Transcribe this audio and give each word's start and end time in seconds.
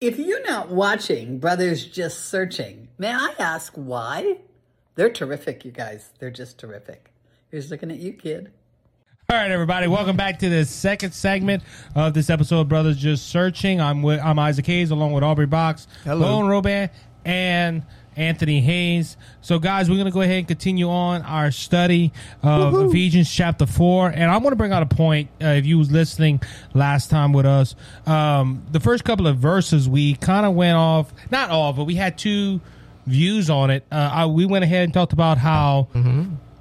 If 0.00 0.16
you're 0.16 0.46
not 0.46 0.68
watching 0.68 1.40
Brothers 1.40 1.84
Just 1.84 2.26
Searching, 2.26 2.86
may 2.98 3.10
I 3.12 3.34
ask 3.36 3.72
why? 3.74 4.36
They're 4.94 5.10
terrific, 5.10 5.64
you 5.64 5.72
guys. 5.72 6.10
They're 6.20 6.30
just 6.30 6.56
terrific. 6.56 7.10
Here's 7.50 7.68
looking 7.68 7.90
at 7.90 7.98
you, 7.98 8.12
kid. 8.12 8.52
All 9.28 9.36
right, 9.36 9.50
everybody, 9.50 9.88
welcome 9.88 10.16
back 10.16 10.38
to 10.38 10.48
the 10.48 10.64
second 10.66 11.14
segment 11.14 11.64
of 11.96 12.14
this 12.14 12.30
episode 12.30 12.60
of 12.60 12.68
Brothers 12.68 12.96
Just 12.96 13.26
Searching. 13.26 13.80
I'm 13.80 14.02
with 14.02 14.20
I'm 14.20 14.38
Isaac 14.38 14.66
Hayes 14.66 14.92
along 14.92 15.14
with 15.14 15.24
Aubrey 15.24 15.46
Box, 15.46 15.88
Hello. 16.04 16.20
Lone 16.20 16.44
Roban, 16.44 16.90
and 17.24 17.82
Anthony 18.18 18.60
Hayes. 18.60 19.16
So, 19.40 19.58
guys, 19.58 19.88
we're 19.88 19.96
going 19.96 20.06
to 20.06 20.12
go 20.12 20.20
ahead 20.20 20.38
and 20.38 20.48
continue 20.48 20.88
on 20.90 21.22
our 21.22 21.50
study 21.50 22.12
of 22.42 22.88
Ephesians 22.88 23.32
chapter 23.32 23.64
4. 23.66 24.10
And 24.10 24.30
I 24.30 24.36
want 24.38 24.52
to 24.52 24.56
bring 24.56 24.72
out 24.72 24.82
a 24.82 24.86
point. 24.86 25.30
Uh, 25.42 25.46
if 25.48 25.66
you 25.66 25.78
was 25.78 25.90
listening 25.90 26.42
last 26.74 27.10
time 27.10 27.32
with 27.32 27.46
us, 27.46 27.74
um, 28.06 28.62
the 28.72 28.80
first 28.80 29.04
couple 29.04 29.26
of 29.26 29.38
verses, 29.38 29.88
we 29.88 30.14
kind 30.16 30.44
of 30.44 30.54
went 30.54 30.76
off, 30.76 31.12
not 31.30 31.50
all, 31.50 31.72
but 31.72 31.84
we 31.84 31.94
had 31.94 32.18
two 32.18 32.60
views 33.06 33.48
on 33.48 33.70
it. 33.70 33.84
Uh, 33.90 34.10
I, 34.12 34.26
we 34.26 34.44
went 34.44 34.64
ahead 34.64 34.84
and 34.84 34.92
talked 34.92 35.12
about 35.12 35.38
how 35.38 35.88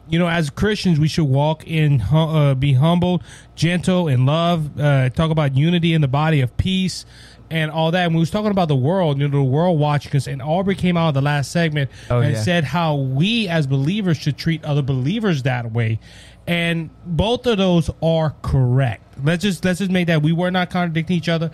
you 0.10 0.20
know, 0.20 0.28
as 0.28 0.50
Christians, 0.50 1.00
we 1.00 1.08
should 1.08 1.26
walk 1.26 1.68
in, 1.68 2.02
uh, 2.02 2.56
be 2.56 2.74
humble, 2.74 3.22
gentle, 3.56 4.08
and 4.08 4.26
love. 4.26 4.80
Uh, 4.80 5.10
talk 5.10 5.32
about 5.32 5.56
unity 5.58 5.94
in 5.94 6.02
the 6.02 6.08
body 6.08 6.40
of 6.42 6.56
peace 6.56 7.06
and 7.50 7.72
all 7.72 7.92
that. 7.92 8.06
And 8.06 8.14
we 8.16 8.20
was 8.20 8.32
talking 8.32 8.52
about 8.52 8.68
the 8.68 8.76
world, 8.76 9.20
you 9.20 9.28
know, 9.28 9.38
the 9.38 9.44
world 9.44 9.80
watching 9.80 10.16
us. 10.16 10.28
And 10.28 10.42
Aubrey 10.42 10.76
came 10.76 10.98
out 10.98 11.10
of 11.10 11.14
the 11.14 11.22
last 11.22 11.52
segment 11.52 11.90
Oh, 12.10 12.20
and 12.20 12.34
yeah. 12.34 12.42
said 12.42 12.64
how 12.64 12.96
we 12.96 13.48
as 13.48 13.68
believers 13.68 14.18
should 14.18 14.38
treat 14.38 14.64
other 14.64 14.82
believers 14.82 15.44
that 15.44 15.72
way. 15.72 16.00
And 16.46 16.90
both 17.06 17.46
of 17.46 17.58
those 17.58 17.90
are 18.02 18.36
correct. 18.42 19.04
Let's 19.24 19.44
just 19.44 19.66
let's 19.66 19.80
just 19.80 19.92
make 19.92 20.08
that 20.08 20.22
we 20.22 20.32
were 20.32 20.52
not 20.52 20.70
contradicting 20.70 21.18
each 21.18 21.28
other. 21.30 21.52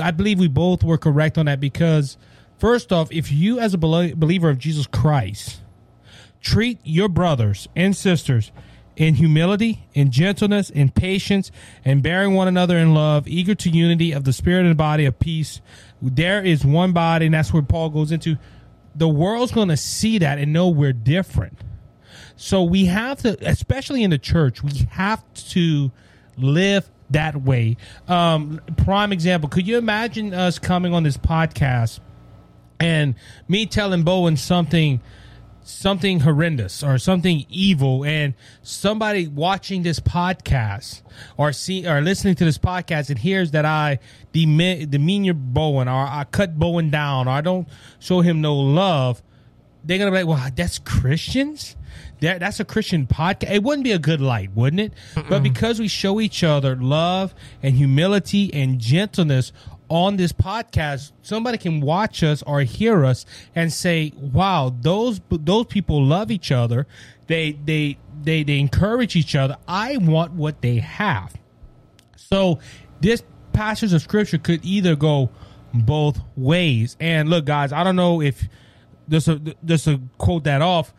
I 0.00 0.10
believe 0.10 0.38
we 0.38 0.48
both 0.48 0.82
were 0.84 0.98
correct 0.98 1.38
on 1.38 1.46
that 1.46 1.60
because, 1.60 2.16
first 2.58 2.92
off, 2.92 3.10
if 3.10 3.32
you 3.32 3.58
as 3.58 3.72
a 3.72 3.78
believer 3.78 4.50
of 4.50 4.58
Jesus 4.58 4.86
Christ 4.86 5.60
treat 6.42 6.78
your 6.84 7.08
brothers 7.08 7.68
and 7.74 7.96
sisters 7.96 8.52
in 8.96 9.14
humility, 9.14 9.86
in 9.92 10.10
gentleness, 10.10 10.70
in 10.70 10.90
patience, 10.90 11.50
and 11.84 12.02
bearing 12.02 12.34
one 12.34 12.48
another 12.48 12.78
in 12.78 12.94
love, 12.94 13.26
eager 13.26 13.54
to 13.54 13.70
unity 13.70 14.12
of 14.12 14.24
the 14.24 14.32
spirit 14.32 14.66
and 14.66 14.76
body 14.76 15.04
of 15.04 15.18
peace. 15.18 15.60
There 16.00 16.44
is 16.44 16.64
one 16.64 16.92
body, 16.92 17.26
and 17.26 17.34
that's 17.34 17.52
where 17.52 17.62
Paul 17.62 17.90
goes 17.90 18.12
into. 18.12 18.36
The 18.94 19.08
world's 19.08 19.52
going 19.52 19.68
to 19.68 19.76
see 19.76 20.18
that 20.18 20.38
and 20.38 20.52
know 20.52 20.68
we're 20.68 20.92
different. 20.92 21.58
So 22.36 22.62
we 22.62 22.86
have 22.86 23.18
to, 23.22 23.36
especially 23.48 24.02
in 24.02 24.10
the 24.10 24.18
church, 24.18 24.62
we 24.62 24.86
have 24.90 25.22
to 25.50 25.90
live 26.36 26.88
that 27.10 27.40
way. 27.40 27.76
Um, 28.08 28.60
prime 28.76 29.12
example: 29.12 29.48
Could 29.48 29.66
you 29.66 29.78
imagine 29.78 30.34
us 30.34 30.58
coming 30.58 30.94
on 30.94 31.02
this 31.02 31.16
podcast 31.16 32.00
and 32.80 33.14
me 33.48 33.66
telling 33.66 34.02
Bowen 34.02 34.36
something? 34.36 35.00
Something 35.64 36.20
horrendous 36.20 36.82
or 36.82 36.98
something 36.98 37.44
evil 37.48 38.04
and 38.04 38.34
somebody 38.62 39.26
watching 39.26 39.82
this 39.82 39.98
podcast 39.98 41.02
or 41.36 41.52
see 41.52 41.86
or 41.88 42.00
listening 42.00 42.34
to 42.36 42.44
this 42.44 42.58
podcast 42.58 43.08
and 43.10 43.18
hears 43.18 43.50
that 43.52 43.64
I 43.64 43.98
demean, 44.32 44.90
demean 44.90 45.24
your 45.24 45.34
Bowen 45.34 45.88
or 45.88 46.04
I 46.06 46.24
cut 46.30 46.58
Bowen 46.58 46.90
down 46.90 47.26
or 47.26 47.30
I 47.30 47.40
don't 47.40 47.66
show 47.98 48.20
him 48.20 48.40
no 48.40 48.54
love, 48.54 49.22
they're 49.82 49.98
gonna 49.98 50.10
be 50.10 50.18
like, 50.18 50.26
"Well, 50.26 50.50
that's 50.54 50.78
Christians. 50.78 51.76
That 52.20 52.40
that's 52.40 52.60
a 52.60 52.64
Christian 52.64 53.06
podcast. 53.06 53.50
It 53.50 53.62
wouldn't 53.62 53.84
be 53.84 53.92
a 53.92 53.98
good 53.98 54.20
light, 54.20 54.50
wouldn't 54.54 54.80
it? 54.80 54.92
But 55.28 55.42
because 55.42 55.78
we 55.78 55.88
show 55.88 56.20
each 56.20 56.42
other 56.42 56.74
love 56.76 57.34
and 57.62 57.74
humility 57.74 58.52
and 58.54 58.78
gentleness 58.78 59.52
on 59.88 60.16
this 60.16 60.32
podcast, 60.32 61.12
somebody 61.22 61.58
can 61.58 61.80
watch 61.80 62.22
us 62.22 62.42
or 62.42 62.62
hear 62.62 63.04
us 63.04 63.26
and 63.54 63.72
say, 63.72 64.12
"Wow, 64.16 64.74
those 64.80 65.20
those 65.30 65.66
people 65.66 66.04
love 66.04 66.30
each 66.30 66.50
other. 66.50 66.86
They 67.26 67.52
they 67.52 67.98
they 68.22 68.42
they 68.42 68.58
encourage 68.58 69.16
each 69.16 69.34
other. 69.34 69.56
I 69.68 69.96
want 69.98 70.32
what 70.32 70.62
they 70.62 70.76
have." 70.76 71.34
So 72.16 72.58
this 73.00 73.22
passage 73.52 73.92
of 73.92 74.02
scripture 74.02 74.38
could 74.38 74.64
either 74.64 74.96
go 74.96 75.30
both 75.72 76.20
ways. 76.36 76.96
And 77.00 77.28
look, 77.28 77.44
guys, 77.44 77.72
I 77.72 77.84
don't 77.84 77.96
know 77.96 78.20
if 78.22 78.48
just 79.08 79.26
to, 79.26 79.54
just 79.64 79.84
to 79.84 80.00
quote 80.18 80.44
that 80.44 80.62
off, 80.62 80.94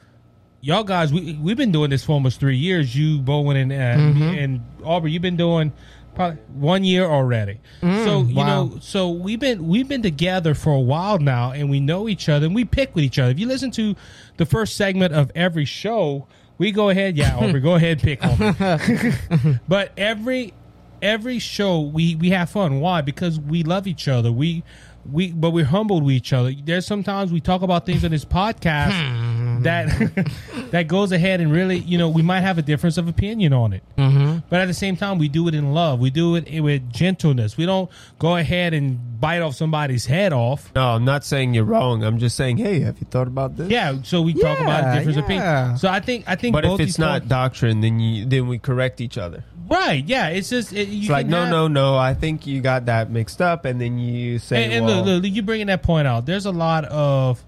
y'all 0.62 0.84
guys, 0.84 1.14
we 1.14 1.34
we've 1.42 1.58
been 1.58 1.72
doing 1.72 1.90
this 1.90 2.04
for 2.04 2.14
almost 2.14 2.40
three 2.40 2.58
years. 2.58 2.96
You, 2.96 3.20
Bowen, 3.20 3.58
and 3.58 3.72
uh, 3.72 4.36
and 4.38 4.62
Aubrey, 4.84 5.12
you've 5.12 5.22
been 5.22 5.38
doing 5.38 5.72
probably 6.16 6.42
one 6.54 6.84
year 6.84 7.06
already. 7.06 7.60
Mm, 7.82 8.04
so 8.04 8.22
you 8.22 8.36
wow. 8.36 8.46
know, 8.46 8.80
so 8.80 9.10
we've 9.10 9.40
been 9.40 9.68
we've 9.68 9.88
been 9.88 10.02
together 10.02 10.54
for 10.56 10.74
a 10.74 10.80
while 10.80 11.20
now, 11.20 11.52
and 11.52 11.70
we 11.70 11.80
know 11.80 12.08
each 12.10 12.30
other, 12.30 12.46
and 12.46 12.56
we 12.56 12.66
pick 12.66 12.96
with 12.96 13.04
each 13.04 13.20
other. 13.20 13.32
If 13.32 13.40
you 13.40 13.48
listen 13.48 13.72
to 13.72 13.96
the 14.38 14.46
first 14.46 14.76
segment 14.76 15.14
of 15.14 15.32
every 15.36 15.66
show, 15.66 16.28
we 16.58 16.72
go 16.72 16.90
ahead, 16.90 17.18
yeah, 17.18 17.36
Aubrey, 17.40 17.60
go 17.60 17.76
ahead, 17.76 18.00
pick 18.02 18.24
on 18.24 19.60
but 19.68 19.92
every 19.98 20.54
every 21.02 21.40
show 21.40 21.82
we 21.82 22.16
we 22.16 22.32
have 22.32 22.50
fun. 22.50 22.80
Why? 22.80 23.02
Because 23.02 23.40
we 23.40 23.64
love 23.64 23.88
each 23.88 24.08
other. 24.08 24.32
We 24.32 24.64
we 25.10 25.32
but 25.32 25.52
we're 25.52 25.66
humbled 25.66 26.04
with 26.04 26.16
each 26.16 26.34
other. 26.34 26.52
There's 26.52 26.86
sometimes 26.86 27.32
we 27.32 27.40
talk 27.40 27.62
about 27.62 27.86
things 27.86 28.04
on 28.04 28.12
this 28.12 28.26
podcast 28.26 28.94
hmm. 28.94 29.55
That 29.64 30.30
that 30.72 30.88
goes 30.88 31.12
ahead 31.12 31.42
and 31.42 31.52
really, 31.52 31.78
you 31.80 31.98
know, 31.98 32.10
we 32.10 32.22
might 32.22 32.42
have 32.42 32.58
a 32.58 32.62
difference 32.62 32.98
of 32.98 33.08
opinion 33.08 33.54
on 33.54 33.74
it. 33.74 33.84
Mm-hmm. 33.98 34.40
But 34.50 34.62
at 34.62 34.66
the 34.68 34.74
same 34.74 34.96
time, 34.98 35.18
we 35.18 35.28
do 35.30 35.48
it 35.48 35.56
in 35.56 35.74
love. 35.74 36.00
We 36.00 36.10
do 36.10 36.36
it 36.36 36.60
with 36.62 36.92
gentleness. 36.92 37.58
We 37.58 37.66
don't 37.66 37.90
go 38.20 38.36
ahead 38.38 38.74
and 38.74 39.20
bite 39.20 39.42
off 39.42 39.56
somebody's 39.56 40.06
head 40.06 40.34
off. 40.34 40.72
No, 40.76 40.90
I'm 40.96 41.06
not 41.06 41.24
saying 41.24 41.54
you're 41.54 41.64
wrong. 41.66 42.04
I'm 42.04 42.20
just 42.20 42.36
saying, 42.36 42.58
hey, 42.58 42.82
have 42.82 43.00
you 43.00 43.06
thought 43.10 43.28
about 43.28 43.56
this? 43.58 43.70
Yeah, 43.70 43.96
so 44.04 44.22
we 44.22 44.34
talk 44.34 44.60
about 44.60 44.84
Yeah, 44.84 44.96
difference 45.00 45.18
of 45.18 45.30
yeah. 45.30 45.40
opinion. 45.66 45.78
So 45.78 45.90
I 45.90 46.00
think 46.00 46.26
I 46.28 46.36
think 46.36 46.54
But 46.54 46.66
if 46.66 46.80
it's 46.80 47.00
not 47.00 47.22
points- 47.22 47.30
doctrine, 47.30 47.82
then 47.82 48.00
you 48.00 48.26
then 48.26 48.48
we 48.48 48.58
correct 48.60 49.02
each 49.02 49.18
other. 49.18 49.44
right, 49.70 50.06
yeah, 50.06 50.28
it's 50.30 50.50
just 50.50 50.74
it, 50.74 50.90
you 50.90 51.02
It's 51.02 51.10
like, 51.10 51.26
no, 51.28 51.42
have- 51.42 51.50
no, 51.50 51.68
no. 51.68 51.98
I 51.98 52.14
think 52.14 52.46
you 52.46 52.62
got 52.62 52.86
that 52.86 53.10
mixed 53.10 53.42
up, 53.42 53.66
and 53.66 53.82
then 53.82 53.98
you 53.98 54.38
say, 54.40 54.64
and, 54.66 54.74
and 54.74 54.86
well, 54.86 55.04
look, 55.04 55.24
look, 55.24 55.32
you 55.32 55.42
bringing 55.42 55.68
that 55.68 55.82
point 55.82 56.08
out. 56.08 56.26
There's 56.28 56.46
a 56.46 56.52
lot 56.52 56.86
of, 56.86 57.44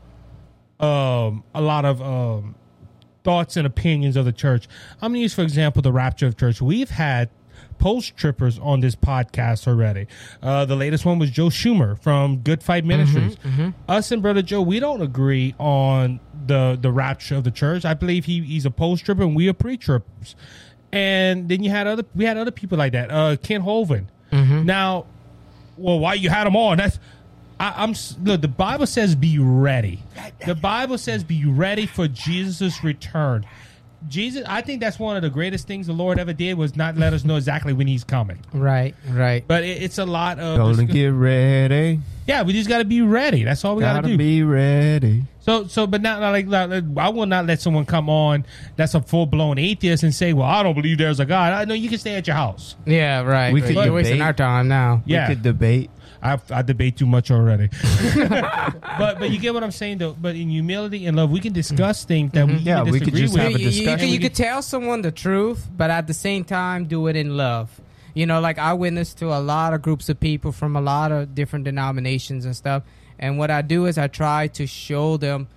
um, 0.80 1.44
a 1.54 1.62
lot 1.62 1.86
of 1.86 2.02
um, 2.02 2.56
thoughts 3.24 3.58
and 3.58 3.66
opinions 3.68 4.16
of 4.16 4.26
the 4.26 4.32
church. 4.32 4.68
I'm 5.02 5.12
gonna 5.12 5.20
use, 5.20 5.34
for 5.34 5.42
example, 5.42 5.82
the 5.82 5.92
rapture 5.92 6.28
of 6.28 6.38
church. 6.38 6.62
We've 6.62 6.90
had 6.90 7.30
post 7.80 8.16
trippers 8.18 8.58
on 8.60 8.80
this 8.80 8.96
podcast 8.96 9.68
already. 9.68 10.08
Uh, 10.42 10.66
the 10.66 10.76
latest 10.76 11.06
one 11.06 11.20
was 11.20 11.30
Joe 11.30 11.50
Schimmel 11.50 11.96
from 11.96 12.38
Good 12.40 12.64
Fight 12.64 12.86
Ministries. 12.86 13.38
Us 13.88 14.12
and 14.12 14.22
Brother 14.22 14.42
Joe, 14.42 14.62
we 14.62 14.80
don't 14.80 15.02
agree 15.02 15.54
on 15.60 16.20
the 16.46 16.78
the 16.80 16.92
rapture 16.92 17.36
of 17.36 17.44
the 17.44 17.52
church. 17.52 17.86
I 17.86 17.94
believe 17.94 18.26
he 18.26 18.42
he's 18.42 18.66
a 18.66 18.72
post 18.72 19.06
tripper 19.06 19.24
and 19.24 19.36
we 19.36 19.48
are 19.50 19.54
pre 19.54 19.78
trippers. 19.78 20.36
And 20.92 21.50
then 21.50 21.64
you 21.64 21.70
had 21.70 21.86
other 21.86 22.04
we 22.16 22.26
had 22.26 22.38
other 22.38 22.52
people 22.52 22.78
like 22.78 22.94
that. 22.94 23.12
Uh, 23.12 23.36
Kent 23.38 23.66
Hovind. 23.66 24.08
Now, 24.66 25.06
well, 25.78 26.00
why 26.00 26.14
you 26.16 26.30
had 26.30 26.46
them 26.46 26.56
on? 26.56 26.78
That's 26.78 27.00
I, 27.60 27.74
I'm 27.78 27.96
look. 28.24 28.42
The 28.42 28.48
Bible 28.48 28.88
says 28.88 29.16
be 29.16 29.40
ready. 29.40 30.04
The 30.46 30.56
Bible 30.56 30.98
says 30.98 31.24
be 31.24 31.46
ready 31.46 31.86
for 31.86 32.08
Jesus' 32.08 32.84
return. 32.84 33.46
Jesus, 34.08 34.44
I 34.48 34.62
think 34.62 34.80
that's 34.80 35.00
one 35.00 35.16
of 35.16 35.24
the 35.24 35.30
greatest 35.30 35.68
things 35.68 35.88
the 35.88 35.94
Lord 35.94 36.20
ever 36.20 36.34
did 36.34 36.56
was 36.56 36.76
not 36.76 36.98
let 36.98 37.14
us 37.14 37.24
know 37.26 37.36
exactly 37.36 37.74
when 37.74 37.88
He's 37.88 38.04
coming. 38.04 38.38
Right, 38.54 38.96
right. 39.10 39.44
But 39.48 39.64
it, 39.64 39.82
it's 39.82 39.98
a 39.98 40.06
lot 40.06 40.40
of 40.40 40.58
gonna 40.58 40.86
get 40.86 41.08
ready. 41.08 42.00
Yeah. 42.28 42.44
We 42.44 42.54
just 42.54 42.70
got 42.70 42.80
to 42.80 42.86
be 42.86 43.02
ready. 43.02 43.44
That's 43.44 43.64
all 43.66 43.76
we 43.76 43.82
got 43.82 43.96
Gotta 43.96 44.10
do. 44.10 44.18
be 44.18 44.44
ready. 44.44 45.24
So, 45.40 45.66
so, 45.66 45.88
but 45.88 46.02
not 46.02 46.20
like, 46.22 46.48
like 46.48 46.84
I 46.98 47.10
will 47.10 47.26
not 47.26 47.46
let 47.46 47.62
someone 47.62 47.86
come 47.86 48.10
on 48.10 48.46
that's 48.76 48.94
a 48.94 49.02
full 49.02 49.26
blown 49.26 49.58
atheist 49.58 50.04
and 50.04 50.14
say, 50.14 50.34
"Well, 50.34 50.46
I 50.46 50.62
don't 50.62 50.76
believe 50.76 50.98
there's 50.98 51.22
a 51.22 51.26
God." 51.26 51.54
I 51.54 51.64
know 51.66 51.74
you 51.74 51.90
can 51.90 51.98
stay 51.98 52.16
at 52.16 52.28
your 52.28 52.36
house. 52.36 52.76
Yeah, 52.86 53.22
right. 53.22 53.54
We 53.54 53.62
right. 53.62 53.68
could 53.68 53.86
You're 53.86 53.94
wasting 53.94 54.16
debate. 54.16 54.26
our 54.26 54.34
time 54.34 54.68
now. 54.68 55.04
Yeah. 55.06 55.30
We 55.30 55.36
could 55.36 55.44
debate. 55.44 55.90
I, 56.22 56.40
I 56.50 56.62
debate 56.64 56.98
too 56.98 57.06
much 57.06 57.32
already. 57.32 57.70
but 58.16 59.20
but 59.20 59.30
you 59.30 59.40
get 59.40 59.54
what 59.54 59.64
I'm 59.64 59.72
saying 59.72 60.00
though. 60.00 60.14
But 60.14 60.36
in 60.36 60.50
humility 60.50 61.06
and 61.06 61.16
love, 61.16 61.32
we 61.32 61.40
can 61.40 61.54
discuss 61.54 62.02
mm-hmm. 62.02 62.08
things 62.08 62.32
that 62.34 62.48
we 62.48 62.54
mm-hmm. 62.54 62.68
Yeah, 62.68 62.82
even 62.82 62.92
we 62.92 63.00
could 63.00 63.14
just 63.14 63.34
with. 63.34 63.44
have 63.44 63.56
a 63.56 63.60
you, 63.60 63.70
you- 63.70 63.90
you 63.90 63.96
you 63.98 64.12
We 64.12 64.18
can 64.18 64.34
tell 64.34 64.62
someone 64.62 65.02
the 65.02 65.12
truth, 65.12 65.68
but 65.76 65.90
at 65.90 66.08
the 66.08 66.14
same 66.14 66.44
time, 66.44 66.86
do 66.86 67.08
it 67.08 67.16
in 67.16 67.38
love. 67.38 67.70
You 68.18 68.26
know, 68.26 68.40
like 68.40 68.58
I 68.58 68.74
witness 68.74 69.14
to 69.16 69.28
a 69.28 69.38
lot 69.38 69.76
of 69.76 69.84
groups 69.84 70.10
of 70.10 70.20
people 70.20 70.52
from 70.52 70.76
a 70.76 70.82
lot 70.82 71.12
of 71.12 71.36
different 71.36 71.66
denominations 71.66 72.46
and 72.46 72.56
stuff. 72.56 72.82
And 73.20 73.38
what 73.38 73.52
I 73.52 73.62
do 73.62 73.86
is 73.86 74.00
I 74.00 74.08
try 74.08 74.48
to 74.48 74.66
show 74.66 75.18
them 75.18 75.48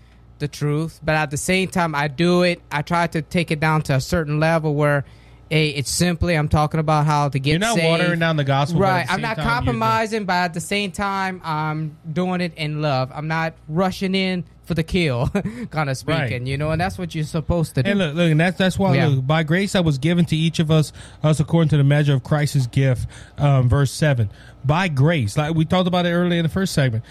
the 0.41 0.49
truth, 0.49 1.01
but 1.03 1.15
at 1.15 1.31
the 1.31 1.39
same 1.39 1.69
time, 1.69 1.95
I 1.95 2.09
do 2.09 2.43
it. 2.43 2.61
I 2.71 2.83
try 2.83 3.07
to 3.07 3.23
take 3.23 3.51
it 3.51 3.61
down 3.61 3.81
to 3.83 3.95
a 3.95 4.01
certain 4.01 4.41
level 4.41 4.75
where 4.75 5.07
Hey, 5.51 5.71
it's 5.71 5.91
simply 5.91 6.37
I'm 6.37 6.49
talking 6.49 6.79
about 6.79 7.07
how 7.07 7.29
to 7.29 7.39
get 7.41 7.51
You're 7.51 7.59
not 7.59 7.75
saved. 7.75 7.89
watering 7.89 8.21
down 8.21 8.37
the 8.37 8.45
gospel. 8.45 8.79
Right. 8.81 9.05
the 9.05 9.13
I'm 9.15 9.21
not 9.21 9.37
compromising, 9.37 10.25
but 10.25 10.35
at 10.35 10.55
the 10.55 10.61
same 10.61 10.93
time, 10.93 11.41
I'm 11.43 11.97
doing 12.13 12.41
it 12.41 12.55
in 12.55 12.81
love. 12.81 13.11
I'm 13.13 13.27
not 13.27 13.55
rushing 13.67 14.15
in 14.15 14.45
for 14.71 14.75
the 14.75 14.85
kill, 14.85 15.27
kind 15.73 15.91
of 15.91 15.97
speaking, 15.97 16.21
Right. 16.23 16.47
you 16.47 16.57
know, 16.57 16.71
and 16.71 16.81
that's 16.81 16.97
what 16.97 17.13
you're 17.13 17.25
supposed 17.25 17.75
to 17.75 17.83
do. 17.83 17.91
And 17.91 17.99
look, 17.99 18.15
look, 18.15 18.31
and 18.31 18.39
that's 18.39 18.57
that's 18.57 18.79
why 18.79 18.95
Yeah. 18.95 19.09
look, 19.09 19.27
by 19.27 19.43
grace 19.43 19.75
I 19.75 19.81
was 19.81 19.99
given 19.99 20.25
to 20.27 20.37
each 20.37 20.61
of 20.61 20.71
us, 20.71 20.93
us 21.25 21.41
according 21.41 21.71
to 21.71 21.77
the 21.77 21.83
measure 21.83 22.15
of 22.15 22.23
Christ's 22.23 22.69
gift, 22.69 23.09
um, 23.37 23.69
verse 23.69 23.91
seven. 23.91 24.31
By 24.65 24.87
grace, 24.87 25.37
like 25.37 25.57
we 25.57 25.65
talked 25.65 25.89
about 25.89 26.07
it 26.07 26.11
earlier 26.13 26.39
in 26.39 26.45
the 26.45 26.49
first 26.49 26.73
segment, 26.73 27.05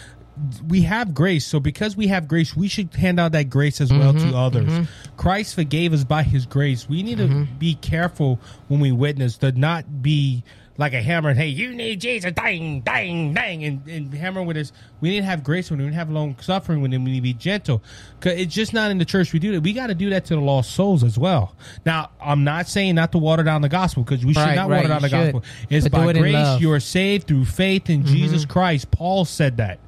we 0.70 0.84
have 0.84 1.14
grace. 1.14 1.46
So 1.46 1.60
because 1.60 1.98
we 1.98 2.08
have 2.08 2.30
grace, 2.30 2.56
we 2.56 2.70
should 2.70 2.94
hand 2.96 3.20
out 3.20 3.34
that 3.34 3.50
grace 3.50 3.82
as 3.82 3.92
well 3.92 4.14
Mm-hmm, 4.14 4.30
to 4.32 4.38
others. 4.38 4.88
Christ 5.18 5.54
forgave 5.56 5.92
us 5.92 6.06
by 6.06 6.24
His 6.24 6.46
grace. 6.46 6.88
We 6.88 7.04
need 7.04 7.18
Mm-hmm. 7.18 7.44
to 7.44 7.52
be 7.60 7.76
careful 7.76 8.40
when 8.70 8.80
we 8.80 8.94
witness 8.94 9.36
to 9.40 9.52
not 9.52 10.02
be 10.02 10.44
like 10.80 10.94
a 10.94 11.02
hammer 11.02 11.30
and 11.30 11.38
hey, 11.38 11.48
you 11.48 11.76
need 11.76 12.00
Jesus, 12.00 12.32
dang, 12.32 12.80
dang, 12.80 13.34
dang, 13.34 13.66
and, 13.66 13.86
and 13.86 14.14
hammer 14.14 14.42
with 14.42 14.56
us. 14.56 14.72
We 15.02 15.10
need 15.10 15.20
to 15.20 15.26
have 15.26 15.44
grace 15.44 15.70
when 15.70 15.78
we 15.80 15.86
need 15.86 15.92
to 15.92 15.98
have 15.98 16.10
long 16.10 16.38
suffering 16.40 16.82
when 16.82 16.92
we 16.92 16.98
need 16.98 17.16
to 17.18 17.22
be 17.22 17.34
gentle. 17.34 17.84
Cause 18.22 18.32
it's 18.38 18.56
just 18.56 18.74
not 18.74 18.90
in 18.90 18.98
the 18.98 19.04
church 19.04 19.34
we 19.34 19.40
do 19.40 19.52
that. 19.52 19.62
We 19.62 19.74
got 19.74 19.88
to 19.88 19.94
do 19.94 20.10
that 20.12 20.24
to 20.26 20.36
the 20.36 20.42
lost 20.42 20.72
souls 20.72 21.04
as 21.04 21.20
well. 21.20 21.54
Now, 21.86 22.12
I'm 22.22 22.46
not 22.46 22.70
saying 22.70 22.96
not 22.96 23.12
to 23.12 23.18
water 23.18 23.44
down 23.44 23.62
the 23.62 23.68
gospel 23.70 24.04
because 24.04 24.26
we 24.26 24.34
should 24.34 24.56
not 24.56 24.70
right, 24.70 24.78
water 24.78 24.88
down 24.88 25.02
the 25.02 25.10
should. 25.10 25.34
gospel. 25.34 25.44
It's 25.70 25.90
But 25.90 25.92
by 25.92 26.10
it 26.12 26.18
grace. 26.18 26.36
Mm-hmm. 26.36 26.62
you 26.64 26.72
are 26.72 26.80
saved 26.80 27.28
through 27.28 27.44
faith 27.44 27.90
in 27.90 28.06
Jesus 28.06 28.46
Christ. 28.46 28.90
Paul 28.90 29.26
said 29.26 29.58
that. 29.58 29.80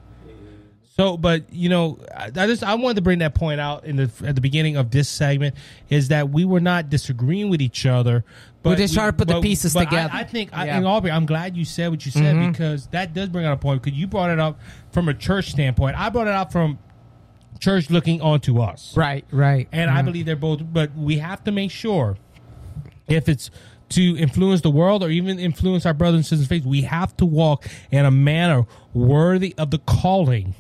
So, 1.01 1.17
but 1.17 1.51
you 1.51 1.67
know, 1.67 1.97
I 2.15 2.25
I 2.25 2.29
just 2.29 2.63
I 2.63 2.75
wanted 2.75 2.97
to 2.97 3.01
bring 3.01 3.19
that 3.19 3.33
point 3.33 3.59
out 3.59 3.85
in 3.85 3.95
the 3.95 4.11
at 4.23 4.35
the 4.35 4.41
beginning 4.41 4.77
of 4.77 4.91
this 4.91 5.09
segment 5.09 5.55
is 5.89 6.09
that 6.09 6.29
we 6.29 6.45
were 6.45 6.59
not 6.59 6.91
disagreeing 6.91 7.49
with 7.49 7.59
each 7.59 7.87
other. 7.87 8.23
But 8.61 8.69
We're 8.69 8.75
just 8.75 8.93
trying 8.93 9.09
to 9.09 9.17
put 9.17 9.27
the 9.27 9.41
pieces 9.41 9.73
but 9.73 9.79
I- 9.79 9.85
together. 9.85 10.09
I, 10.13 10.23
think, 10.23 10.51
I, 10.53 10.65
Yeah. 10.67 10.77
and 10.77 10.85
Aubrey, 10.85 11.09
I'm 11.09 11.25
glad 11.25 11.57
you 11.57 11.65
said 11.65 11.89
what 11.89 12.05
you 12.05 12.11
said 12.11 12.35
mm-hmm. 12.35 12.51
because 12.51 12.85
that 12.87 13.15
does 13.15 13.29
bring 13.29 13.43
out 13.43 13.53
a 13.53 13.57
point. 13.57 13.81
Because 13.81 13.97
you 13.97 14.05
brought 14.05 14.29
it 14.29 14.37
up 14.37 14.59
from 14.91 15.09
a 15.09 15.15
church 15.15 15.49
standpoint. 15.49 15.97
I 15.97 16.09
brought 16.09 16.27
it 16.27 16.33
up 16.33 16.51
from 16.51 16.77
church 17.59 17.89
looking 17.89 18.21
onto 18.21 18.59
us. 18.59 18.95
right, 18.95 19.25
right. 19.31 19.67
And 19.71 19.89
I 19.89 19.95
mm-hmm. 19.95 20.05
believe 20.05 20.25
they're 20.27 20.35
both, 20.35 20.61
but 20.71 20.95
we 20.95 21.17
have 21.17 21.43
to 21.45 21.51
make 21.51 21.71
sure 21.71 22.17
if 23.07 23.27
it's 23.27 23.49
to 23.89 24.15
influence 24.17 24.61
the 24.61 24.69
world 24.69 25.03
or 25.03 25.09
even 25.09 25.39
influence 25.39 25.87
our 25.87 25.95
brothers 25.95 26.17
and 26.17 26.25
sisters' 26.27 26.47
faith, 26.47 26.63
we 26.63 26.83
have 26.83 27.17
to 27.17 27.25
walk 27.25 27.65
in 27.89 28.05
a 28.05 28.11
manner 28.11 28.67
worthy 28.93 29.55
of 29.57 29.71
the 29.71 29.79
calling 29.79 30.53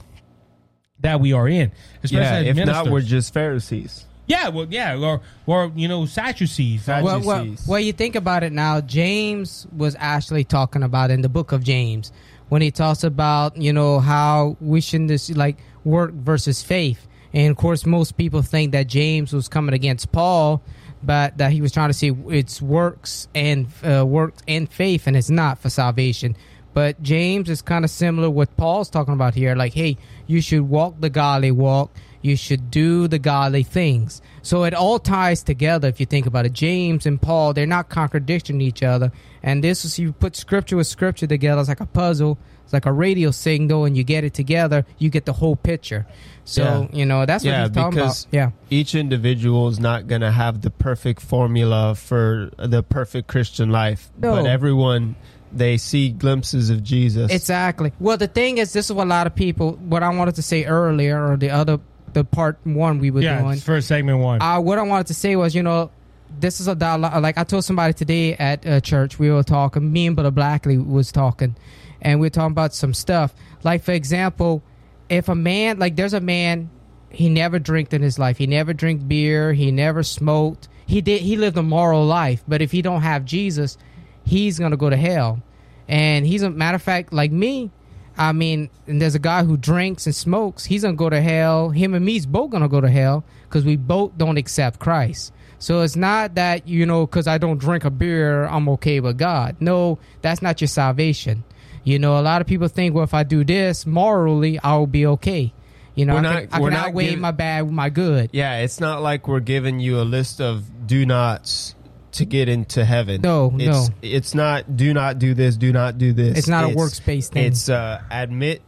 that 1.01 1.19
we 1.19 1.33
are 1.33 1.47
in. 1.47 1.71
Especially 2.03 2.23
Yeah, 2.25 2.33
as 2.35 2.47
if 2.47 2.55
not, 2.57 2.65
ministers. 2.65 2.91
we're 2.91 3.01
just 3.01 3.33
Pharisees. 3.33 4.05
yeah, 4.27 4.49
well, 4.49 4.67
yeah, 4.69 4.95
or 4.97 5.21
or 5.45 5.71
you 5.75 5.87
know, 5.87 6.05
Sadducees. 6.05 6.83
Sad- 6.83 7.03
well, 7.03 7.21
well, 7.21 7.47
well, 7.67 7.79
you 7.79 7.93
think 7.93 8.15
about 8.15 8.43
it 8.43 8.51
now. 8.53 8.81
James 8.81 9.67
was 9.75 9.95
actually 9.99 10.43
talking 10.43 10.83
about 10.83 11.11
in 11.11 11.21
the 11.21 11.29
book 11.29 11.51
of 11.51 11.63
James 11.63 12.11
when 12.49 12.61
he 12.61 12.71
talks 12.71 13.03
about 13.03 13.57
you 13.57 13.73
know 13.73 13.99
how 13.99 14.57
we 14.61 14.81
shouldn't 14.81 15.09
just 15.09 15.35
like 15.35 15.57
work 15.83 16.11
versus 16.13 16.61
faith, 16.61 17.07
and 17.33 17.51
of 17.51 17.57
course 17.57 17.85
most 17.85 18.17
people 18.17 18.41
think 18.41 18.71
that 18.73 18.87
James 18.87 19.33
was 19.33 19.47
coming 19.47 19.73
against 19.73 20.11
Paul, 20.11 20.61
but 21.03 21.37
that 21.39 21.51
he 21.51 21.61
was 21.61 21.71
trying 21.71 21.89
to 21.89 21.93
say 21.93 22.11
it's 22.29 22.61
works 22.61 23.27
and 23.33 23.67
uh, 23.83 24.05
works 24.05 24.41
and 24.47 24.69
faith, 24.71 25.07
and 25.07 25.17
it's 25.17 25.29
not 25.29 25.59
for 25.59 25.69
salvation. 25.69 26.35
But 26.73 27.01
James 27.03 27.49
is 27.49 27.61
kind 27.61 27.83
of 27.83 27.91
similar 27.91 28.29
what 28.29 28.55
Paul's 28.57 28.89
talking 28.89 29.13
about 29.13 29.33
here. 29.35 29.55
Like, 29.55 29.73
hey, 29.73 29.97
you 30.27 30.41
should 30.41 30.61
walk 30.69 30.95
the 30.99 31.09
godly 31.09 31.51
walk. 31.51 31.91
You 32.21 32.35
should 32.35 32.69
do 32.69 33.07
the 33.07 33.17
godly 33.19 33.63
things. 33.63 34.21
So 34.43 34.63
it 34.63 34.73
all 34.75 34.99
ties 34.99 35.41
together 35.43 35.87
if 35.87 35.99
you 35.99 36.05
think 36.05 36.27
about 36.27 36.45
it. 36.45 36.53
James 36.53 37.05
and 37.05 37.19
Paul, 37.21 37.53
they're 37.53 37.65
not 37.65 37.89
contradicting 37.89 38.61
each 38.61 38.83
other. 38.83 39.11
And 39.41 39.63
this 39.63 39.83
is 39.85 39.97
you 39.97 40.13
put 40.13 40.35
scripture 40.35 40.77
with 40.77 40.85
scripture 40.87 41.25
together. 41.27 41.59
It's 41.59 41.67
like 41.69 41.79
a 41.79 41.85
puzzle. 41.87 42.37
It's 42.63 42.73
like 42.73 42.85
a 42.85 42.91
radio 42.93 43.31
signal, 43.31 43.83
and 43.85 43.97
you 43.97 44.03
get 44.05 44.23
it 44.23 44.33
together, 44.33 44.85
you 44.97 45.09
get 45.09 45.25
the 45.25 45.33
whole 45.33 45.57
picture. 45.57 46.05
So 46.45 46.87
Yeah. 46.91 46.97
you 46.99 47.05
know 47.05 47.25
that's 47.25 47.43
what 47.43 47.49
Yeah, 47.51 47.63
he's 47.63 47.71
talking 47.71 47.95
because 47.97 48.23
about. 48.25 48.33
Yeah. 48.33 48.49
each 48.69 48.95
individual 48.95 49.67
is 49.67 49.77
not 49.79 50.07
going 50.07 50.21
to 50.21 50.31
have 50.31 50.61
the 50.61 50.69
perfect 50.69 51.21
formula 51.21 51.95
for 51.95 52.49
the 52.57 52.81
perfect 52.81 53.27
Christian 53.27 53.71
life, 53.71 54.09
No. 54.21 54.35
but 54.35 54.45
everyone 54.45 55.15
they 55.53 55.77
see 55.77 56.09
glimpses 56.09 56.69
of 56.69 56.83
Jesus. 56.83 57.31
Exactly. 57.31 57.91
Well, 57.99 58.17
the 58.17 58.27
thing 58.27 58.57
is, 58.57 58.73
this 58.73 58.85
is 58.85 58.93
what 58.93 59.07
a 59.07 59.09
lot 59.09 59.27
of 59.27 59.35
people. 59.35 59.73
What 59.73 60.03
I 60.03 60.09
wanted 60.09 60.35
to 60.35 60.41
say 60.41 60.65
earlier, 60.65 61.31
or 61.31 61.37
the 61.37 61.49
other, 61.49 61.79
the 62.13 62.23
part 62.23 62.59
one 62.63 62.99
we 62.99 63.11
were 63.11 63.21
yeah, 63.21 63.41
doing. 63.41 63.53
it's 63.53 63.63
first 63.63 63.87
segment 63.87 64.19
one. 64.19 64.41
Uh, 64.41 64.59
what 64.59 64.77
I 64.77 64.83
wanted 64.83 65.07
to 65.07 65.13
say 65.13 65.35
was, 65.35 65.53
you 65.55 65.63
know, 65.63 65.91
this 66.39 66.59
is 66.59 66.67
a 66.67 66.75
dialogue. 66.75 67.21
Like 67.21 67.37
I 67.37 67.43
told 67.43 67.65
somebody 67.65 67.93
today 67.93 68.33
at 68.35 68.65
uh, 68.65 68.79
church, 68.79 69.19
we 69.19 69.29
were 69.31 69.43
talking. 69.43 69.91
Me 69.91 70.07
and 70.07 70.15
Brother 70.15 70.31
Blackley 70.31 70.77
was 70.77 71.11
talking, 71.11 71.55
and 72.01 72.19
we 72.19 72.25
were 72.25 72.31
talking 72.31 72.51
about 72.51 72.73
some 72.73 72.93
stuff. 72.93 73.33
Like 73.63 73.83
for 73.83 73.91
example, 73.91 74.63
if 75.09 75.29
a 75.29 75.35
man, 75.35 75.79
like 75.79 75.95
there's 75.95 76.13
a 76.13 76.21
man, 76.21 76.69
he 77.09 77.29
never 77.29 77.59
drank 77.59 77.93
in 77.93 78.01
his 78.01 78.17
life. 78.17 78.37
He 78.37 78.47
never 78.47 78.73
drank 78.73 79.07
beer. 79.07 79.53
He 79.53 79.71
never 79.71 80.03
smoked. 80.03 80.69
He 80.85 81.01
did. 81.01 81.21
He 81.21 81.35
lived 81.35 81.57
a 81.57 81.63
moral 81.63 82.05
life. 82.05 82.43
But 82.47 82.61
if 82.61 82.71
he 82.71 82.81
don't 82.81 83.01
have 83.01 83.25
Jesus, 83.25 83.77
he's 84.25 84.59
gonna 84.59 84.77
go 84.77 84.89
to 84.89 84.97
hell. 84.97 85.41
And 85.87 86.25
he's 86.25 86.41
a 86.41 86.49
matter 86.49 86.75
of 86.75 86.81
fact, 86.81 87.11
like 87.13 87.31
me. 87.31 87.71
I 88.17 88.33
mean, 88.33 88.69
and 88.87 89.01
there's 89.01 89.15
a 89.15 89.19
guy 89.19 89.43
who 89.43 89.57
drinks 89.57 90.05
and 90.05 90.13
smokes. 90.15 90.65
He's 90.65 90.83
gonna 90.83 90.95
go 90.95 91.09
to 91.09 91.21
hell. 91.21 91.69
Him 91.69 91.93
and 91.93 92.05
me's 92.05 92.25
both 92.25 92.51
gonna 92.51 92.67
go 92.69 92.81
to 92.81 92.89
hell 92.89 93.23
because 93.43 93.65
we 93.65 93.75
both 93.77 94.17
don't 94.17 94.37
accept 94.37 94.79
Christ. 94.79 95.33
So 95.59 95.81
it's 95.81 95.95
not 95.95 96.35
that 96.35 96.67
you 96.67 96.85
know 96.85 97.05
because 97.05 97.27
I 97.27 97.37
don't 97.37 97.57
drink 97.59 97.85
a 97.85 97.89
beer, 97.89 98.45
I'm 98.45 98.67
okay 98.69 98.99
with 98.99 99.17
God. 99.17 99.55
No, 99.59 99.99
that's 100.21 100.41
not 100.41 100.59
your 100.61 100.67
salvation. 100.67 101.43
You 101.83 101.99
know, 101.99 102.19
a 102.19 102.21
lot 102.21 102.41
of 102.41 102.47
people 102.47 102.67
think, 102.67 102.93
well, 102.93 103.03
if 103.03 103.13
I 103.13 103.23
do 103.23 103.43
this 103.43 103.85
morally, 103.85 104.59
I'll 104.63 104.87
be 104.87 105.05
okay. 105.07 105.51
You 105.95 106.05
know, 106.05 106.13
We're 106.13 106.19
I 106.19 106.21
not- 106.23 106.33
can, 106.35 106.49
I 106.51 106.59
can 106.59 106.69
not 106.73 106.87
outweigh 106.89 107.09
giv- 107.11 107.19
my 107.19 107.31
bad 107.31 107.63
with 107.63 107.73
my 107.73 107.89
good. 107.89 108.29
yeah, 108.33 108.57
it's 108.59 108.79
not 108.79 109.01
like 109.01 109.27
we're 109.27 109.39
giving 109.39 109.79
you 109.79 109.99
a 109.99 110.03
list 110.03 110.39
of 110.41 110.87
do 110.87 111.05
nots 111.05 111.75
to 112.13 112.25
get 112.25 112.49
into 112.49 112.83
heaven. 112.85 113.21
No, 113.21 113.53
it's, 113.57 113.89
no. 113.89 113.95
It's 114.01 114.35
not 114.35 114.75
do 114.77 114.93
not 114.93 115.19
do 115.19 115.33
this, 115.33 115.57
do 115.57 115.71
not 115.71 115.97
do 115.97 116.13
this. 116.13 116.37
It's 116.37 116.47
not 116.47 116.65
a 116.65 116.69
works-based 116.69 117.33
thing. 117.33 117.45
It's 117.45 117.69
uh, 117.69 118.01
admit, 118.11 118.61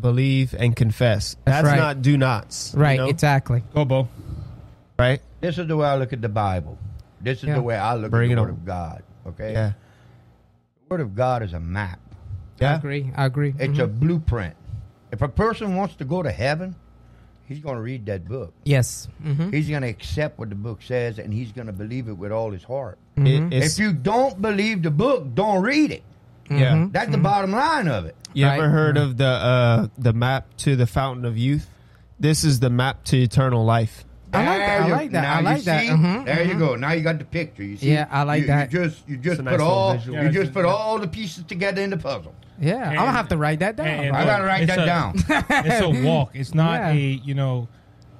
believe, 0.00 0.54
and 0.54 0.74
confess. 0.74 1.36
That's 1.44 1.62
That's, 1.62 1.66
right. 1.66 1.76
not 1.78 2.02
do 2.02 2.16
nots. 2.16 2.72
you 2.74 2.80
Right, 2.80 2.96
know? 2.98 3.06
exactly. 3.08 3.62
Go, 3.74 3.84
Bo. 3.84 4.08
right. 4.98 5.20
This 5.40 5.58
is 5.58 5.66
the 5.66 5.76
way 5.76 5.86
I 5.86 5.96
look 5.96 6.12
at 6.12 6.20
the 6.20 6.28
Bible. 6.28 6.78
This 7.20 7.38
is 7.38 7.44
Yeah. 7.44 7.54
the 7.54 7.62
way 7.62 7.76
I 7.76 7.94
look 7.94 8.10
Bring 8.10 8.32
at 8.32 8.36
the 8.36 8.42
Word 8.42 8.48
on. 8.48 8.54
of 8.54 8.64
God. 8.64 9.02
Okay? 9.26 9.52
Yeah. 9.52 9.72
The 10.88 10.94
Word 10.94 11.00
of 11.00 11.14
God 11.14 11.42
is 11.42 11.52
a 11.52 11.60
map. 11.60 12.00
Yeah? 12.60 12.68
I 12.68 12.70
Yeah. 12.72 12.76
agree. 12.78 13.12
I 13.16 13.24
agree. 13.26 13.54
It's 13.58 13.78
Mhm. 13.78 13.82
a 13.84 13.86
blueprint. 13.86 14.54
If 15.10 15.22
a 15.22 15.28
person 15.28 15.76
wants 15.76 15.94
to 15.96 16.04
go 16.04 16.22
to 16.22 16.30
heaven, 16.32 16.74
he's 17.52 17.62
going 17.62 17.76
to 17.76 17.82
read 17.82 18.06
that 18.06 18.26
book. 18.26 18.52
yes. 18.64 19.08
hmm 19.22 19.50
He's 19.50 19.68
going 19.68 19.82
to 19.82 19.88
accept 19.88 20.38
what 20.38 20.48
the 20.48 20.54
book 20.54 20.80
says, 20.82 21.18
and 21.18 21.32
he's 21.32 21.52
going 21.52 21.66
to 21.66 21.72
believe 21.72 22.08
it 22.08 22.14
with 22.14 22.32
all 22.32 22.50
his 22.50 22.64
heart. 22.64 22.98
It- 23.16 23.52
it's, 23.52 23.78
If 23.78 23.78
you 23.84 23.92
don't 23.92 24.40
believe 24.40 24.82
the 24.82 24.90
book, 24.90 25.34
don't 25.34 25.62
read 25.62 25.90
it. 25.90 26.02
yeah. 26.50 26.86
That's 26.90 27.10
the 27.10 27.18
bottom 27.18 27.52
line 27.52 27.88
of 27.88 28.04
it. 28.06 28.16
You 28.34 28.46
Right. 28.46 28.58
ever 28.58 28.68
heard 28.70 28.96
of 28.96 29.16
the 29.18 29.26
uh, 29.26 29.88
the 29.98 30.12
map 30.14 30.46
to 30.64 30.74
the 30.76 30.86
fountain 30.86 31.24
of 31.26 31.36
youth? 31.36 31.68
This 32.18 32.44
is 32.44 32.60
the 32.60 32.70
map 32.70 33.04
to 33.04 33.16
eternal 33.22 33.64
life. 33.64 34.04
I 34.32 34.44
like 34.46 34.58
that. 34.58 34.80
I 34.82 34.88
like 34.88 35.10
that. 35.12 35.22
now 35.22 35.34
I 35.34 35.38
you 35.38 35.44
like 35.44 35.62
that. 35.64 35.80
see? 35.82 35.88
Mhm, 35.90 36.24
There 36.24 36.42
you 36.44 36.54
go. 36.54 36.76
Now 36.76 36.92
you 36.92 37.02
got 37.02 37.18
the 37.18 37.24
picture. 37.24 37.62
You 37.62 37.76
see? 37.76 37.92
Yeah, 37.92 38.06
I 38.10 38.22
like 38.22 38.42
You- 38.42 38.46
that. 38.48 38.72
You 38.72 38.84
just 38.84 39.08
you 39.08 39.16
just 39.18 39.40
a 39.40 39.42
put 39.42 39.50
nice 39.52 39.60
all 39.60 39.94
visual. 39.94 40.18
You 40.18 40.24
it's 40.26 40.34
just 40.34 40.42
just- 40.46 40.54
put 40.54 40.64
all 40.64 40.98
the 40.98 41.08
pieces 41.08 41.44
together 41.44 41.82
in 41.82 41.90
the 41.90 41.96
puzzle. 41.98 42.34
Yeah, 42.60 42.88
I'm 42.90 42.94
gonna 42.96 43.12
have 43.12 43.28
to 43.28 43.36
write 43.36 43.58
that 43.60 43.76
down. 43.76 43.86
and- 43.88 44.10
bro. 44.12 44.20
I 44.20 44.24
gotta 44.24 44.44
write 44.44 44.66
that 44.68 44.78
a- 44.78 44.86
down. 44.86 45.14
It's 45.66 45.80
a 45.80 46.04
walk. 46.06 46.30
It's 46.34 46.54
not 46.54 46.80
Yeah. 46.80 46.90
a 46.90 46.96
you 46.96 47.34
know. 47.34 47.68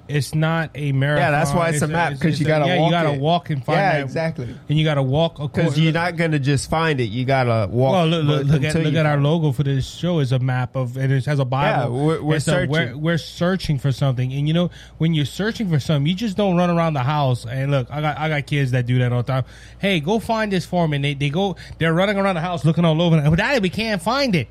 It's 0.07 0.35
not 0.35 0.71
a 0.75 0.91
marathon. 0.91 1.21
Yeah, 1.23 1.31
that's 1.31 1.53
why 1.53 1.69
it's 1.69 1.81
a 1.81 1.87
map 1.87 2.13
because 2.13 2.39
you 2.39 2.45
gotta 2.45 2.65
yeah, 2.65 2.77
walk 2.77 2.85
you 2.87 2.91
gotta 2.91 3.13
it. 3.13 3.19
walk 3.21 3.49
and 3.51 3.63
find 3.63 3.77
Yeah, 3.77 3.91
that, 3.93 4.03
exactly. 4.03 4.55
and 4.67 4.77
you 4.77 4.83
gotta 4.83 5.01
walk 5.01 5.37
Because 5.37 5.79
you're 5.79 5.93
not 5.93 6.17
gonna 6.17 6.39
just 6.39 6.69
find 6.69 6.99
it. 6.99 7.05
You 7.05 7.23
gotta 7.23 7.67
walk. 7.71 7.93
Well, 7.93 8.07
look, 8.07 8.25
look, 8.25 8.47
look 8.47 8.63
at 8.63 8.75
look 8.75 8.93
at 8.95 9.05
our 9.05 9.17
logo 9.17 9.53
for 9.53 9.63
this 9.63 9.89
show 9.89 10.19
is 10.19 10.31
a 10.33 10.39
map 10.39 10.75
of 10.75 10.97
and 10.97 11.11
it 11.11 11.25
has 11.25 11.39
a 11.39 11.45
Bible. 11.45 11.95
Yeah, 11.95 12.03
we're- 12.05 12.19
we're 12.21 12.35
It's 12.35 12.47
a- 12.49 12.65
we're, 12.67 12.87
searching. 12.87 13.01
we're 13.01 13.17
searching 13.17 13.79
for 13.79 13.91
something, 13.93 14.33
and 14.33 14.47
you 14.47 14.53
know 14.53 14.69
when 14.97 15.13
you're 15.13 15.25
searching 15.25 15.69
for 15.69 15.79
something, 15.79 16.05
you 16.07 16.15
just 16.15 16.35
don't 16.35 16.57
run 16.57 16.69
around 16.69 16.93
the 16.95 17.03
house. 17.03 17.45
And 17.45 17.71
look, 17.71 17.87
I 17.89 18.01
got 18.01 18.19
I 18.19 18.27
got 18.29 18.45
kids 18.45 18.71
that 18.71 18.85
do 18.85 18.99
that 18.99 19.13
all 19.13 19.23
the 19.23 19.31
time. 19.31 19.43
Hey, 19.79 20.01
go 20.01 20.19
find 20.19 20.51
this 20.51 20.65
for 20.65 20.85
me. 20.87 20.97
And 20.97 21.05
they 21.05 21.13
they 21.13 21.29
go 21.29 21.55
they're 21.77 21.93
running 21.93 22.17
around 22.17 22.35
the 22.35 22.41
house 22.41 22.65
looking 22.65 22.83
all 22.83 23.01
over. 23.01 23.21
But 23.29 23.37
daddy, 23.37 23.59
we 23.61 23.69
can't 23.69 24.01
find 24.01 24.35
it. 24.35 24.49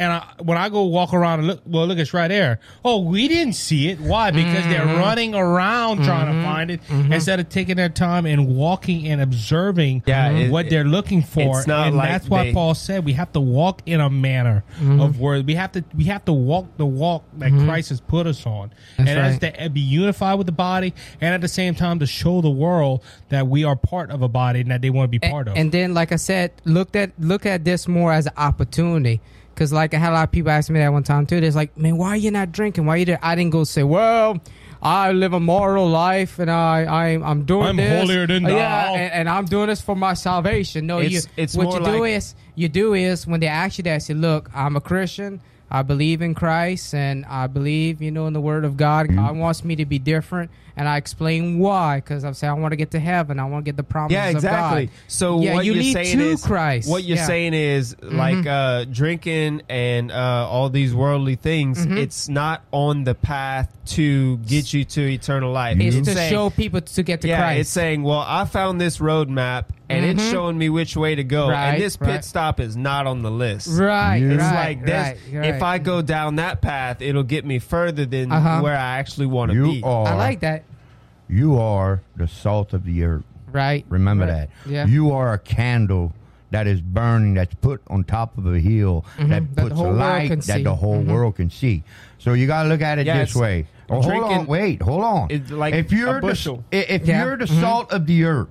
And 0.00 0.10
I, 0.14 0.26
when 0.42 0.56
I 0.56 0.70
go 0.70 0.84
walk 0.84 1.12
around 1.12 1.40
and 1.40 1.48
look, 1.48 1.60
well, 1.66 1.86
look, 1.86 1.98
it's 1.98 2.14
right 2.14 2.28
there. 2.28 2.58
Oh, 2.82 3.00
we 3.02 3.28
didn't 3.28 3.52
see 3.52 3.90
it. 3.90 4.00
Why? 4.00 4.30
Because 4.30 4.64
they're 4.64 4.80
Mm-hmm. 4.80 4.98
running 4.98 5.34
around 5.34 6.04
trying 6.04 6.32
to 6.34 6.42
find 6.42 6.70
it 6.70 6.80
instead 6.90 7.38
of 7.38 7.50
taking 7.50 7.76
their 7.76 7.90
time 7.90 8.24
and 8.24 8.56
walking 8.56 9.06
and 9.08 9.20
observing 9.20 10.02
Yeah, 10.06 10.30
it- 10.30 10.50
what 10.50 10.70
they're 10.70 10.84
looking 10.84 11.20
for. 11.22 11.58
it's 11.58 11.66
not 11.66 11.88
and 11.88 11.96
like 11.98 12.08
that's 12.08 12.28
why 12.30 12.44
they- 12.44 12.54
Paul 12.54 12.74
said 12.74 13.04
we 13.04 13.12
have 13.12 13.30
to 13.32 13.40
walk 13.40 13.82
in 13.84 14.00
a 14.00 14.08
manner 14.08 14.64
Mm-hmm. 14.78 15.00
of 15.02 15.20
word. 15.20 15.46
We 15.46 15.54
have 15.56 15.72
to 15.72 15.84
we 15.94 16.04
have 16.04 16.24
to 16.24 16.32
walk 16.32 16.66
the 16.78 16.86
walk 16.86 17.24
that 17.38 17.50
Christ 17.50 17.90
has 17.90 18.00
put 18.00 18.26
us 18.26 18.46
on, 18.46 18.72
and 18.96 19.06
that's 19.06 19.42
right. 19.42 19.54
to 19.64 19.68
be 19.70 19.80
unified 19.82 20.38
with 20.38 20.46
the 20.46 20.52
body, 20.52 20.94
and 21.20 21.34
at 21.34 21.42
the 21.42 21.48
same 21.48 21.74
time 21.74 21.98
to 21.98 22.06
show 22.06 22.40
the 22.40 22.48
world 22.50 23.02
that 23.28 23.48
we 23.48 23.64
are 23.64 23.76
part 23.76 24.10
of 24.10 24.22
a 24.22 24.28
body 24.28 24.60
and 24.60 24.70
that 24.70 24.80
they 24.80 24.88
want 24.88 25.12
to 25.12 25.18
be 25.18 25.28
part 25.28 25.46
of. 25.48 25.56
and 25.58 25.70
then, 25.72 25.92
like 25.92 26.10
I 26.12 26.16
said, 26.16 26.52
look 26.64 26.96
at 26.96 27.12
look 27.18 27.44
at 27.44 27.64
this 27.64 27.86
more 27.86 28.12
as 28.14 28.24
an 28.26 28.32
opportunity. 28.38 29.20
Cause 29.60 29.74
like 29.74 29.92
I 29.92 29.98
had 29.98 30.12
a 30.12 30.14
lot 30.14 30.24
of 30.24 30.32
people 30.32 30.50
ask 30.50 30.70
me 30.70 30.78
that 30.78 30.90
one 30.90 31.02
time 31.02 31.26
too. 31.26 31.38
They're 31.38 31.50
like, 31.50 31.76
"Man, 31.76 31.98
why 31.98 32.08
are 32.08 32.16
you 32.16 32.30
not 32.30 32.50
drinking? 32.50 32.86
Why 32.86 32.94
are 32.94 32.96
you?" 32.96 33.04
There? 33.04 33.18
I 33.22 33.34
didn't 33.34 33.50
go 33.50 33.64
say, 33.64 33.82
"Well, 33.82 34.40
I 34.82 35.12
live 35.12 35.34
a 35.34 35.38
moral 35.40 35.86
life 35.86 36.38
and 36.38 36.50
I, 36.50 36.84
I 36.84 37.06
I'm 37.22 37.44
doing 37.44 37.66
I'm 37.68 37.76
this. 37.76 38.00
holier 38.00 38.26
than 38.26 38.44
thou." 38.44 38.56
Yeah, 38.56 38.90
and, 38.92 39.12
and 39.12 39.28
I'm 39.28 39.44
doing 39.44 39.66
this 39.66 39.82
for 39.82 39.94
my 39.94 40.14
salvation. 40.14 40.86
No, 40.86 40.98
It's- 41.00 41.26
you. 41.26 41.30
it's 41.36 41.54
what 41.54 41.64
more 41.64 41.78
you 41.80 41.84
do 41.84 42.00
like- 42.00 42.12
is 42.12 42.34
you 42.54 42.68
do 42.70 42.94
is 42.94 43.26
when 43.26 43.40
they 43.40 43.48
ask 43.48 43.76
you 43.76 43.84
that, 43.84 44.00
say, 44.00 44.14
"Look, 44.14 44.48
I'm 44.54 44.76
a 44.76 44.80
Christian. 44.80 45.42
I 45.70 45.82
believe 45.82 46.22
in 46.22 46.34
Christ, 46.34 46.94
and 46.94 47.26
I 47.26 47.46
believe, 47.46 48.00
you 48.00 48.10
know, 48.10 48.26
in 48.28 48.32
the 48.32 48.40
Word 48.40 48.64
of 48.64 48.78
God. 48.78 49.06
Mm-hmm. 49.08 49.16
God 49.16 49.36
wants 49.36 49.62
me 49.62 49.76
to 49.76 49.84
be 49.84 49.98
different, 50.00 50.50
and 50.80 50.88
I 50.88 50.96
explain 50.96 51.58
why. 51.58 51.96
Because 51.98 52.24
I'm 52.24 52.32
saying 52.32 52.50
I 52.50 52.54
want 52.54 52.72
to 52.72 52.76
get 52.76 52.92
to 52.92 52.98
heaven. 52.98 53.38
I 53.38 53.44
want 53.44 53.66
to 53.66 53.68
get 53.68 53.76
the 53.76 53.82
promises 53.82 54.14
Yeah, 54.14 54.28
exactly. 54.30 54.84
of 54.84 54.88
God. 54.90 54.98
So 55.08 55.40
Yeah, 55.42 55.54
what 55.56 55.66
you 55.66 55.72
are 55.72 55.76
lead 55.76 55.92
saying 55.92 56.18
to 56.18 56.24
is 56.24 56.42
Christ. 56.44 56.88
What 56.88 57.04
you're 57.04 57.18
Yeah. 57.18 57.26
saying 57.26 57.52
is 57.52 57.94
like 58.02 58.46
uh, 58.46 58.86
drinking 58.86 59.60
and 59.68 60.10
uh, 60.10 60.48
all 60.48 60.70
these 60.70 60.94
worldly 60.94 61.34
things. 61.36 61.84
Mm-hmm. 61.84 61.98
It's 61.98 62.30
not 62.30 62.62
on 62.72 63.04
the 63.04 63.14
path 63.14 63.68
to 63.88 64.38
get 64.38 64.72
you 64.72 64.84
to 64.86 65.00
eternal 65.12 65.52
life. 65.52 65.76
It's 65.80 65.96
It's 65.96 66.08
to 66.08 66.14
saying- 66.14 66.32
show 66.32 66.48
people 66.48 66.80
to 66.80 67.02
get 67.02 67.20
to 67.22 67.28
yeah, 67.28 67.40
Christ. 67.40 67.60
it's 67.60 67.70
saying, 67.70 68.02
well, 68.02 68.24
I 68.26 68.46
found 68.46 68.80
this 68.80 68.98
roadmap 68.98 69.64
and 69.90 70.04
it's 70.06 70.30
showing 70.30 70.56
me 70.56 70.68
which 70.70 70.96
way 70.96 71.16
to 71.16 71.24
go, 71.24 71.50
Right, 71.50 71.70
and 71.74 71.82
this 71.82 71.96
pit 71.96 72.06
right. 72.08 72.24
stop 72.24 72.60
is 72.60 72.76
not 72.76 73.06
on 73.08 73.22
the 73.22 73.30
list. 73.30 73.66
right, 73.72 74.18
It's 74.22 74.34
It's 74.34 74.42
right, 74.42 74.54
like 74.54 74.86
this. 74.86 74.92
right, 75.32 75.40
right. 75.40 75.54
If 75.56 75.62
I 75.64 75.78
go 75.78 76.00
down 76.00 76.36
that 76.36 76.60
path, 76.62 77.02
it'll 77.02 77.24
get 77.24 77.44
me 77.44 77.58
further 77.58 78.06
than 78.06 78.30
Uh-huh. 78.30 78.60
where 78.62 78.76
I 78.76 78.98
actually 78.98 79.26
want 79.26 79.50
to 79.52 79.62
be. 79.64 79.82
are. 79.82 80.06
I 80.06 80.14
like 80.14 80.40
that. 80.40 80.62
You 81.30 81.58
are 81.58 82.00
the 82.16 82.26
salt 82.26 82.72
of 82.72 82.84
the 82.84 83.04
earth. 83.04 83.24
Right. 83.52 83.84
Remember 83.88 84.26
Right. 84.26 84.48
that. 84.64 84.70
Yeah. 84.70 84.86
You 84.86 85.12
are 85.12 85.32
a 85.32 85.38
candle 85.38 86.12
that 86.50 86.66
is 86.66 86.80
burning, 86.80 87.34
that's 87.34 87.54
put 87.56 87.80
on 87.88 88.02
top 88.04 88.36
of 88.36 88.46
a 88.52 88.58
hill, 88.58 89.04
that 89.16 89.22
Mm-hmm. 89.22 89.30
That 89.30 89.54
the 89.54 89.62
puts 89.68 89.80
light 89.80 90.40
that 90.46 90.64
the 90.64 90.74
whole 90.74 91.02
Mhm. 91.02 91.12
world 91.12 91.36
can 91.36 91.48
see. 91.50 91.84
So 92.18 92.32
you 92.32 92.46
got 92.48 92.64
to 92.64 92.68
look 92.68 92.82
at 92.82 92.98
it 92.98 93.06
Yeah, 93.06 93.18
this 93.18 93.36
way. 93.36 93.66
Oh, 93.88 94.02
hold 94.02 94.24
on, 94.24 94.46
wait, 94.46 94.82
hold 94.82 95.02
on. 95.04 95.28
It's 95.30 95.50
like 95.50 95.74
if 95.74 95.92
you're. 95.92 96.20
The, 96.20 96.58
if 96.72 97.06
Yeah. 97.06 97.24
you're 97.24 97.36
the 97.36 97.44
Mhm. 97.46 97.60
salt 97.60 97.92
of 97.92 98.06
the 98.06 98.24
earth, 98.24 98.48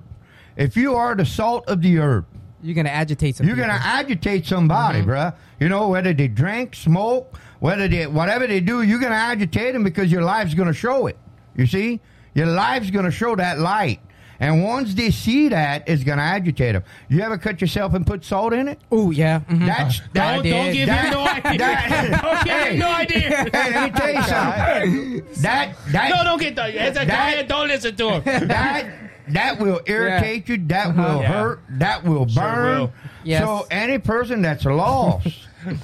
if 0.56 0.76
you 0.76 0.94
are 0.94 1.14
the 1.14 1.24
salt 1.26 1.64
of 1.68 1.80
the 1.82 1.98
earth, 1.98 2.24
You're 2.62 2.74
gonna 2.74 2.88
agitate 2.90 3.36
some. 3.36 3.46
you're 3.46 3.56
people. 3.56 3.70
gonna 3.70 3.82
agitate 3.84 4.46
somebody, 4.46 5.02
bruh. 5.02 5.32
You 5.58 5.68
know 5.70 5.88
whether 5.88 6.12
they 6.12 6.28
drink, 6.28 6.74
smoke, 6.74 7.38
whether 7.58 7.88
they 7.88 8.06
whatever 8.06 8.46
they 8.46 8.60
do, 8.60 8.82
you're 8.82 8.98
gonna 9.00 9.14
agitate 9.14 9.72
them 9.74 9.82
because 9.84 10.10
your 10.12 10.22
life's 10.22 10.52
gonna 10.54 10.74
show 10.74 11.06
it. 11.06 11.16
You 11.56 11.66
see, 11.66 12.00
your 12.34 12.46
life's 12.46 12.90
gonna 12.90 13.10
show 13.10 13.34
that 13.36 13.58
light, 13.58 14.00
and 14.38 14.64
once 14.64 14.94
they 14.94 15.10
see 15.10 15.48
that, 15.48 15.88
it's 15.88 16.04
gonna 16.04 16.22
agitate 16.22 16.72
them. 16.74 16.82
You 17.08 17.20
ever 17.22 17.36
cut 17.38 17.60
yourself 17.60 17.94
and 17.94 18.06
put 18.06 18.24
salt 18.24 18.52
in 18.52 18.68
it? 18.68 18.80
Oh 18.90 19.10
yeah. 19.10 19.40
mhm. 19.40 19.66
That's 19.66 20.00
that, 20.14 20.42
don't, 20.42 20.48
don't 20.50 20.72
give 20.72 20.86
that- 20.86 21.04
him 21.06 21.10
no 21.12 21.24
idea. 21.26 21.58
that- 21.58 22.22
don't 22.22 22.44
give 22.44 22.54
Hey. 22.56 22.72
him 22.72 22.78
no 22.78 22.90
idea. 22.90 23.20
Hey, 23.52 23.74
let 23.74 23.92
me 23.92 23.98
tell 23.98 24.14
you 24.14 24.22
something. 24.22 25.24
that 25.42 25.74
that 25.92 26.10
No, 26.10 26.24
don't 26.24 26.40
get 26.40 26.56
that. 26.56 26.70
It's 26.74 26.98
a 26.98 27.04
That- 27.04 27.36
guy. 27.36 27.42
Don't 27.42 27.68
listen 27.68 27.96
to 27.96 28.20
him. 28.20 28.22
that 28.48 28.86
that 29.28 29.58
will 29.60 29.80
irritate 29.86 30.48
you. 30.48 30.56
That 30.66 30.96
will 30.96 31.20
Yeah. 31.20 31.28
hurt. 31.32 31.60
That 31.70 32.04
will 32.04 32.26
burn. 32.26 32.78
will. 32.80 32.92
Yes. 33.22 33.42
So 33.44 33.66
any 33.70 33.98
person 33.98 34.42
that's 34.42 34.64
lost 34.64 35.28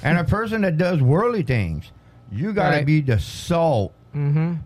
and 0.03 0.17
a 0.17 0.23
person 0.23 0.61
that 0.63 0.77
does 0.77 1.01
worldly 1.01 1.43
things, 1.43 1.91
you 2.31 2.51
got 2.51 2.71
to 2.71 2.77
Right. 2.77 2.85
be 2.85 2.99
the 3.01 3.19
salt 3.19 3.93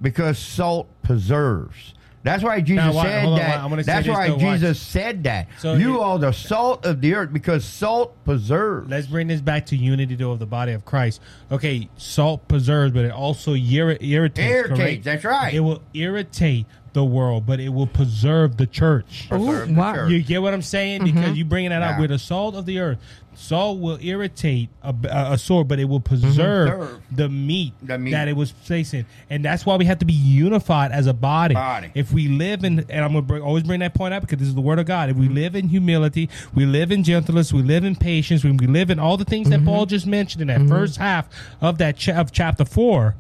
because 0.02 0.38
salt 0.38 0.88
preserves. 1.04 1.94
That's 2.24 2.44
why 2.44 2.62
Jesus 2.62 2.86
Now, 2.86 2.94
why- 2.94 3.04
said 3.06 3.26
on, 3.26 3.36
that. 3.40 3.58
why- 3.58 3.64
I'm 3.64 3.70
gonna 3.72 3.84
say 3.84 3.92
That's 3.94 4.06
this 4.06 4.16
why 4.16 4.28
though, 4.28 4.34
watch. 4.36 4.42
Jesus 4.60 4.80
said 4.80 5.24
that. 5.24 5.48
So 5.58 5.74
you 5.74 6.00
it- 6.00 6.04
are 6.04 6.20
the 6.20 6.32
salt 6.32 6.86
of 6.86 7.02
the 7.02 7.16
earth 7.16 7.34
because 7.34 7.66
salt 7.66 8.14
preserves. 8.26 8.92
Let's 8.92 9.08
bring 9.08 9.26
this 9.28 9.42
back 9.42 9.66
to 9.68 9.76
unity 9.76 10.14
though 10.14 10.32
of 10.32 10.38
the 10.40 10.46
body 10.46 10.74
of 10.74 10.86
Christ. 10.86 11.20
Okay, 11.52 11.90
salt 11.98 12.48
preserves, 12.48 12.94
but 12.94 13.06
it 13.06 13.12
also 13.12 13.56
irri- 13.56 13.98
irritates. 14.02 14.40
Irritates, 14.52 14.78
correct? 14.80 15.04
that's 15.04 15.26
right. 15.26 15.52
It 15.52 15.62
will 15.62 15.82
irritate 15.96 16.68
the 16.94 17.04
world, 17.06 17.46
but 17.48 17.60
it 17.62 17.70
will 17.70 17.88
preserve 17.88 18.58
the 18.58 18.68
church. 18.68 19.24
Ooh, 19.32 19.38
Preserve 19.38 19.68
the 19.70 19.74
wow. 19.74 19.96
church. 19.96 20.12
You 20.12 20.22
get 20.22 20.42
what 20.44 20.54
I'm 20.54 20.62
saying? 20.62 21.02
Mm-hmm. 21.02 21.18
Because 21.22 21.38
you 21.38 21.46
bringing 21.46 21.70
that 21.72 21.82
up. 21.82 21.92
Yeah. 21.96 22.00
We're 22.02 22.08
the 22.10 22.20
salt 22.20 22.54
of 22.54 22.66
the 22.68 22.80
earth. 22.80 22.98
Salt 23.34 23.80
will 23.80 23.98
irritate 24.02 24.70
a, 24.84 24.94
a, 25.06 25.34
a 25.34 25.38
sword, 25.38 25.68
but 25.68 25.80
it 25.80 25.86
will 25.86 26.00
mm-hmm. 26.00 26.22
preserve 26.22 26.70
Preserve. 26.70 27.02
the 27.12 27.30
meat, 27.30 27.74
The 27.82 27.98
meat. 27.98 28.12
that 28.12 28.28
it 28.28 28.36
was 28.36 28.52
placing. 28.52 29.06
And 29.30 29.44
that's 29.44 29.66
why 29.66 29.78
we 29.78 29.86
have 29.86 30.00
to 30.00 30.06
be 30.06 30.14
unified 30.14 30.92
as 30.92 31.08
a 31.08 31.14
body. 31.14 31.54
Body. 31.54 31.92
If 31.96 32.12
we 32.12 32.28
live 32.28 32.64
in, 32.64 32.80
and 32.90 33.06
I'm 33.06 33.14
going 33.14 33.24
to 33.24 33.28
bring, 33.28 33.42
always 33.42 33.64
bring 33.64 33.80
that 33.80 33.94
point 33.94 34.14
up 34.14 34.22
because 34.22 34.40
this 34.40 34.48
is 34.48 34.56
the 34.56 34.62
word 34.62 34.80
of 34.80 34.86
God. 34.86 35.10
If 35.10 35.16
we 35.16 35.26
mm-hmm. 35.26 35.36
live 35.36 35.56
in 35.56 35.70
humility, 35.70 36.30
we 36.54 36.66
live 36.66 36.92
in 36.92 37.04
gentleness, 37.04 37.54
we 37.54 37.62
live 37.62 37.84
in 37.84 37.96
patience, 37.96 38.44
we, 38.44 38.52
we 38.52 38.68
live 38.68 38.90
in 38.90 39.00
all 39.00 39.18
the 39.18 39.26
things 39.26 39.50
that 39.50 39.60
mm-hmm. 39.60 39.68
Paul 39.68 39.86
just 39.86 40.06
mentioned 40.06 40.42
in 40.42 40.48
that 40.48 40.68
first 40.68 40.98
half 40.98 41.30
of 41.62 41.78
that 41.78 41.98
cha- 41.98 42.20
of 42.20 42.32
chapter 42.32 42.66
four, 42.66 43.16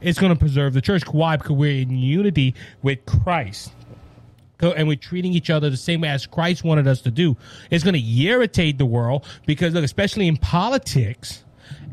it's 0.00 0.18
going 0.18 0.32
to 0.32 0.38
preserve 0.38 0.74
the 0.74 0.80
church. 0.80 1.02
Why? 1.08 1.36
Because 1.36 1.52
we're 1.52 1.82
in 1.82 1.90
unity 1.90 2.54
with 2.82 3.04
Christ. 3.06 3.72
And 4.60 4.88
we're 4.88 4.96
treating 4.96 5.32
each 5.32 5.50
other 5.50 5.68
the 5.68 5.76
same 5.76 6.00
way 6.00 6.08
as 6.08 6.26
Christ 6.26 6.64
wanted 6.64 6.86
us 6.86 7.00
to 7.02 7.10
do. 7.10 7.36
It's 7.70 7.84
going 7.84 7.94
to 7.94 8.22
irritate 8.22 8.78
the 8.78 8.86
world 8.86 9.26
because, 9.46 9.74
look, 9.74 9.84
especially 9.84 10.28
in 10.28 10.36
politics, 10.38 11.44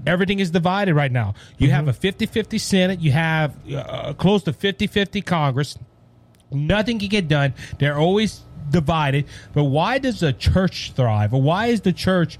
everything 0.05 0.39
is 0.39 0.51
divided 0.51 0.93
right 0.93 1.11
now. 1.11 1.33
You 1.57 1.71
have 1.71 1.87
a 1.87 1.93
50 1.93 2.25
50 2.25 2.57
Senate, 2.57 2.99
you 2.99 3.11
have 3.11 3.55
uh, 3.71 4.13
close 4.13 4.43
to 4.43 4.53
50 4.53 4.87
50 4.87 5.21
Congress. 5.21 5.77
Nothing 6.51 6.99
can 6.99 7.09
get 7.09 7.27
done. 7.27 7.53
They're 7.79 7.97
always 7.97 8.41
divided. 8.69 9.25
But 9.53 9.65
why 9.65 9.97
does 9.97 10.19
the 10.19 10.33
church 10.33 10.93
thrive? 10.95 11.33
Or 11.33 11.41
why 11.41 11.67
is 11.67 11.81
the 11.81 11.93
church 11.93 12.37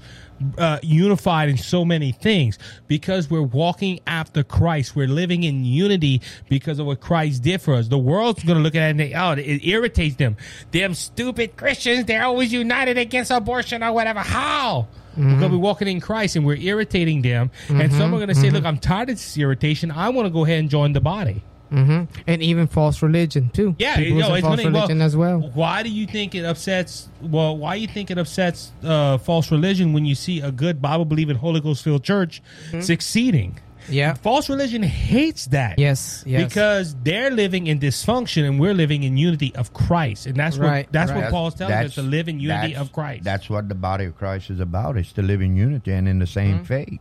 uh, 0.58 0.78
unified 0.82 1.48
in 1.48 1.56
so 1.56 1.84
many 1.84 2.12
things? 2.12 2.58
Because 2.86 3.30
we're 3.30 3.42
walking 3.42 4.00
after 4.06 4.42
Christ. 4.42 4.96
We're 4.96 5.08
living 5.08 5.44
in 5.44 5.64
unity 5.64 6.20
because 6.48 6.78
of 6.78 6.86
what 6.86 7.00
Christ 7.00 7.42
did 7.42 7.60
for 7.62 7.74
us. 7.74 7.88
The 7.88 7.98
world's 7.98 8.44
going 8.44 8.58
to 8.58 8.62
look 8.62 8.74
at 8.74 8.86
it 8.86 8.90
and 8.90 9.00
they, 9.00 9.14
oh, 9.14 9.32
it 9.32 9.64
irritates 9.64 10.16
them. 10.16 10.36
Them 10.72 10.94
stupid 10.94 11.56
Christians, 11.56 12.04
they're 12.06 12.24
always 12.24 12.52
united 12.52 12.98
against 12.98 13.30
abortion 13.30 13.82
or 13.82 13.92
whatever. 13.92 14.20
How? 14.20 14.88
Mm-hmm. 15.12 15.22
We're 15.22 15.38
going 15.38 15.52
to 15.52 15.56
be 15.56 15.62
walking 15.62 15.88
in 15.88 16.00
Christ 16.00 16.34
and 16.36 16.44
we're 16.44 16.56
irritating 16.56 17.22
them. 17.22 17.50
And 17.68 17.92
some 17.92 18.00
mm-hmm. 18.00 18.14
are 18.14 18.18
going 18.18 18.28
to 18.28 18.34
say, 18.34 18.50
look, 18.50 18.60
mm-hmm. 18.60 18.66
I'm 18.66 18.78
tired 18.78 19.10
of 19.10 19.16
this 19.16 19.38
irritation. 19.38 19.90
I 19.92 20.08
want 20.08 20.26
to 20.26 20.30
go 20.30 20.44
ahead 20.44 20.58
and 20.58 20.68
join 20.68 20.92
the 20.92 21.00
body. 21.00 21.42
Hmm 21.70 22.04
And 22.26 22.42
even 22.42 22.66
false 22.66 23.02
religion 23.02 23.50
too. 23.50 23.74
Yeah, 23.78 23.96
People 23.96 24.12
you 24.16 24.22
know, 24.22 24.34
it's 24.34 24.46
false 24.46 24.60
gonna, 24.60 24.70
religion 24.70 25.00
as 25.02 25.16
well. 25.16 25.40
Why 25.54 25.82
do 25.82 25.90
you 25.90 26.06
think 26.06 26.34
it 26.34 26.44
upsets? 26.44 27.08
Well, 27.20 27.56
why 27.56 27.76
do 27.76 27.80
you 27.82 27.88
think 27.88 28.10
it 28.10 28.18
upsets 28.18 28.72
uh, 28.84 29.18
false 29.18 29.50
religion 29.50 29.92
when 29.92 30.04
you 30.04 30.14
see 30.14 30.40
a 30.40 30.52
good 30.52 30.80
Bible 30.80 31.04
believing 31.04 31.36
Holy 31.36 31.60
Ghost 31.60 31.82
filled 31.82 32.04
church 32.04 32.42
succeeding? 32.80 33.58
Yeah. 33.88 34.14
False 34.14 34.48
religion 34.48 34.82
hates 34.82 35.44
that. 35.48 35.78
Yes. 35.78 36.24
Yes. 36.26 36.44
Because 36.48 36.96
they're 37.02 37.30
living 37.30 37.66
in 37.66 37.78
dysfunction 37.80 38.46
and 38.46 38.58
we're 38.58 38.72
living 38.72 39.02
in 39.02 39.18
unity 39.18 39.54
of 39.56 39.74
Christ, 39.74 40.24
and 40.26 40.36
that's 40.36 40.56
Right, 40.56 40.86
what 40.86 40.92
that's 40.92 41.10
right. 41.10 41.24
what 41.24 41.30
Paul's 41.30 41.54
telling 41.54 41.74
us 41.74 41.94
to 41.96 42.02
live 42.02 42.26
in 42.28 42.40
unity 42.40 42.74
of 42.76 42.92
Christ. 42.92 43.24
That's 43.24 43.50
what 43.50 43.68
the 43.68 43.74
body 43.74 44.06
of 44.06 44.16
Christ 44.16 44.48
is 44.48 44.58
about. 44.60 44.96
It's 44.96 45.12
to 45.14 45.22
live 45.22 45.42
in 45.42 45.54
unity 45.54 45.92
and 45.92 46.08
in 46.08 46.18
the 46.18 46.26
same 46.26 46.60
Mm-hmm. 46.64 46.64
faith. 46.64 47.00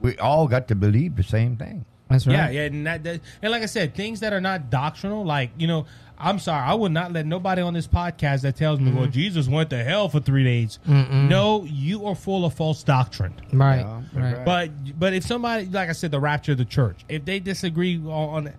We 0.00 0.18
all 0.18 0.48
got 0.48 0.68
to 0.68 0.74
believe 0.74 1.16
the 1.16 1.22
same 1.22 1.56
thing. 1.56 1.86
That's 2.08 2.26
right. 2.26 2.34
Yeah, 2.34 2.50
yeah, 2.50 2.60
and, 2.66 2.86
that, 2.86 3.02
that, 3.04 3.20
and 3.42 3.50
like 3.50 3.62
I 3.62 3.66
said, 3.66 3.94
things 3.94 4.20
that 4.20 4.32
are 4.32 4.40
not 4.40 4.70
doctrinal, 4.70 5.24
like 5.24 5.50
you 5.56 5.66
know, 5.66 5.86
I'm 6.18 6.38
sorry, 6.38 6.62
I 6.62 6.74
would 6.74 6.92
not 6.92 7.12
let 7.12 7.26
nobody 7.26 7.60
on 7.62 7.74
this 7.74 7.86
podcast 7.86 8.42
that 8.42 8.56
tells 8.56 8.78
me, 8.78 8.90
Mm-hmm. 8.90 8.98
"Well, 8.98 9.08
Jesus 9.08 9.48
went 9.48 9.70
to 9.70 9.82
hell 9.82 10.08
for 10.08 10.20
three 10.20 10.44
days." 10.44 10.78
No, 10.86 11.64
you 11.64 12.06
are 12.06 12.14
full 12.14 12.44
of 12.44 12.54
false 12.54 12.82
doctrine. 12.82 13.34
Right. 13.52 13.78
Yeah, 13.80 14.02
right. 14.14 14.36
right. 14.36 14.44
But 14.44 14.98
but 14.98 15.12
if 15.14 15.24
somebody, 15.24 15.66
like 15.66 15.88
I 15.88 15.92
said, 15.92 16.10
the 16.10 16.20
rapture 16.20 16.52
of 16.52 16.58
the 16.58 16.64
church, 16.66 17.04
if 17.08 17.24
they 17.24 17.40
disagree 17.40 17.98
on, 17.98 18.46
on 18.46 18.52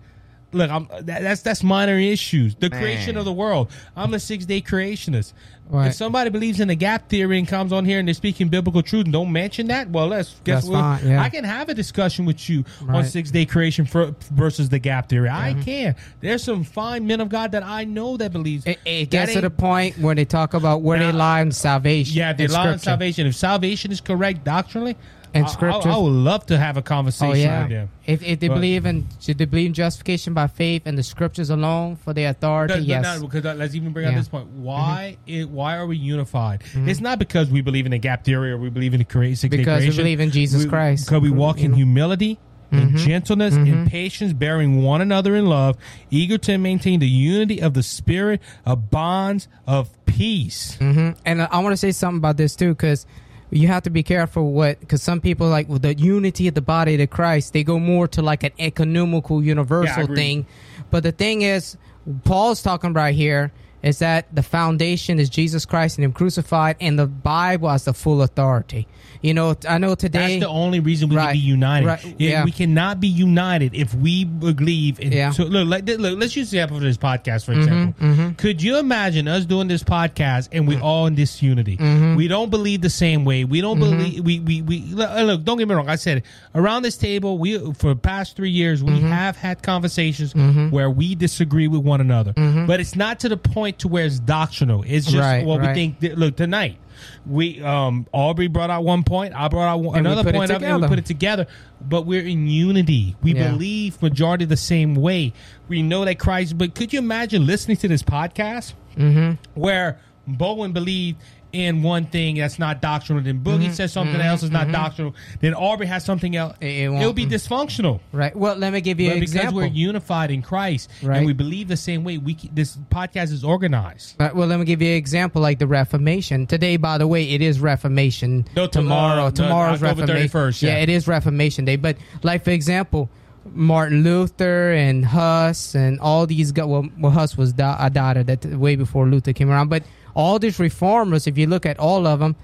look, 0.52 0.70
I'm 0.70 0.88
that, 1.02 1.22
that's 1.22 1.42
that's 1.42 1.62
minor 1.62 1.98
issues. 1.98 2.54
The 2.54 2.70
Man. 2.70 2.80
creation 2.80 3.16
of 3.16 3.24
the 3.24 3.32
world. 3.32 3.70
I'm 3.96 4.14
a 4.14 4.20
six 4.20 4.44
day 4.46 4.60
creationist. 4.60 5.32
Right. 5.68 5.88
If 5.88 5.94
somebody 5.94 6.30
believes 6.30 6.60
in 6.60 6.68
the 6.68 6.76
gap 6.76 7.08
theory 7.08 7.38
and 7.38 7.48
comes 7.48 7.72
on 7.72 7.84
here 7.84 7.98
and 7.98 8.06
they're 8.06 8.14
speaking 8.14 8.48
biblical 8.48 8.82
truth 8.82 9.04
and 9.04 9.12
don't 9.12 9.32
mention 9.32 9.66
that, 9.66 9.90
well, 9.90 10.06
let's 10.06 10.36
guess 10.44 10.62
That's 10.62 10.66
what? 10.68 10.78
fine, 10.78 11.08
yeah. 11.08 11.22
I 11.22 11.28
can 11.28 11.42
have 11.42 11.68
a 11.68 11.74
discussion 11.74 12.24
with 12.24 12.48
you 12.48 12.64
on 12.88 13.04
six 13.04 13.32
day 13.32 13.46
creation 13.46 13.84
for, 13.84 14.14
versus 14.32 14.68
the 14.68 14.78
gap 14.78 15.08
theory. 15.08 15.28
I 15.28 15.52
mm-hmm. 15.52 15.62
can. 15.62 15.96
There's 16.20 16.44
some 16.44 16.62
fine 16.62 17.06
men 17.06 17.20
of 17.20 17.28
God 17.28 17.50
that 17.52 17.64
I 17.64 17.84
know 17.84 18.16
that 18.16 18.32
believes 18.32 18.64
It, 18.64 18.78
it 18.84 19.10
gets 19.10 19.32
to 19.32 19.40
the 19.40 19.50
point 19.50 19.98
where 19.98 20.14
they 20.14 20.24
talk 20.24 20.54
about 20.54 20.82
where 20.82 20.98
they 21.00 21.10
lie 21.10 21.40
in 21.40 21.50
salvation. 21.50 22.16
yeah, 22.16 22.32
they 22.32 22.46
lie 22.46 22.68
on 22.68 22.78
salvation. 22.78 23.26
If 23.26 23.34
salvation 23.34 23.90
is 23.90 24.00
correct 24.00 24.44
doctrinally, 24.44 24.96
And 25.34 25.46
I- 25.46 25.66
I. 25.66 25.90
I 25.90 25.96
would 25.98 26.08
love 26.12 26.46
to 26.46 26.58
have 26.58 26.76
a 26.76 26.82
conversation 26.82 27.30
Oh 27.30 27.34
yeah. 27.34 27.60
with 27.62 27.70
them. 27.70 27.88
If, 28.06 28.22
if 28.22 28.40
they 28.40 28.48
But- 28.48 28.54
believe 28.54 28.86
in 28.86 29.06
should 29.20 29.38
they 29.38 29.44
believe 29.44 29.66
in 29.66 29.74
justification 29.74 30.34
by 30.34 30.46
faith 30.46 30.82
and 30.86 30.96
the 30.96 31.02
scriptures 31.02 31.50
alone 31.50 31.96
for 31.96 32.12
their 32.12 32.30
authority, 32.30 32.80
yes. 32.80 33.02
not- 33.02 33.20
because 33.20 33.44
uh, 33.44 33.54
let's 33.54 33.74
even 33.74 33.92
bring 33.92 34.06
up 34.06 34.14
this 34.14 34.28
point. 34.28 34.46
Why? 34.48 35.16
Mm-hmm. 35.26 35.40
It, 35.40 35.50
why 35.50 35.76
are 35.76 35.86
we 35.86 35.96
unified? 35.96 36.60
Mm-hmm. 36.60 36.88
It's 36.88 37.00
not 37.00 37.18
because 37.18 37.50
we 37.50 37.60
believe 37.60 37.86
in 37.86 37.92
the 37.92 37.98
gap 37.98 38.24
theory 38.24 38.50
or 38.52 38.58
we 38.58 38.70
believe 38.70 38.94
in 38.94 38.98
the 38.98 39.04
creation. 39.04 39.50
Because 39.50 39.84
we 39.84 39.94
believe 39.96 40.20
in 40.20 40.30
Jesus 40.30 40.64
We- 40.64 40.70
Christ. 40.70 41.06
Because 41.06 41.22
we 41.22 41.30
walk 41.30 41.58
in 41.58 41.66
mm-hmm. 41.66 41.74
humility. 41.74 42.38
In 42.72 42.96
gentleness, 42.96 43.54
in 43.54 43.86
patience, 43.88 44.32
bearing 44.34 44.82
one 44.82 45.00
another 45.00 45.34
in 45.36 45.46
love, 45.46 45.78
eager 46.10 46.36
to 46.36 46.58
maintain 46.58 46.98
the 47.00 47.08
unity 47.08 47.62
of 47.62 47.72
the 47.74 47.82
spirit, 47.82 48.42
of 48.66 48.90
bonds 48.90 49.46
of 49.68 49.88
peace. 50.04 50.74
hmm 50.74 51.10
And 51.24 51.40
I 51.42 51.58
want 51.60 51.72
to 51.72 51.76
say 51.76 51.92
something 51.92 52.18
about 52.18 52.36
this 52.36 52.56
too, 52.56 52.70
because 52.70 53.06
you 53.50 53.68
have 53.68 53.84
to 53.84 53.90
be 53.90 54.02
careful 54.02 54.52
what, 54.52 54.80
because 54.80 55.02
some 55.02 55.20
people 55.20 55.48
like 55.48 55.68
with 55.68 55.82
the 55.82 55.94
unity 55.94 56.48
of 56.48 56.54
the 56.54 56.62
body 56.62 57.00
of 57.00 57.10
Christ, 57.10 57.52
they 57.52 57.62
go 57.62 57.78
more 57.78 58.08
to 58.08 58.22
like 58.22 58.42
an 58.42 58.52
ecumenical, 58.58 59.42
universal 59.42 60.04
agree. 60.04 60.16
thing. 60.16 60.46
But 60.90 61.02
the 61.02 61.12
thing 61.12 61.42
is, 61.42 61.76
Paul's 62.24 62.62
talking 62.62 62.92
right 62.92 63.14
here 63.14 63.52
is 63.86 64.00
that 64.00 64.26
the 64.34 64.42
foundation 64.42 65.18
is 65.20 65.30
Jesus 65.30 65.64
Christ 65.64 65.96
and 65.96 66.04
Him 66.04 66.12
crucified, 66.12 66.76
and 66.80 66.98
the 66.98 67.06
Bible 67.06 67.68
has 67.70 67.84
the 67.84 67.94
full 67.94 68.20
authority. 68.22 68.86
You 69.22 69.32
know, 69.32 69.56
I 69.68 69.78
know 69.78 69.94
today. 69.94 70.18
That's 70.18 70.40
the 70.40 70.48
only 70.48 70.80
reason 70.80 71.08
we 71.08 71.16
Right. 71.16 71.26
can 71.32 71.32
be 71.34 71.38
united. 71.38 71.86
Right. 71.86 72.04
Yeah, 72.18 72.30
Yeah. 72.30 72.44
We 72.44 72.50
cannot 72.52 73.00
be 73.00 73.08
united 73.08 73.74
if 73.74 73.94
we 73.94 74.24
believe 74.24 75.00
in. 75.00 75.12
Yeah. 75.12 75.30
So 75.30 75.44
look, 75.44 75.66
like, 75.68 75.88
look, 75.88 76.18
let's 76.18 76.36
use 76.36 76.50
the 76.50 76.58
example 76.58 76.76
of 76.78 76.82
this 76.82 76.96
podcast, 76.98 77.44
for 77.46 77.52
Mm-hmm, 77.54 77.62
example. 78.02 78.34
Could 78.36 78.62
you 78.62 78.78
imagine 78.78 79.26
us 79.28 79.44
doing 79.46 79.68
this 79.68 79.82
podcast 79.82 80.48
and 80.52 80.64
Mm. 80.64 80.68
we 80.68 80.76
all 80.78 81.06
in 81.06 81.14
disunity? 81.14 81.76
Mm-hmm. 81.78 82.16
We 82.16 82.28
don't 82.28 82.50
believe 82.50 82.82
the 82.82 82.90
same 82.90 83.24
way. 83.24 83.44
We 83.44 83.60
don't 83.60 83.78
believe. 83.78 84.22
We 84.24 84.40
we 84.40 84.62
we 84.62 84.80
look, 84.92 85.08
uh. 85.10 85.36
Don't 85.36 85.58
get 85.58 85.68
me 85.68 85.74
wrong. 85.74 85.88
I 85.88 85.96
said 85.96 86.18
it. 86.18 86.24
around 86.54 86.82
this 86.82 86.96
table, 86.96 87.38
we 87.38 87.58
for 87.74 87.88
the 87.94 87.96
past 87.96 88.36
three 88.36 88.50
years 88.50 88.82
we 88.82 88.92
Mm-hmm. 88.92 89.08
have 89.08 89.36
had 89.36 89.62
conversations 89.62 90.34
where 90.70 90.90
we 90.90 91.14
disagree 91.14 91.68
with 91.68 91.82
one 91.82 92.00
another, 92.00 92.32
but 92.66 92.80
it's 92.80 92.96
not 92.96 93.20
to 93.20 93.28
the 93.28 93.36
point 93.36 93.75
to 93.78 93.88
where 93.88 94.04
it's 94.06 94.18
doctrinal. 94.18 94.84
It's 94.86 95.06
just. 95.06 95.16
Right, 95.18 95.44
what 95.44 95.60
we 95.60 95.66
think. 95.74 96.00
that- 96.00 96.18
Look 96.18 96.36
tonight. 96.36 96.78
We 97.26 97.62
um 97.62 98.06
Aubrey 98.12 98.46
brought 98.46 98.70
out 98.70 98.82
one 98.84 99.02
point. 99.02 99.34
I 99.34 99.48
brought 99.48 99.68
out 99.68 99.78
one, 99.82 99.98
another 99.98 100.32
point 100.32 100.50
up, 100.50 100.62
and 100.62 100.80
we 100.80 100.88
put 100.88 100.98
it 100.98 101.04
together. 101.04 101.46
But 101.80 102.06
we're 102.06 102.26
in 102.26 102.46
unity. 102.48 103.16
We 103.22 103.34
Yeah. 103.34 103.50
believe 103.50 104.00
majority 104.00 104.46
the 104.46 104.56
same 104.56 104.94
way. 104.94 105.34
We 105.68 105.82
know 105.82 106.04
that 106.06 106.18
Christ. 106.18 106.56
But 106.56 106.74
could 106.74 106.92
you 106.94 106.98
imagine 106.98 107.46
listening 107.46 107.76
to 107.78 107.88
this 107.88 108.02
podcast 108.02 108.72
Mm-hmm. 108.96 109.60
where 109.60 109.98
Bowen 110.26 110.72
believed 110.72 111.18
in 111.52 111.82
one 111.82 112.06
thing 112.06 112.36
that's 112.36 112.58
not 112.58 112.82
doctrinal, 112.82 113.22
then 113.22 113.40
Boogie 113.42 113.64
Mm-hmm. 113.64 113.72
says 113.72 113.92
something 113.92 114.20
else 114.20 114.42
is 114.42 114.50
not 114.50 114.70
doctrinal, 114.70 115.14
then 115.40 115.54
Aubrey 115.54 115.86
has 115.86 116.04
something 116.04 116.36
else. 116.36 116.54
It- 116.60 116.66
it 116.66 116.82
It, 116.84 116.88
won't- 116.90 117.04
will 117.04 117.12
be 117.12 117.24
dysfunctional. 117.26 118.00
right. 118.12 118.34
Well, 118.36 118.56
let 118.56 118.72
me 118.72 118.80
give 118.80 119.00
you 119.00 119.08
But 119.08 119.14
an 119.14 119.20
because 119.20 119.34
example. 119.34 119.60
we're 119.62 119.66
unified 119.68 120.30
in 120.30 120.42
Christ 120.42 120.90
Right. 121.02 121.16
and 121.18 121.26
we 121.26 121.32
believe 121.32 121.68
the 121.68 121.76
same 121.76 122.04
way, 122.04 122.18
we 122.18 122.36
this 122.52 122.76
podcast 122.90 123.32
is 123.32 123.42
organized. 123.44 124.20
Uh, 124.20 124.30
well, 124.34 124.46
let 124.48 124.58
me 124.58 124.64
give 124.66 124.82
you 124.82 124.90
an 124.90 124.96
example, 124.96 125.40
like 125.40 125.58
the 125.58 125.66
Reformation. 125.66 126.46
Today, 126.46 126.76
by 126.76 126.98
the 126.98 127.06
way, 127.06 127.30
it 127.30 127.40
is 127.40 127.60
Reformation. 127.60 128.44
No, 128.54 128.66
to- 128.66 128.72
tomorrow, 128.72 129.24
no, 129.24 129.30
tomorrow's 129.30 129.82
October 129.82 130.02
Reformation. 130.02 130.28
31st, 130.28 130.62
yeah. 130.62 130.76
it 130.78 130.88
is 130.88 131.08
Reformation 131.08 131.64
Day. 131.64 131.76
But 131.76 131.96
like 132.22 132.44
for 132.44 132.50
example, 132.50 133.08
Martin 133.54 134.02
Luther 134.02 134.72
and 134.72 135.04
Huss 135.04 135.74
and 135.74 136.00
all 136.00 136.26
these 136.26 136.52
guys. 136.52 136.66
Well, 136.66 136.88
well 136.98 137.12
Huss 137.12 137.36
was 137.36 137.52
da- 137.52 137.76
a 137.80 137.88
daughter 137.90 138.22
that 138.24 138.44
way 138.44 138.76
before 138.76 139.06
Luther 139.06 139.32
came 139.32 139.50
around. 139.50 139.68
But 139.68 139.84
all 140.16 140.38
these 140.38 140.58
reformers, 140.58 141.26
if 141.26 141.36
you 141.36 141.46
look 141.46 141.66
at 141.66 141.78
all 141.78 142.06
of 142.06 142.20
them, 142.20 142.34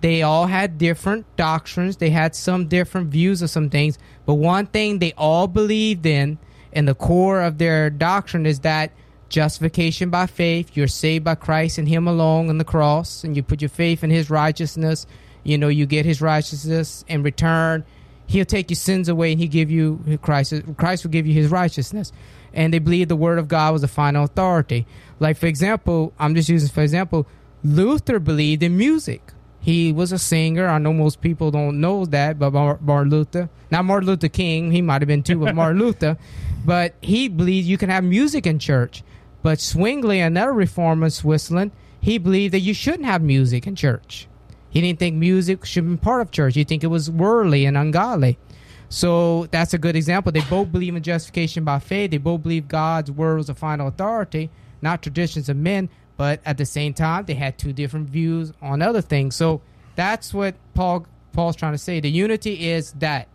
they 0.00 0.22
all 0.22 0.46
had 0.46 0.78
different 0.78 1.26
doctrines. 1.36 1.96
They 1.96 2.10
had 2.10 2.36
some 2.36 2.68
different 2.68 3.08
views 3.08 3.42
of 3.42 3.50
some 3.50 3.68
things. 3.68 3.98
But 4.24 4.34
one 4.34 4.66
thing 4.66 5.00
they 5.00 5.12
all 5.14 5.48
believed 5.48 6.06
in, 6.06 6.38
and 6.72 6.86
the 6.86 6.94
core 6.94 7.42
of 7.42 7.58
their 7.58 7.90
doctrine 7.90 8.46
is 8.46 8.60
that 8.60 8.92
justification 9.28 10.08
by 10.08 10.26
faith, 10.26 10.76
you're 10.76 10.86
saved 10.86 11.24
by 11.24 11.34
Christ 11.34 11.78
and 11.78 11.88
Him 11.88 12.06
alone 12.06 12.48
on 12.48 12.58
the 12.58 12.64
cross, 12.64 13.24
and 13.24 13.34
you 13.34 13.42
put 13.42 13.60
your 13.60 13.70
faith 13.70 14.04
in 14.04 14.10
His 14.10 14.30
righteousness. 14.30 15.04
You 15.42 15.58
know, 15.58 15.68
you 15.68 15.84
get 15.84 16.06
His 16.06 16.20
righteousness 16.20 17.04
in 17.08 17.24
return. 17.24 17.84
He'll 18.28 18.44
take 18.44 18.70
your 18.70 18.76
sins 18.76 19.08
away, 19.08 19.32
and 19.32 19.40
He 19.40 19.48
give 19.48 19.68
you 19.68 20.18
Christ. 20.22 20.54
Christ 20.76 21.02
will 21.02 21.10
give 21.10 21.26
you 21.26 21.34
His 21.34 21.50
righteousness. 21.50 22.12
And 22.56 22.74
they 22.74 22.80
believed 22.80 23.10
the 23.10 23.16
Word 23.16 23.38
of 23.38 23.46
God 23.46 23.74
was 23.74 23.82
the 23.82 23.88
final 23.88 24.24
authority. 24.24 24.86
Like 25.20 25.36
for 25.36 25.46
example, 25.46 26.12
I'm 26.18 26.34
just 26.34 26.48
using 26.48 26.68
for 26.68 26.82
example, 26.82 27.28
Luther 27.62 28.18
believed 28.18 28.64
in 28.64 28.76
music. 28.76 29.32
He 29.60 29.92
was 29.92 30.10
a 30.10 30.18
singer. 30.18 30.66
I 30.66 30.78
know 30.78 30.92
most 30.92 31.20
people 31.20 31.50
don't 31.50 31.80
know 31.80 32.04
that, 32.06 32.38
but 32.38 32.52
Martin 32.52 33.10
Luther, 33.10 33.48
not 33.70 33.84
Martin 33.84 34.08
Luther 34.08 34.28
King, 34.28 34.70
he 34.70 34.80
might 34.80 35.02
have 35.02 35.08
been 35.08 35.22
too, 35.22 35.40
but 35.40 35.54
Martin 35.54 35.78
Luther. 35.84 36.16
But 36.64 36.94
he 37.00 37.28
believed 37.28 37.66
you 37.66 37.78
can 37.78 37.90
have 37.90 38.04
music 38.04 38.46
in 38.46 38.58
church. 38.58 39.02
But 39.42 39.60
Zwingli, 39.60 40.20
another 40.20 40.52
reformer 40.52 41.06
in 41.06 41.10
Switzerland, 41.10 41.72
he 42.00 42.18
believed 42.18 42.54
that 42.54 42.60
you 42.60 42.74
shouldn't 42.74 43.04
have 43.04 43.22
music 43.22 43.66
in 43.66 43.76
church. 43.76 44.28
He 44.70 44.80
didn't 44.80 44.98
think 44.98 45.16
music 45.16 45.64
should 45.64 45.88
be 45.88 45.96
part 45.96 46.22
of 46.22 46.30
church. 46.30 46.54
He 46.54 46.64
think 46.64 46.84
it 46.84 46.88
was 46.88 47.10
worldly 47.10 47.64
and 47.64 47.76
ungodly. 47.76 48.38
So 48.88 49.46
that's 49.46 49.74
a 49.74 49.78
good 49.78 49.96
example. 49.96 50.32
They 50.32 50.42
both 50.42 50.70
believe 50.70 50.94
in 50.94 51.02
justification 51.02 51.64
by 51.64 51.78
faith. 51.80 52.10
They 52.12 52.18
both 52.18 52.42
believe 52.42 52.68
God's 52.68 53.10
word 53.10 53.36
was 53.38 53.48
the 53.48 53.54
final 53.54 53.88
authority, 53.88 54.50
not 54.80 55.02
traditions 55.02 55.48
of 55.48 55.56
men. 55.56 55.88
But 56.16 56.40
at 56.46 56.56
the 56.56 56.64
same 56.64 56.94
time, 56.94 57.24
they 57.26 57.34
had 57.34 57.58
two 57.58 57.72
different 57.72 58.08
views 58.08 58.52
on 58.62 58.80
other 58.80 59.02
things. 59.02 59.36
So 59.36 59.60
that's 59.96 60.32
what 60.32 60.54
Paul 60.74 61.06
Paul's 61.32 61.56
trying 61.56 61.72
to 61.72 61.78
say. 61.78 62.00
The 62.00 62.10
unity 62.10 62.68
is 62.70 62.92
that 62.92 63.28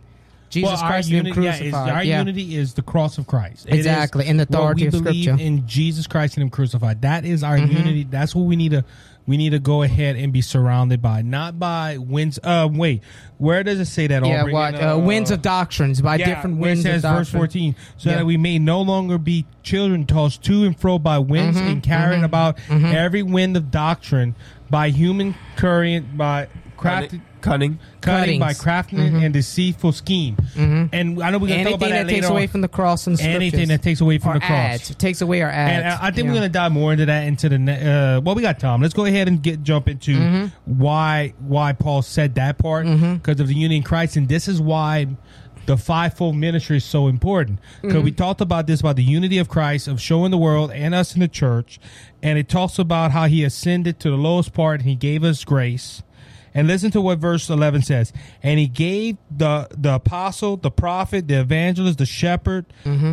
Jesus 0.50 0.80
Well, 0.80 0.88
Christ 0.90 1.08
Him 1.08 1.24
unity, 1.24 1.40
yeah, 1.42 1.50
is, 1.52 1.58
crucified. 1.60 1.90
our 1.90 2.04
Yeah. 2.04 2.18
unity 2.18 2.56
is 2.56 2.74
the 2.74 2.82
cross 2.82 3.16
of 3.18 3.26
Christ. 3.28 3.66
It 3.66 3.74
is 3.74 3.78
Exactly, 3.86 4.26
in 4.26 4.36
the 4.38 4.42
authority 4.42 4.82
we 4.82 4.86
of 4.88 4.92
believe 5.04 5.22
Scripture. 5.24 5.42
in 5.42 5.66
Jesus 5.68 6.06
Christ 6.08 6.34
and 6.36 6.42
Him 6.42 6.50
crucified. 6.50 7.02
That 7.02 7.24
is 7.24 7.44
our 7.44 7.56
Mm-hmm. 7.56 7.76
unity. 7.76 8.06
That's 8.10 8.34
what 8.34 8.42
we 8.46 8.56
need 8.56 8.72
to 8.72 8.84
we 9.26 9.36
need 9.36 9.50
to 9.50 9.58
go 9.58 9.82
ahead 9.82 10.16
and 10.16 10.32
be 10.32 10.40
surrounded 10.40 11.00
by, 11.00 11.22
not 11.22 11.58
by 11.58 11.96
winds. 11.98 12.38
Uh, 12.42 12.68
wait, 12.70 13.02
where 13.38 13.62
does 13.62 13.78
it 13.78 13.84
say 13.86 14.06
that? 14.08 14.24
yeah, 14.24 14.40
Aubrey? 14.40 14.52
what 14.52 14.74
In, 14.74 14.82
uh, 14.82 14.98
winds 14.98 15.30
of 15.30 15.42
doctrines 15.42 16.00
by 16.02 16.16
yeah, 16.16 16.26
different 16.26 16.58
where 16.58 16.70
it 16.70 16.72
winds 16.72 16.82
says 16.82 17.04
of 17.04 17.16
verse 17.16 17.30
14 17.30 17.76
so 17.96 18.10
Yeah. 18.10 18.16
that 18.16 18.26
we 18.26 18.36
may 18.36 18.58
no 18.58 18.80
longer 18.80 19.18
be 19.18 19.46
children 19.62 20.06
tossed 20.06 20.42
to 20.44 20.64
and 20.64 20.78
fro 20.78 20.98
by 20.98 21.18
winds 21.18 21.56
Mm-hmm, 21.56 21.68
and 21.68 21.82
carried 21.82 22.24
about 22.24 22.58
every 22.70 23.22
wind 23.22 23.56
of 23.56 23.70
doctrine 23.70 24.34
by 24.70 24.88
human 24.90 25.34
current 25.56 26.16
by 26.16 26.48
crafted 26.76 27.20
Cunning. 27.42 27.78
cunning 28.00 28.40
by 28.40 28.46
Cuttings. 28.54 28.60
craftiness 28.62 29.12
and 29.24 29.34
deceitful 29.34 29.92
scheme 29.92 30.36
and 30.56 31.22
i 31.22 31.30
know 31.30 31.38
we're 31.38 31.48
going 31.48 31.64
to 31.64 31.70
talk 31.72 31.72
Anything 31.72 31.74
about 31.74 31.78
that 31.90 32.06
that 32.06 32.08
takes 32.08 32.26
away 32.28 32.42
on. 32.42 32.48
from 32.48 32.60
the 32.62 32.68
cross 32.68 33.06
and 33.06 33.18
scriptures. 33.18 33.36
anything 33.36 33.68
that 33.68 33.82
takes 33.82 34.00
away 34.00 34.18
from 34.18 34.30
or 34.30 34.34
the 34.34 34.40
cross 34.40 34.50
ads. 34.50 34.90
It 34.90 34.98
takes 34.98 35.20
away 35.20 35.42
our 35.42 35.50
ads. 35.50 35.84
and 35.84 35.86
uh, 35.92 35.98
I 36.00 36.10
think 36.10 36.24
Yeah. 36.26 36.32
we're 36.32 36.38
going 36.38 36.48
to 36.50 36.58
dive 36.58 36.72
more 36.72 36.92
into 36.92 37.06
that 37.06 37.24
into 37.26 37.48
the 37.48 37.58
ne- 37.58 37.80
uh, 38.16 38.20
well 38.20 38.34
we 38.34 38.42
got 38.42 38.58
Tom 38.58 38.80
let's 38.80 38.94
go 38.94 39.04
ahead 39.04 39.28
and 39.28 39.42
get 39.42 39.62
jump 39.62 39.88
into 39.88 40.16
Mm-hmm. 40.16 40.46
why 40.78 41.34
why 41.40 41.72
Paul 41.72 42.02
said 42.02 42.34
that 42.36 42.58
part 42.58 42.86
because 42.86 43.40
of 43.40 43.48
the 43.48 43.54
union 43.54 43.72
in 43.72 43.82
Christ 43.82 44.16
and 44.16 44.28
this 44.28 44.48
is 44.48 44.60
why 44.60 45.08
the 45.66 45.76
fivefold 45.76 46.34
ministry 46.34 46.78
is 46.78 46.84
so 46.84 47.06
important 47.06 47.60
because 47.80 47.96
Mm-hmm. 47.96 48.04
we 48.04 48.10
talked 48.12 48.40
about 48.40 48.66
this 48.66 48.80
about 48.80 48.96
the 48.96 49.04
unity 49.04 49.38
of 49.38 49.48
Christ 49.48 49.86
of 49.86 50.00
showing 50.00 50.30
the 50.32 50.38
world 50.38 50.72
and 50.72 50.92
us 50.94 51.14
in 51.14 51.20
the 51.20 51.28
church 51.28 51.78
and 52.22 52.36
it 52.38 52.48
talks 52.48 52.78
about 52.80 53.12
how 53.12 53.26
he 53.26 53.44
ascended 53.44 54.00
to 54.00 54.10
the 54.10 54.16
lowest 54.16 54.52
part 54.52 54.80
and 54.80 54.88
he 54.88 54.96
gave 54.96 55.22
us 55.22 55.44
grace 55.44 56.02
and 56.54 56.68
listen 56.68 56.90
to 56.92 57.00
what 57.00 57.18
verse 57.18 57.48
11 57.48 57.82
says. 57.82 58.12
And 58.42 58.58
he 58.58 58.66
gave 58.66 59.16
the, 59.30 59.68
the 59.70 59.94
apostle, 59.94 60.56
the 60.56 60.70
prophet, 60.70 61.28
the 61.28 61.40
evangelist, 61.40 61.98
the 61.98 62.06
shepherd, 62.06 62.66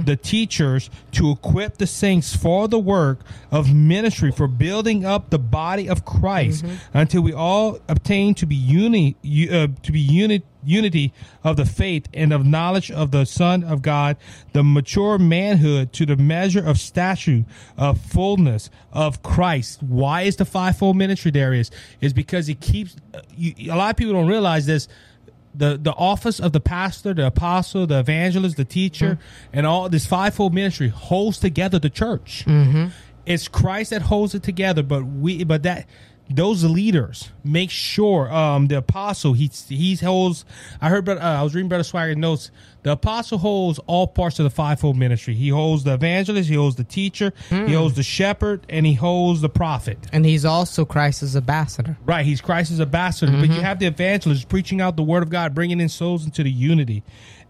the 0.06 0.16
teachers 0.16 0.90
to 1.14 1.32
equip 1.32 1.78
the 1.78 1.88
saints 1.88 2.36
for 2.36 2.68
the 2.68 2.80
work 2.80 3.20
of 3.52 3.74
ministry, 3.74 4.32
for 4.32 4.48
building 4.48 5.06
up 5.06 5.30
the 5.30 5.40
body 5.40 5.88
of 5.90 6.06
Christ 6.06 6.66
until 6.94 7.22
we 7.22 7.34
all 7.34 7.80
obtain 7.88 8.34
to 8.36 8.46
be 8.46 8.56
uni, 8.56 9.16
uh, 9.52 9.68
to 9.84 9.92
be 9.92 10.00
unit, 10.00 10.44
unity 10.64 11.14
of 11.44 11.58
the 11.58 11.66
faith 11.66 12.08
and 12.14 12.34
of 12.34 12.46
knowledge 12.46 12.92
of 12.92 13.12
the 13.12 13.26
Son 13.26 13.64
of 13.64 13.82
God, 13.82 14.18
the 14.54 14.64
mature 14.64 15.18
manhood 15.18 15.94
to 15.94 16.06
the 16.06 16.18
measure 16.18 16.66
of 16.66 16.80
stature 16.80 17.46
of 17.78 18.00
fullness 18.00 18.70
of 18.92 19.24
Christ. 19.24 19.82
Why 19.84 20.24
is 20.24 20.36
the 20.36 20.46
fivefold 20.46 20.98
ministry 20.98 21.32
there 21.32 21.54
is? 21.54 21.72
Is 22.02 22.14
because 22.14 22.50
it 22.50 22.60
keeps, 22.60 22.96
uh, 23.14 23.22
you, 23.36 23.72
a 23.72 23.76
lot 23.76 23.92
of 23.92 23.98
people 23.98 24.14
don't 24.14 24.28
realize 24.28 24.66
this. 24.66 24.88
The, 25.56 25.80
the 25.82 25.94
office 25.94 26.40
of 26.40 26.54
the 26.54 26.60
pastor, 26.60 27.14
the 27.14 27.26
apostle, 27.26 27.88
the 27.88 28.00
evangelist, 28.00 28.56
the 28.56 28.66
teacher, 28.66 29.18
and 29.52 29.66
all 29.66 29.90
this 29.90 30.06
fivefold 30.06 30.54
ministry 30.54 30.90
holds 30.90 31.40
together 31.40 31.80
the 31.80 31.90
church. 31.90 32.46
It's 33.26 33.48
Christ 33.48 33.90
that 33.90 34.04
holds 34.04 34.36
it 34.36 34.44
together, 34.44 34.84
but 34.84 35.04
we, 35.04 35.44
but 35.44 35.64
that, 35.64 35.88
those 36.30 36.64
leaders 36.64 37.32
make 37.44 37.72
sure 37.72 38.32
um, 38.32 38.68
the 38.68 38.78
apostle 38.78 39.34
he 39.34 39.50
he 39.68 39.96
holds. 39.96 40.46
I 40.80 40.90
heard, 40.90 41.10
uh, 41.10 41.16
I 41.16 41.42
was 41.42 41.56
reading 41.56 41.70
Brother 41.70 41.84
Swaggart 41.84 42.18
notes. 42.18 42.52
The 42.82 42.94
apostle 42.94 43.40
holds 43.40 43.78
all 43.88 44.08
parts 44.08 44.40
of 44.40 44.46
the 44.46 44.50
fivefold 44.50 44.96
ministry. 44.96 45.34
He 45.34 45.50
holds 45.50 45.84
the 45.84 45.96
evangelist, 45.96 46.48
he 46.48 46.56
holds 46.56 46.78
the 46.78 46.86
teacher, 46.86 47.34
he 47.50 47.74
holds 47.74 47.96
the 47.96 48.04
shepherd, 48.04 48.66
and 48.70 48.86
he 48.86 48.94
holds 48.94 49.42
the 49.42 49.50
prophet. 49.50 49.98
And 50.14 50.26
he's 50.26 50.46
also 50.46 50.86
Christ's 50.86 51.36
ambassador. 51.36 51.98
Right, 52.06 52.26
he's 52.26 52.40
Christ's 52.40 52.80
ambassador. 52.80 53.34
But 53.34 53.50
you 53.50 53.62
have 53.62 53.80
the 53.80 53.88
evangelist 53.88 54.48
preaching 54.48 54.80
out 54.80 54.96
the 54.96 55.04
word 55.04 55.24
of 55.24 55.30
God, 55.30 55.54
bringing 55.54 55.82
in 55.82 55.90
souls 55.90 56.24
into 56.24 56.42
the 56.42 56.52
unity. 56.52 57.04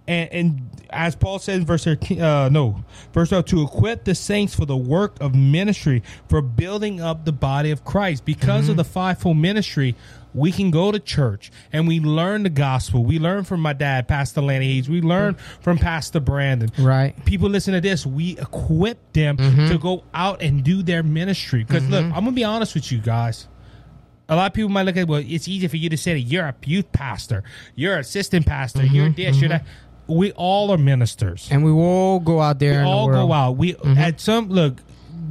And, 0.10 0.32
and 0.32 0.70
as 0.90 1.16
Paul 1.16 1.38
says 1.38 1.60
in 1.60 1.66
verse 1.68 1.84
13, 1.84 2.20
uh, 2.20 2.50
no, 2.50 2.84
verse 3.14 3.30
12, 3.30 3.46
to 3.46 3.62
equip 3.62 4.06
the 4.06 4.16
saints 4.16 4.56
for 4.56 4.66
the 4.66 4.76
work 4.76 5.16
of 5.22 5.36
ministry, 5.36 6.02
for 6.28 6.42
building 6.42 7.00
up 7.00 7.26
the 7.26 7.32
body 7.32 7.70
of 7.70 7.86
Christ. 7.86 8.26
Because 8.26 8.70
of 8.70 8.72
mm-hmm. 8.72 8.78
the 8.78 8.84
fivefold 8.86 9.38
ministry, 9.38 9.96
we 10.34 10.52
can 10.52 10.72
go 10.72 10.92
to 10.92 11.00
church 11.00 11.52
and 11.72 11.88
we 11.88 12.00
learn 12.00 12.42
the 12.42 12.50
gospel. 12.50 13.06
We 13.06 13.20
learn 13.20 13.44
from 13.44 13.60
my 13.60 13.74
dad, 13.74 14.08
Pastor 14.08 14.42
Lanny 14.42 14.74
Hayes. 14.74 14.90
We 14.90 15.02
learn 15.02 15.36
from 15.62 15.78
Pastor 15.78 16.20
Brandon. 16.20 16.72
Right. 16.80 17.14
People 17.26 17.50
listen 17.50 17.76
to 17.76 17.82
this. 17.82 18.04
We 18.04 18.32
equip 18.40 19.14
them 19.14 19.38
mm-hmm. 19.38 19.68
to 19.68 19.78
go 19.78 20.06
out 20.16 20.42
and 20.42 20.64
do 20.64 20.82
their 20.82 21.04
ministry. 21.04 21.64
Because 21.64 21.88
look, 21.88 22.04
mm-hmm. 22.04 22.16
I'm 22.16 22.24
gonna 22.24 22.32
be 22.32 22.44
honest 22.44 22.74
with 22.74 22.92
you 22.92 22.98
guys. 22.98 23.48
A 24.28 24.36
lot 24.36 24.48
of 24.48 24.54
people 24.54 24.70
might 24.70 24.84
look 24.84 24.98
at 24.98 25.08
well, 25.08 25.24
it's 25.26 25.48
easy 25.48 25.68
for 25.68 25.78
you 25.78 25.90
to 25.90 25.98
say 25.98 26.14
that 26.14 26.20
you're 26.20 26.46
a 26.46 26.56
youth 26.66 26.92
pastor, 26.92 27.44
you're 27.76 27.96
an 27.96 28.02
assistant 28.02 28.46
pastor, 28.46 28.86
you're 28.86 29.10
this, 29.10 29.40
you're 29.40 29.50
that. 29.50 29.66
We 30.10 30.32
all 30.34 30.72
are 30.72 30.78
ministers. 30.78 31.48
And 31.52 31.64
we 31.64 31.72
all 31.72 32.20
go 32.20 32.42
out 32.42 32.60
there 32.60 32.72
We 32.72 32.78
in 32.78 32.84
the 32.84 32.90
all 32.90 33.08
world. 33.08 33.30
go 33.30 33.34
out. 33.34 33.52
We 33.58 33.74
mm-hmm. 33.74 33.98
at 33.98 34.20
some 34.20 34.50
look. 34.50 34.82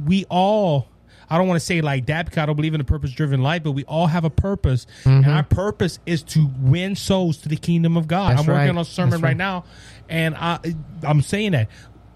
We 0.05 0.25
all. 0.29 0.87
I 1.31 1.37
don't 1.37 1.47
want 1.47 1.59
to 1.59 1.65
say 1.65 1.81
like 1.81 2.07
that 2.07 2.25
because 2.25 2.39
I 2.39 2.47
don't 2.47 2.55
believe 2.55 2.73
in 2.73 2.81
a 2.81 2.85
purpose 2.85 3.11
driven 3.11 3.43
life, 3.43 3.61
but 3.61 3.73
we 3.73 3.83
all 3.83 4.07
have 4.07 4.25
a 4.25 4.31
purpose, 4.31 4.87
and 5.05 5.23
mm-hmm. 5.23 5.31
our 5.31 5.43
purpose 5.43 5.99
is 6.07 6.23
to 6.23 6.49
win 6.59 6.95
souls 6.95 7.37
to 7.39 7.49
the 7.49 7.55
kingdom 7.55 7.97
of 7.97 8.07
God. 8.07 8.31
That's 8.31 8.41
I'm 8.41 8.47
working 8.47 8.61
right. 8.61 8.69
on 8.69 8.77
a 8.79 8.85
sermon 8.85 9.21
right. 9.21 9.29
right. 9.29 9.37
now, 9.37 9.65
and 10.07 10.35
I 10.35 10.59
I'm 11.03 11.21
saying 11.21 11.51
that 11.51 11.69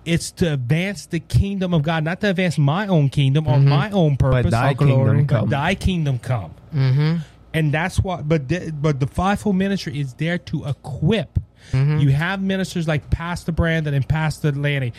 it's 0.06 0.32
to 0.32 0.54
advance 0.54 1.06
the 1.06 1.20
kingdom 1.20 1.74
of 1.74 1.84
God, 1.84 2.04
not 2.04 2.22
to 2.22 2.30
advance 2.30 2.58
my 2.58 2.88
own 2.88 3.10
kingdom 3.10 3.48
or 3.48 3.56
mm-hmm. 3.58 3.70
my 3.70 3.92
own 3.92 4.18
purpose, 4.18 4.46
But 4.46 4.52
thy 4.52 4.74
glory. 4.74 5.18
kingdom 5.20 5.26
but 5.28 5.40
come. 5.40 5.50
thy 5.50 5.76
kingdom 5.76 6.20
come. 6.20 6.54
Mm-hmm. 6.74 7.18
And 7.54 7.72
that's 7.72 8.00
why, 8.00 8.22
but 8.22 8.50
the, 8.50 8.72
but 8.72 9.00
the 9.00 9.08
fivefold 9.08 9.56
ministry 9.56 10.00
is 10.00 10.16
there 10.16 10.38
to 10.40 10.66
equip. 10.66 11.40
Mm-hmm. 11.72 12.00
You 12.00 12.10
have 12.10 12.42
ministers 12.42 12.88
like 12.88 13.10
Pastor 13.10 13.52
Brandon 13.52 13.94
and 13.94 14.08
Pastor 14.08 14.52
Lanny. 14.52 14.94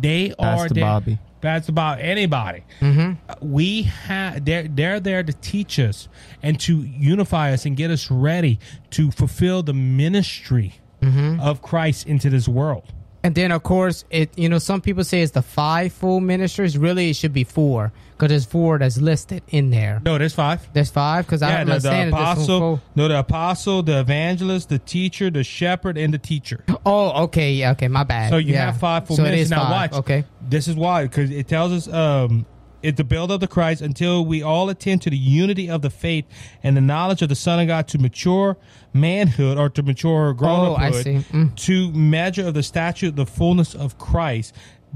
They 0.00 0.30
are 0.38 0.56
Pastor 0.56 0.74
there. 0.74 0.84
Bobby. 0.84 1.18
That's 1.42 1.68
about 1.68 2.00
anybody. 2.00 2.64
Mm-hmm. 2.80 3.46
We 3.52 3.82
have 3.82 4.44
they're 4.44 4.66
they're 4.66 5.00
there 5.00 5.22
to 5.22 5.32
teach 5.32 5.78
us 5.78 6.08
and 6.42 6.58
to 6.60 6.82
unify 6.82 7.52
us 7.52 7.66
and 7.66 7.76
get 7.76 7.90
us 7.90 8.10
ready 8.10 8.58
to 8.90 9.10
fulfill 9.10 9.62
the 9.62 9.74
ministry 9.74 10.74
Mm-hmm. 11.02 11.40
of 11.40 11.60
Christ 11.60 12.06
into 12.06 12.30
this 12.30 12.48
world. 12.48 12.90
And 13.26 13.34
then, 13.34 13.50
of 13.50 13.64
course, 13.64 14.04
it 14.08 14.30
you 14.38 14.48
know 14.48 14.58
some 14.58 14.80
people 14.80 15.02
say 15.02 15.20
it's 15.20 15.32
the 15.32 15.42
five 15.42 15.92
full 15.92 16.20
ministers. 16.20 16.78
Really, 16.78 17.10
it 17.10 17.16
should 17.16 17.32
be 17.32 17.42
four 17.42 17.92
because 18.12 18.28
there's 18.28 18.44
four 18.44 18.78
that's 18.78 18.98
listed 18.98 19.42
in 19.48 19.70
there. 19.70 20.00
No, 20.04 20.16
there's 20.16 20.32
five. 20.32 20.72
There's 20.72 20.90
five 20.90 21.26
because 21.26 21.42
I 21.42 21.48
Yeah, 21.48 21.56
don't 21.64 21.66
the, 21.66 21.70
the 21.80 21.88
understand. 21.88 22.12
There's 22.12 22.22
apostle, 22.22 22.80
no, 22.94 23.08
the 23.08 23.18
apostle, 23.18 23.82
the 23.82 23.98
evangelist, 23.98 24.68
the 24.68 24.78
teacher, 24.78 25.28
the 25.28 25.42
shepherd, 25.42 25.98
and 25.98 26.14
the 26.14 26.18
teacher. 26.18 26.64
Oh, 26.86 27.24
okay, 27.24 27.54
yeah, 27.54 27.72
okay, 27.72 27.88
my 27.88 28.04
bad. 28.04 28.30
So 28.30 28.36
you 28.36 28.52
yeah. 28.52 28.66
have 28.66 28.78
five 28.78 29.08
full 29.08 29.16
so 29.16 29.24
it 29.24 29.30
minutes. 29.32 29.50
Now 29.50 29.64
five. 29.64 29.90
watch. 29.90 29.98
Okay. 29.98 30.24
This 30.48 30.68
is 30.68 30.76
why, 30.76 31.02
because 31.02 31.32
it 31.32 31.48
tells 31.48 31.72
us 31.72 31.92
um 31.92 32.46
it's 32.86 32.96
the 32.96 33.04
build 33.04 33.30
of 33.32 33.40
the 33.40 33.48
Christ 33.48 33.82
until 33.82 34.24
we 34.24 34.42
all 34.42 34.68
attend 34.68 35.02
to 35.02 35.10
the 35.10 35.16
unity 35.16 35.68
of 35.68 35.82
the 35.82 35.90
faith 35.90 36.24
and 36.62 36.76
the 36.76 36.80
knowledge 36.80 37.20
of 37.22 37.28
the 37.28 37.34
Son 37.34 37.58
of 37.60 37.66
God 37.66 37.88
to 37.88 37.98
mature 37.98 38.56
manhood 38.94 39.58
or 39.58 39.68
to 39.70 39.82
mature 39.82 40.32
grown 40.32 40.60
Oh, 40.68 40.74
I 40.74 40.88
uphood, 40.88 41.04
see. 41.04 41.14
Mm. 41.32 41.56
to 41.56 41.90
measure 41.92 42.46
of 42.46 42.54
the 42.54 42.62
statute, 42.62 43.16
the 43.16 43.26
fullness 43.26 43.74
of 43.74 43.98
Christ. 43.98 44.54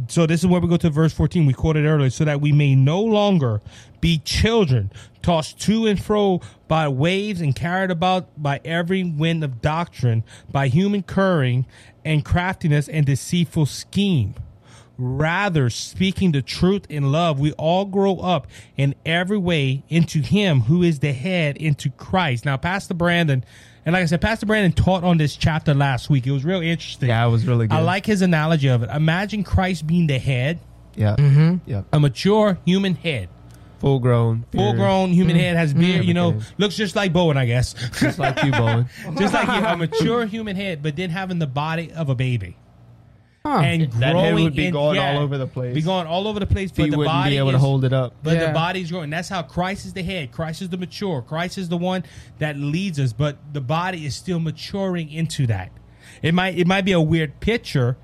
So 0.08 0.24
this 0.26 0.40
is 0.40 0.46
where 0.46 0.60
we 0.60 0.68
go 0.68 0.76
to 0.78 0.88
verse 0.88 1.12
14. 1.12 1.44
We 1.46 1.52
quoted 1.52 1.84
earlier, 1.84 2.08
so 2.10 2.24
that 2.24 2.40
we 2.40 2.52
may 2.52 2.74
no 2.74 3.02
longer 3.02 3.60
be 4.00 4.18
children, 4.18 4.90
tossed 5.20 5.60
to 5.62 5.86
and 5.86 6.00
fro 6.02 6.40
by 6.68 6.88
waves 6.88 7.40
and 7.42 7.54
carried 7.54 7.90
about 7.90 8.40
by 8.40 8.60
every 8.64 9.02
wind 9.04 9.44
of 9.44 9.60
doctrine, 9.60 10.22
by 10.50 10.68
human 10.68 11.02
curring 11.02 11.66
and 12.04 12.24
craftiness 12.24 12.88
and 12.88 13.04
deceitful 13.04 13.66
scheme. 13.66 14.34
Rather, 15.00 15.70
speaking 15.70 16.32
the 16.32 16.42
truth 16.42 16.84
in 16.90 17.10
love, 17.10 17.40
we 17.40 17.52
all 17.52 17.86
grow 17.86 18.16
up 18.18 18.46
in 18.76 18.94
every 19.06 19.38
way 19.38 19.82
into 19.88 20.20
Him 20.20 20.60
who 20.60 20.82
is 20.82 20.98
the 20.98 21.12
head, 21.14 21.56
into 21.56 21.88
Christ. 21.90 22.44
Now, 22.44 22.56
Pastor 22.58 22.92
Brandon, 22.94 23.42
and 23.86 23.94
like 23.94 24.02
I 24.02 24.06
said, 24.06 24.20
Pastor 24.20 24.44
Brandon 24.44 24.72
taught 24.72 25.02
on 25.02 25.16
this 25.16 25.36
chapter 25.36 25.72
last 25.72 26.10
week. 26.10 26.26
It 26.26 26.32
was 26.32 26.44
real 26.44 26.60
interesting. 26.60 27.08
Yeah, 27.08 27.26
it 27.26 27.30
was 27.30 27.46
really 27.46 27.66
good. 27.66 27.74
I 27.76 27.80
like 27.80 28.04
his 28.04 28.20
analogy 28.20 28.68
of 28.68 28.82
it. 28.82 28.90
Imagine 28.90 29.42
Christ 29.42 29.86
being 29.86 30.06
the 30.06 30.18
head, 30.18 30.58
Yeah. 30.96 31.16
Mm-hmm. 31.16 31.56
Yeah. 31.70 31.82
a 31.92 31.98
mature 31.98 32.58
human 32.66 32.94
head. 32.94 33.30
Full 33.78 33.98
grown. 34.00 34.44
Full 34.52 34.74
grown 34.74 35.08
human 35.08 35.36
head 35.36 35.56
has 35.56 35.72
beard, 35.72 36.04
you 36.04 36.12
know, 36.12 36.28
Everything. 36.32 36.54
looks 36.58 36.76
just 36.76 36.94
like 36.94 37.14
Bowen, 37.14 37.38
I 37.38 37.46
guess. 37.46 37.72
Just 37.98 38.18
like 38.18 38.42
you, 38.42 38.52
Bowen. 38.52 38.86
just 39.18 39.32
like 39.32 39.48
a 39.48 39.74
mature 39.78 40.26
human 40.26 40.54
head, 40.54 40.82
but 40.82 40.96
then 40.96 41.08
having 41.08 41.38
the 41.38 41.46
body 41.46 41.90
of 41.92 42.10
a 42.10 42.14
baby. 42.14 42.58
Huh. 43.44 43.60
And 43.60 43.90
That 43.94 44.12
growing 44.12 44.24
head 44.26 44.34
would 44.44 44.54
be 44.54 44.66
in- 44.66 44.72
going 44.72 44.96
yeah, 44.96 45.14
all 45.14 45.22
over 45.22 45.38
the 45.38 45.46
place. 45.46 45.74
Be 45.74 45.80
going 45.80 46.06
all 46.06 46.28
over 46.28 46.38
the 46.38 46.46
place, 46.46 46.70
but 46.70 46.82
Feet 46.84 46.90
the 46.90 46.98
wouldn't 46.98 47.14
body 47.14 47.30
be 47.30 47.38
able 47.38 47.50
to 47.52 47.56
is- 47.56 47.62
hold 47.62 47.84
it 47.84 47.92
up. 47.92 48.12
But 48.22 48.38
the 48.38 48.52
body's 48.52 48.90
growing. 48.90 49.08
That's 49.08 49.30
how 49.30 49.42
Christ 49.42 49.86
is 49.86 49.94
the 49.94 50.02
head. 50.02 50.30
Christ 50.30 50.60
is 50.60 50.68
the 50.68 50.76
mature. 50.76 51.22
Christ 51.22 51.56
is 51.56 51.70
the 51.70 51.78
one 51.78 52.04
that 52.38 52.58
leads 52.58 53.00
us. 53.00 53.14
But 53.14 53.38
the 53.54 53.62
body 53.62 54.04
is 54.04 54.14
still 54.14 54.40
maturing 54.40 55.10
into 55.10 55.46
that. 55.46 55.70
It 56.22 56.34
might 56.34 56.58
it 56.58 56.66
might 56.66 56.84
be 56.84 56.92
a 56.92 57.00
weird 57.00 57.40
picture, 57.40 57.96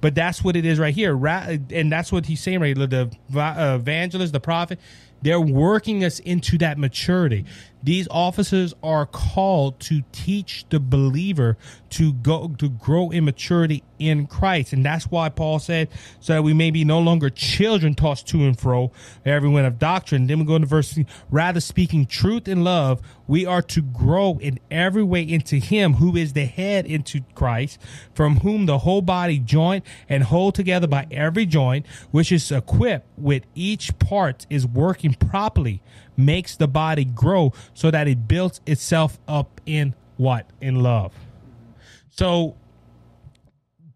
but 0.00 0.16
that's 0.16 0.42
what 0.42 0.56
it 0.56 0.64
is 0.64 0.80
right 0.80 0.94
here. 0.94 1.14
Ra- 1.14 1.46
And 1.72 1.92
that's 1.92 2.10
what 2.10 2.26
he's 2.26 2.40
saying 2.40 2.58
right 2.58 2.76
here. 2.76 2.86
The 2.88 3.10
va- 3.28 3.54
uh, 3.56 3.76
evangelist, 3.76 4.32
the 4.32 4.40
prophet, 4.40 4.80
they're 5.22 5.40
working 5.40 6.02
us 6.02 6.18
into 6.18 6.58
that 6.58 6.78
maturity. 6.78 7.44
These 7.82 8.08
officers 8.10 8.74
are 8.82 9.06
called 9.06 9.80
to 9.80 10.02
teach 10.12 10.66
the 10.68 10.80
believer 10.80 11.56
to 11.90 12.12
go 12.12 12.48
to 12.58 12.68
grow 12.68 13.10
in 13.10 13.24
maturity 13.24 13.82
in 13.98 14.26
Christ, 14.26 14.72
and 14.72 14.84
that's 14.84 15.10
why 15.10 15.28
Paul 15.28 15.58
said, 15.58 15.88
"So 16.20 16.34
that 16.34 16.42
we 16.42 16.52
may 16.52 16.70
be 16.70 16.84
no 16.84 17.00
longer 17.00 17.30
children 17.30 17.94
tossed 17.94 18.28
to 18.28 18.44
and 18.44 18.58
fro 18.58 18.92
every 19.24 19.48
wind 19.48 19.66
of 19.66 19.78
doctrine." 19.78 20.26
Then 20.26 20.38
we 20.38 20.44
go 20.44 20.56
into 20.56 20.68
verse: 20.68 20.98
"Rather, 21.30 21.60
speaking 21.60 22.06
truth 22.06 22.48
in 22.48 22.64
love, 22.64 23.00
we 23.26 23.46
are 23.46 23.62
to 23.62 23.82
grow 23.82 24.38
in 24.38 24.58
every 24.70 25.02
way 25.02 25.22
into 25.22 25.56
Him 25.56 25.94
who 25.94 26.16
is 26.16 26.32
the 26.32 26.46
head, 26.46 26.86
into 26.86 27.20
Christ, 27.34 27.78
from 28.14 28.40
whom 28.40 28.66
the 28.66 28.78
whole 28.78 29.02
body 29.02 29.38
joint 29.38 29.84
and 30.08 30.24
hold 30.24 30.54
together 30.54 30.86
by 30.86 31.06
every 31.10 31.46
joint, 31.46 31.86
which 32.10 32.30
is 32.30 32.50
equipped 32.52 33.06
with 33.16 33.44
each 33.54 33.98
part 33.98 34.46
is 34.50 34.66
working 34.66 35.14
properly." 35.14 35.82
Makes 36.24 36.56
the 36.56 36.68
body 36.68 37.04
grow 37.04 37.52
so 37.74 37.90
that 37.90 38.08
it 38.08 38.28
builds 38.28 38.60
itself 38.66 39.18
up 39.26 39.60
in 39.66 39.94
what? 40.16 40.46
In 40.60 40.82
love. 40.82 41.12
So 42.10 42.56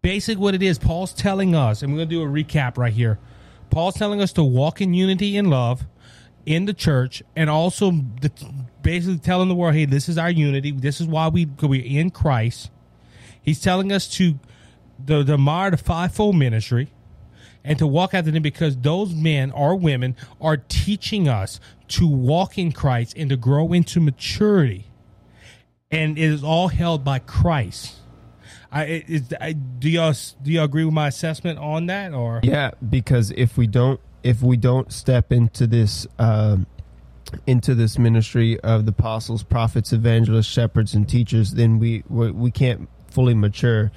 basically 0.01 0.41
what 0.41 0.55
it 0.55 0.63
is, 0.63 0.77
Paul's 0.77 1.13
telling 1.13 1.55
us, 1.55 1.81
and 1.81 1.91
we're 1.91 1.99
going 1.99 2.09
to 2.09 2.15
do 2.15 2.21
a 2.23 2.25
recap 2.25 2.77
right 2.77 2.93
here. 2.93 3.19
Paul's 3.69 3.95
telling 3.95 4.21
us 4.21 4.31
to 4.33 4.43
walk 4.43 4.81
in 4.81 4.93
unity 4.93 5.37
and 5.37 5.49
love 5.49 5.85
in 6.45 6.65
the 6.65 6.73
church 6.73 7.23
and 7.35 7.49
also 7.49 7.91
the, 8.21 8.31
basically 8.81 9.17
telling 9.17 9.49
the 9.49 9.55
world, 9.55 9.75
hey, 9.75 9.85
this 9.85 10.07
is 10.07 10.17
our 10.17 10.29
unity. 10.29 10.71
This 10.71 11.01
is 11.01 11.07
why 11.07 11.27
we, 11.27 11.45
we're 11.61 11.83
in 11.83 12.11
Christ. 12.11 12.69
He's 13.41 13.61
telling 13.61 13.91
us 13.91 14.07
to 14.15 14.39
the, 15.03 15.23
the 15.23 15.37
the 15.37 15.77
fivefold 15.77 16.35
ministry 16.35 16.89
and 17.65 17.77
to 17.79 17.87
walk 17.87 18.13
after 18.13 18.31
them 18.31 18.43
because 18.43 18.77
those 18.77 19.13
men 19.13 19.51
or 19.51 19.75
women 19.75 20.15
are 20.39 20.57
teaching 20.57 21.27
us 21.27 21.59
to 21.89 22.07
walk 22.07 22.57
in 22.57 22.71
Christ 22.71 23.15
and 23.17 23.29
to 23.29 23.35
grow 23.35 23.73
into 23.73 23.99
maturity. 23.99 24.87
And 25.91 26.17
it 26.17 26.23
is 26.23 26.43
all 26.43 26.69
held 26.69 27.03
by 27.03 27.19
Christ. 27.19 27.95
I, 28.71 29.03
I 29.39 29.53
do 29.53 29.89
y'all 29.89 30.13
do 30.41 30.51
y'all 30.51 30.65
agree 30.65 30.83
with 30.83 30.93
my 30.93 31.07
assessment 31.07 31.59
on 31.59 31.85
that 31.85 32.13
or 32.13 32.41
Yeah, 32.43 32.71
because 32.89 33.31
if 33.31 33.57
we 33.57 33.67
don't 33.67 33.99
if 34.21 34.41
we 34.41 34.57
don't 34.57 34.91
step 34.91 35.31
into 35.31 35.65
this 35.65 36.05
um, 36.19 36.67
into 37.47 37.73
this 37.73 37.97
ministry 37.97 38.59
of 38.61 38.85
the 38.85 38.91
apostles, 38.91 39.43
prophets, 39.43 39.93
evangelists, 39.93 40.47
shepherds, 40.47 40.93
and 40.93 41.07
teachers, 41.07 41.51
then 41.51 41.79
we 41.79 42.03
we, 42.09 42.31
we 42.31 42.51
can't 42.51 42.89
fully 43.07 43.33
mature. 43.33 43.91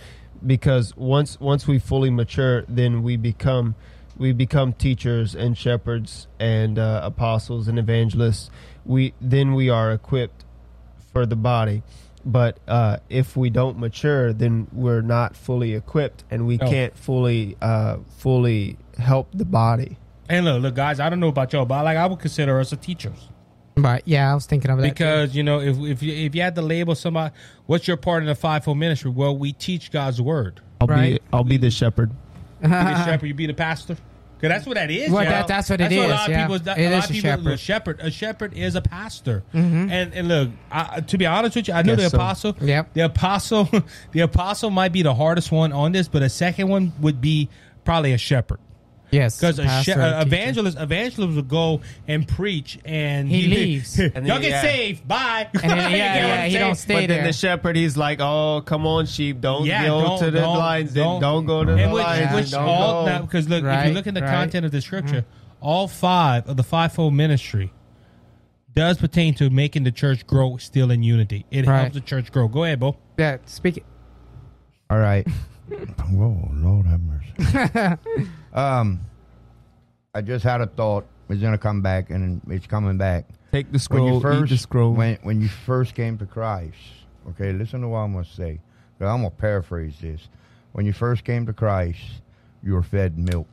Because 0.47 0.97
once 0.97 1.39
once 1.41 1.67
we 1.67 1.79
fully 1.79 2.11
mature, 2.11 2.65
then 2.69 3.03
we 3.03 3.17
become 3.17 3.75
we 4.17 4.33
become 4.33 4.73
teachers 4.73 5.35
and 5.35 5.57
shepherds 5.57 6.27
and 6.41 6.79
uh, 6.79 7.01
apostles 7.05 7.69
and 7.69 7.79
evangelists. 7.79 8.51
We 8.85 9.15
then 9.21 9.55
we 9.55 9.69
are 9.71 9.93
equipped 9.93 10.45
for 11.13 11.27
the 11.27 11.37
body. 11.37 11.83
But 12.25 12.59
uh, 12.69 12.99
if 13.09 13.37
we 13.37 13.49
don't 13.49 13.79
mature, 13.79 14.33
then 14.33 14.67
we're 14.73 15.01
not 15.03 15.35
fully 15.37 15.75
equipped, 15.75 16.25
and 16.31 16.47
we 16.47 16.57
No. 16.59 16.69
can't 16.69 16.97
fully 16.97 17.57
uh, 17.63 17.99
fully 18.19 18.77
help 18.99 19.29
the 19.33 19.45
body. 19.45 19.97
and 20.29 20.45
look 20.45 20.63
look 20.63 20.75
guys 20.75 21.01
I 21.01 21.09
don't 21.09 21.21
know 21.21 21.29
about 21.29 21.53
y'all 21.55 21.65
but 21.65 21.85
like 21.85 21.97
I 21.97 22.05
would 22.07 22.19
consider 22.19 22.61
us 22.61 22.71
a 22.73 22.77
teachers 22.77 23.29
But 23.83 24.03
yeah, 24.07 24.31
I 24.31 24.35
was 24.35 24.47
thinking 24.47 24.71
of 24.71 24.79
that. 24.79 24.85
too. 24.89 24.91
Because 24.95 25.35
you 25.37 25.43
know, 25.43 25.61
if 25.61 25.79
if 25.79 26.03
you, 26.03 26.13
if 26.27 26.35
you 26.35 26.43
had 26.43 26.55
to 26.57 26.63
label 26.63 26.95
somebody, 26.95 27.35
what's 27.67 27.87
your 27.89 27.97
part 27.97 28.23
in 28.23 28.27
the 28.29 28.35
fivefold 28.35 28.79
ministry? 28.79 29.11
Well, 29.11 29.37
we 29.37 29.53
teach 29.53 29.91
God's 29.91 30.21
word. 30.21 30.61
I'll 30.81 30.87
be 30.87 30.93
Right. 30.95 31.23
I'll 31.33 31.45
be 31.45 31.57
the 31.57 31.71
shepherd. 31.71 32.11
Be 32.61 32.69
the 32.69 33.05
shepherd, 33.05 33.27
you 33.27 33.35
be 33.35 33.47
the 33.47 33.55
pastor. 33.55 33.97
Cause 34.41 34.51
that's 34.51 34.67
what 34.67 34.77
that 34.77 34.89
is. 34.89 35.11
Well, 35.11 35.25
that- 35.25 35.49
that's 35.49 35.69
what 35.69 35.81
it 35.81 35.91
a 35.91 35.95
is, 35.97 36.11
lot 36.11 36.29
of 36.29 36.31
yeah. 36.31 36.47
people. 36.47 36.55
It 36.55 36.63
a 36.63 36.91
lot 36.91 37.05
of 37.05 37.11
a 37.11 37.13
people. 37.13 37.21
shepherd. 37.31 37.41
Mm-hmm. 37.41 37.49
A 37.49 37.57
shepherd. 37.57 38.01
A 38.01 38.11
shepherd 38.13 38.55
is 38.55 38.75
a 38.77 38.81
pastor. 38.81 39.43
And 39.53 39.91
and 40.15 40.29
look, 40.29 40.51
I, 40.71 41.01
to 41.01 41.19
be 41.19 41.27
honest 41.27 41.57
with 41.57 41.67
you, 41.67 41.75
I 41.75 41.83
know 41.83 41.97
Guess 41.97 42.05
the 42.05 42.11
so. 42.11 42.17
apostle. 42.19 42.57
Yep. 42.61 42.95
The 42.95 43.01
apostle. 43.01 43.69
The 44.13 44.21
apostle 44.21 44.71
might 44.71 44.93
be 44.93 45.03
the 45.03 45.15
hardest 45.15 45.51
one 45.51 45.73
on 45.73 45.91
this, 45.93 46.07
but 46.07 46.23
a 46.23 46.29
second 46.29 46.69
one 46.69 46.93
would 47.01 47.21
be 47.21 47.49
probably 47.85 48.13
a 48.13 48.19
shepherd. 48.19 48.61
Yes, 49.11 49.39
Because 49.41 49.59
a 49.59 49.63
pastor, 49.65 49.93
she- 49.93 49.99
a 49.99 50.05
teacher. 50.05 50.21
evangelist, 50.27 50.79
evangelist 50.79 51.35
will 51.37 51.43
go 51.43 51.81
and 52.07 52.27
preach, 52.27 52.79
and 52.85 53.29
He 53.29 53.47
leaves. 53.49 53.99
And 53.99 54.13
then- 54.15 54.27
Y'all 54.27 54.39
get 54.41 54.51
yeah. 54.51 54.63
saved. 54.63 55.09
Bye. 55.09 55.49
And 55.55 55.63
then, 55.63 55.79
yeah, 55.79 55.87
You 55.89 55.93
get 55.97 55.99
yeah, 56.29 56.47
he 56.47 56.59
don't 56.59 56.75
stay 56.75 57.07
but 57.07 57.09
then 57.09 57.25
the 57.25 57.33
shepherd, 57.33 57.77
he's 57.77 57.97
like, 57.97 58.19
"Oh, 58.21 58.63
come 58.65 58.87
on, 58.87 59.07
sheep, 59.07 59.41
don't 59.41 59.65
Yeah, 59.67 59.87
go 59.87 60.01
don't- 60.01 60.19
to 60.21 60.31
the 60.31 60.41
don't- 60.41 60.59
lines. 60.59 60.93
don't- 60.95 61.21
Don't, 61.21 61.47
don't 61.47 61.47
go 61.47 61.65
to 61.65 61.73
the 61.83 61.89
which, 61.93 62.03
lines. 62.05 62.35
which 62.35 62.51
don't 62.51 62.65
all 62.69 63.07
go." 63.07 63.21
because 63.23 63.49
look, 63.49 63.65
if 63.65 63.87
you 63.87 63.93
look 63.93 64.07
at 64.07 64.15
the 64.15 64.21
right. 64.23 64.31
content 64.31 64.65
of 64.67 64.73
the 64.73 64.81
scripture, 64.81 65.23
mm-hmm. 65.23 65.65
all 65.65 65.89
five 65.89 66.47
of 66.49 66.57
the 66.57 66.63
fivefold 66.63 67.15
ministry 67.15 67.73
does 68.75 68.97
pertain 68.99 69.35
to 69.35 69.51
making 69.51 69.83
the 69.85 69.91
church 69.91 70.27
grow 70.27 70.57
still 70.59 70.91
in 70.93 71.03
unity. 71.03 71.45
It 71.51 71.67
Right. 71.67 71.81
helps 71.81 71.95
the 71.95 72.01
church 72.01 72.31
grow. 72.31 72.47
Go 72.49 72.65
ahead, 72.65 72.79
Bo. 72.79 72.97
yeah, 73.19 73.39
speak. 73.47 73.83
All 74.91 74.99
right. 74.99 75.27
Whoa, 76.11 76.49
Lord 76.55 76.87
have 76.87 77.01
mercy. 77.03 78.29
Um, 78.53 79.01
I 80.15 80.21
just 80.23 80.45
had 80.45 80.61
a 80.61 80.67
thought. 80.67 81.07
It's 81.29 81.43
gonna 81.43 81.59
come 81.59 81.83
back, 81.83 82.11
and 82.11 82.41
it's 82.49 82.67
coming 82.67 82.97
back. 82.97 83.27
Take 83.53 83.67
the 83.67 83.73
When 83.73 83.79
scroll, 83.81 84.09
you 84.09 84.17
eat 84.19 84.23
first, 84.23 84.51
the 84.51 84.59
scroll. 84.59 84.93
when 84.95 85.19
when 85.23 85.41
you 85.41 85.49
first 85.49 85.95
came 85.95 86.17
to 86.19 86.27
Christ, 86.27 86.77
okay. 87.31 87.53
Listen 87.53 87.83
to 87.83 87.89
what 87.89 87.99
I'm 87.99 88.13
gonna 88.13 88.25
say. 88.25 88.61
I'm 89.01 89.19
gonna 89.19 89.31
paraphrase 89.31 89.95
this. 90.01 90.29
When 90.73 90.87
you 90.87 90.93
first 90.93 91.25
came 91.25 91.47
to 91.47 91.53
Christ, 91.53 92.01
you 92.63 92.73
were 92.75 92.83
fed 92.83 93.19
milk. 93.19 93.47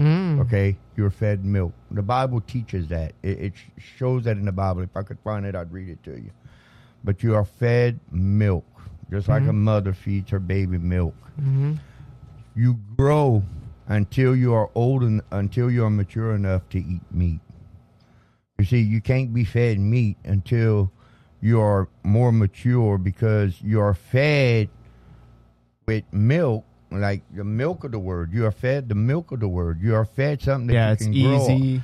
Mm. 0.00 0.40
Okay, 0.40 0.76
you 0.96 1.02
were 1.04 1.10
fed 1.10 1.44
milk. 1.44 1.72
The 1.90 2.02
Bible 2.02 2.40
teaches 2.40 2.88
that. 2.88 3.12
It, 3.22 3.38
it 3.38 3.52
shows 3.78 4.24
that 4.24 4.36
in 4.36 4.44
the 4.46 4.52
Bible. 4.52 4.82
If 4.82 4.96
I 4.96 5.02
could 5.02 5.18
find 5.22 5.46
it, 5.46 5.54
I'd 5.54 5.72
read 5.72 5.88
it 5.88 6.02
to 6.04 6.12
you. 6.12 6.30
But 7.04 7.22
you 7.22 7.34
are 7.34 7.44
fed 7.44 8.00
milk, 8.10 8.64
just 9.10 9.28
like 9.28 9.46
a 9.46 9.52
mother 9.52 9.92
feeds 9.92 10.30
her 10.30 10.38
baby 10.40 10.78
milk. 10.78 11.14
Mm-hmm. 11.40 11.74
You 12.54 12.78
grow 12.96 13.42
until 13.88 14.34
you 14.36 14.54
are 14.54 14.70
old 14.74 15.02
and 15.02 15.22
until 15.30 15.70
you 15.70 15.84
are 15.84 15.90
mature 15.90 16.34
enough 16.34 16.68
to 16.70 16.78
eat 16.78 17.02
meat. 17.10 17.40
You 18.58 18.64
see, 18.64 18.80
you 18.80 19.00
can't 19.00 19.34
be 19.34 19.44
fed 19.44 19.78
meat 19.80 20.16
until 20.24 20.92
you 21.40 21.60
are 21.60 21.88
more 22.04 22.30
mature 22.30 22.98
because 22.98 23.60
you 23.60 23.80
are 23.80 23.94
fed 23.94 24.68
with 25.86 26.04
milk, 26.12 26.64
like 26.90 27.22
the 27.34 27.44
milk 27.44 27.82
of 27.84 27.90
the 27.90 27.98
word. 27.98 28.32
You 28.32 28.46
are 28.46 28.52
fed 28.52 28.88
the 28.88 28.94
milk 28.94 29.32
of 29.32 29.40
the 29.40 29.48
word. 29.48 29.80
You 29.82 29.96
are 29.96 30.04
fed 30.04 30.40
something 30.40 30.68
that 30.68 30.74
yeah, 30.74 30.86
you 30.88 30.92
it's 30.92 31.02
can 31.02 31.12
grow 31.12 31.50
easy. 31.50 31.82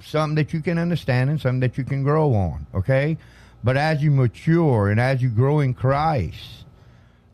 something 0.00 0.36
that 0.36 0.52
you 0.52 0.60
can 0.60 0.78
understand 0.78 1.30
and 1.30 1.40
something 1.40 1.60
that 1.60 1.76
you 1.76 1.84
can 1.84 2.04
grow 2.04 2.32
on. 2.34 2.66
Okay, 2.74 3.18
but 3.64 3.76
as 3.76 4.02
you 4.02 4.12
mature 4.12 4.90
and 4.90 5.00
as 5.00 5.20
you 5.20 5.30
grow 5.30 5.60
in 5.60 5.74
Christ, 5.74 6.64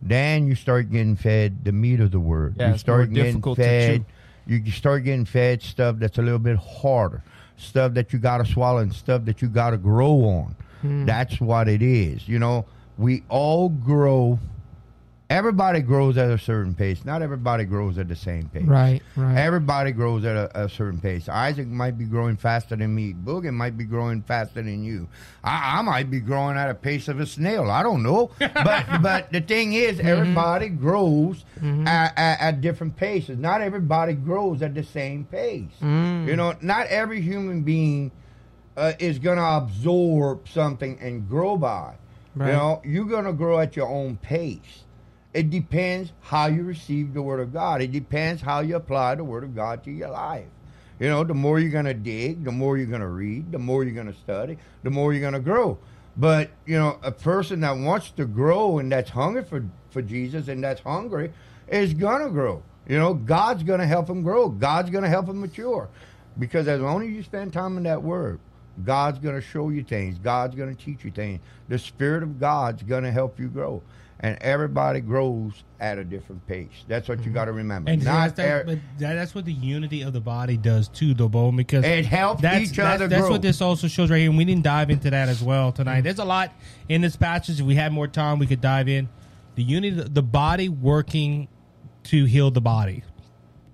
then 0.02 0.46
you 0.46 0.54
start 0.54 0.90
getting 0.90 1.16
fed 1.16 1.64
the 1.64 1.72
meat 1.72 2.00
of 2.00 2.10
the 2.10 2.20
word. 2.20 2.56
Yeah, 2.58 2.72
you 2.72 2.78
start 2.78 3.12
getting 3.12 3.32
difficult 3.32 3.56
to 3.56 3.62
fed. 3.62 4.04
chew. 4.46 4.54
You 4.54 4.72
start 4.72 5.04
getting 5.04 5.26
fed 5.26 5.62
stuff 5.62 5.96
that's 5.98 6.18
a 6.18 6.22
little 6.22 6.38
bit 6.38 6.56
harder, 6.56 7.22
stuff 7.56 7.94
that 7.94 8.12
you 8.12 8.18
got 8.18 8.38
to 8.38 8.46
swallow 8.46 8.78
and 8.78 8.92
stuff 8.92 9.24
that 9.26 9.42
you 9.42 9.48
got 9.48 9.70
to 9.70 9.78
grow 9.78 10.24
on. 10.24 10.56
Hmm. 10.80 11.04
That's 11.04 11.40
what 11.40 11.68
it 11.68 11.82
is. 11.82 12.26
You 12.26 12.38
know, 12.38 12.64
we 12.98 13.22
all 13.28 13.68
grow. 13.68 14.38
Everybody 15.30 15.80
grows 15.80 16.18
at 16.18 16.28
a 16.28 16.36
certain 16.36 16.74
pace. 16.74 17.04
Not 17.04 17.22
everybody 17.22 17.64
grows 17.64 17.98
at 17.98 18.08
the 18.08 18.16
same 18.16 18.48
pace. 18.48 18.64
Right, 18.64 19.00
right. 19.14 19.36
Everybody 19.36 19.92
grows 19.92 20.24
at 20.24 20.34
a, 20.34 20.64
a 20.64 20.68
certain 20.68 21.00
pace. 21.00 21.28
Isaac 21.28 21.68
might 21.68 21.96
be 21.96 22.04
growing 22.04 22.36
faster 22.36 22.74
than 22.74 22.92
me. 22.92 23.14
Boogie 23.14 23.54
might 23.54 23.78
be 23.78 23.84
growing 23.84 24.22
faster 24.22 24.60
than 24.60 24.82
you. 24.82 25.06
I, 25.44 25.78
I 25.78 25.82
might 25.82 26.10
be 26.10 26.18
growing 26.18 26.56
at 26.56 26.68
a 26.68 26.74
pace 26.74 27.06
of 27.06 27.20
a 27.20 27.26
snail. 27.26 27.70
I 27.70 27.84
don't 27.84 28.02
know. 28.02 28.32
But 28.40 28.86
but 29.02 29.30
the 29.30 29.40
thing 29.40 29.74
is, 29.74 29.98
mm-hmm. 29.98 30.08
everybody 30.08 30.68
grows 30.68 31.44
mm-hmm. 31.60 31.86
at, 31.86 32.12
at, 32.18 32.40
at 32.40 32.60
different 32.60 32.96
paces. 32.96 33.38
Not 33.38 33.60
everybody 33.60 34.14
grows 34.14 34.62
at 34.62 34.74
the 34.74 34.82
same 34.82 35.26
pace. 35.26 35.70
Mm. 35.80 36.26
You 36.26 36.34
know, 36.34 36.56
not 36.60 36.88
every 36.88 37.20
human 37.20 37.62
being 37.62 38.10
uh, 38.76 38.94
is 38.98 39.20
going 39.20 39.38
to 39.38 39.44
absorb 39.44 40.48
something 40.48 40.98
and 41.00 41.28
grow 41.28 41.56
by. 41.56 41.94
Right. 42.34 42.48
You 42.48 42.52
know, 42.52 42.82
you're 42.84 43.04
going 43.04 43.26
to 43.26 43.32
grow 43.32 43.60
at 43.60 43.76
your 43.76 43.88
own 43.88 44.16
pace. 44.16 44.84
It 45.32 45.50
depends 45.50 46.12
how 46.20 46.46
you 46.46 46.64
receive 46.64 47.14
the 47.14 47.22
word 47.22 47.40
of 47.40 47.52
God. 47.52 47.82
It 47.82 47.92
depends 47.92 48.42
how 48.42 48.60
you 48.60 48.76
apply 48.76 49.14
the 49.14 49.24
word 49.24 49.44
of 49.44 49.54
God 49.54 49.84
to 49.84 49.90
your 49.90 50.10
life. 50.10 50.46
You 50.98 51.08
know, 51.08 51.24
the 51.24 51.34
more 51.34 51.58
you're 51.58 51.70
going 51.70 51.86
to 51.86 51.94
dig, 51.94 52.44
the 52.44 52.52
more 52.52 52.76
you're 52.76 52.86
going 52.86 53.00
to 53.00 53.08
read, 53.08 53.52
the 53.52 53.58
more 53.58 53.84
you're 53.84 53.94
going 53.94 54.12
to 54.12 54.18
study, 54.18 54.58
the 54.82 54.90
more 54.90 55.12
you're 55.12 55.22
going 55.22 55.34
to 55.34 55.40
grow. 55.40 55.78
But, 56.16 56.50
you 56.66 56.76
know, 56.76 56.98
a 57.02 57.12
person 57.12 57.60
that 57.60 57.76
wants 57.76 58.10
to 58.12 58.26
grow 58.26 58.78
and 58.78 58.90
that's 58.92 59.10
hungry 59.10 59.44
for, 59.44 59.64
for 59.90 60.02
Jesus 60.02 60.48
and 60.48 60.62
that's 60.62 60.80
hungry 60.82 61.32
is 61.68 61.94
going 61.94 62.22
to 62.22 62.28
grow. 62.28 62.62
You 62.88 62.98
know, 62.98 63.14
God's 63.14 63.62
going 63.62 63.80
to 63.80 63.86
help 63.86 64.10
him 64.10 64.22
grow. 64.22 64.48
God's 64.48 64.90
going 64.90 65.04
to 65.04 65.08
help 65.08 65.28
him 65.28 65.40
mature. 65.40 65.88
Because 66.38 66.68
as 66.68 66.80
long 66.80 67.02
as 67.02 67.10
you 67.10 67.22
spend 67.22 67.52
time 67.52 67.76
in 67.76 67.84
that 67.84 68.02
word, 68.02 68.40
God's 68.84 69.18
going 69.18 69.34
to 69.34 69.40
show 69.40 69.68
you 69.68 69.82
things. 69.82 70.18
God's 70.18 70.54
going 70.54 70.74
to 70.74 70.84
teach 70.84 71.04
you 71.04 71.10
things. 71.10 71.40
The 71.68 71.78
Spirit 71.78 72.22
of 72.22 72.40
God's 72.40 72.82
going 72.82 73.04
to 73.04 73.12
help 73.12 73.38
you 73.38 73.48
grow. 73.48 73.82
And 74.22 74.36
everybody 74.42 75.00
grows 75.00 75.52
at 75.80 75.96
a 75.96 76.04
different 76.04 76.46
pace. 76.46 76.68
That's 76.86 77.08
what 77.08 77.24
you 77.24 77.30
got 77.30 77.46
to 77.46 77.52
remember. 77.52 77.90
And 77.90 78.04
Not 78.04 78.36
that's, 78.36 78.36
that, 78.36 78.50
er- 78.50 78.64
but 78.66 78.78
that, 78.98 79.14
that's 79.14 79.34
what 79.34 79.46
the 79.46 79.52
unity 79.54 80.02
of 80.02 80.12
the 80.12 80.20
body 80.20 80.58
does 80.58 80.88
too, 80.88 81.14
though, 81.14 81.28
Bo. 81.30 81.50
Because 81.52 81.86
it 81.86 82.04
helps 82.04 82.42
that's, 82.42 82.70
each 82.70 82.76
that's, 82.76 82.96
other 82.96 83.08
that's 83.08 83.22
grow. 83.22 83.30
what 83.30 83.40
this 83.40 83.62
also 83.62 83.88
shows 83.88 84.10
right 84.10 84.18
here. 84.18 84.28
And 84.28 84.36
we 84.36 84.44
didn't 84.44 84.62
dive 84.64 84.90
into 84.90 85.08
that 85.08 85.30
as 85.30 85.42
well 85.42 85.72
tonight. 85.72 86.02
There's 86.02 86.18
a 86.18 86.24
lot 86.26 86.52
in 86.90 87.00
this 87.00 87.16
passage. 87.16 87.60
If 87.60 87.66
we 87.66 87.76
had 87.76 87.92
more 87.94 88.06
time, 88.08 88.38
we 88.38 88.46
could 88.46 88.60
dive 88.60 88.88
in. 88.90 89.08
The 89.54 89.62
unity, 89.62 90.02
the 90.06 90.22
body 90.22 90.68
working 90.68 91.48
to 92.04 92.26
heal 92.26 92.50
the 92.50 92.60
body. 92.60 93.02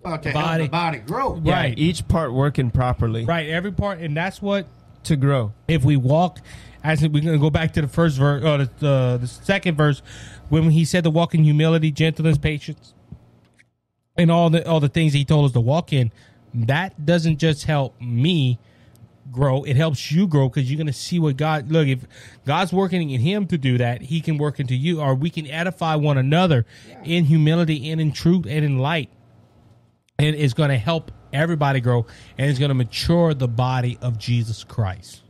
Well, 0.04 0.16
to 0.16 0.32
body- 0.32 0.38
help 0.60 0.60
the 0.60 0.68
body 0.68 0.98
grow. 0.98 1.40
Yeah, 1.42 1.54
Right. 1.54 1.76
each 1.78 2.06
part 2.06 2.32
working 2.32 2.70
properly 2.70 3.24
Right, 3.24 3.48
every 3.48 3.72
part, 3.72 3.98
and 3.98 4.16
that's 4.16 4.40
what 4.40 4.68
to 5.04 5.16
grow. 5.16 5.52
if 5.66 5.84
we 5.84 5.96
walk 5.96 6.38
as 6.86 7.02
we're 7.02 7.08
going 7.08 7.32
to 7.32 7.38
go 7.38 7.50
back 7.50 7.72
to 7.72 7.82
the 7.82 7.88
first 7.88 8.16
verse 8.16 8.42
or 8.44 8.46
uh, 8.46 8.56
the, 8.58 8.70
the, 8.78 9.18
the 9.22 9.26
second 9.26 9.76
verse 9.76 10.02
when 10.48 10.70
he 10.70 10.84
said 10.84 11.02
to 11.02 11.10
walk 11.10 11.34
in 11.34 11.42
humility 11.42 11.90
gentleness 11.90 12.38
patience 12.38 12.94
and 14.16 14.30
all 14.30 14.50
the 14.50 14.66
all 14.68 14.78
the 14.78 14.88
things 14.88 15.12
he 15.12 15.24
told 15.24 15.46
us 15.46 15.52
to 15.52 15.60
walk 15.60 15.92
in. 15.92 16.12
That 16.54 17.04
doesn't 17.04 17.38
just 17.38 17.64
help 17.64 18.00
me 18.00 18.58
grow 19.32 19.64
it 19.64 19.74
helps 19.74 20.12
you 20.12 20.28
grow 20.28 20.48
because 20.48 20.70
you're 20.70 20.76
going 20.76 20.86
to 20.86 20.92
see 20.92 21.18
what 21.18 21.36
god 21.36 21.68
look 21.68 21.88
if 21.88 22.06
god's 22.44 22.72
working 22.72 23.10
in 23.10 23.20
him 23.20 23.44
to 23.44 23.58
do 23.58 23.76
that 23.76 24.00
he 24.00 24.20
can 24.20 24.38
work 24.38 24.60
into 24.60 24.76
you 24.76 25.00
or 25.00 25.16
we 25.16 25.28
can 25.28 25.48
edify 25.48 25.96
one 25.96 26.16
another 26.16 26.64
in 27.02 27.24
humility 27.24 27.90
and 27.90 28.00
in 28.00 28.12
truth 28.12 28.46
and 28.48 28.64
in 28.64 28.78
light. 28.78 29.10
And 30.16 30.36
it's 30.36 30.54
going 30.54 30.70
to 30.70 30.78
help 30.78 31.10
everybody 31.32 31.80
grow 31.80 32.06
and 32.38 32.48
it's 32.48 32.60
going 32.60 32.68
to 32.68 32.74
mature 32.74 33.34
the 33.34 33.48
body 33.48 33.98
of 34.00 34.16
jesus 34.16 34.62
christ 34.62 35.22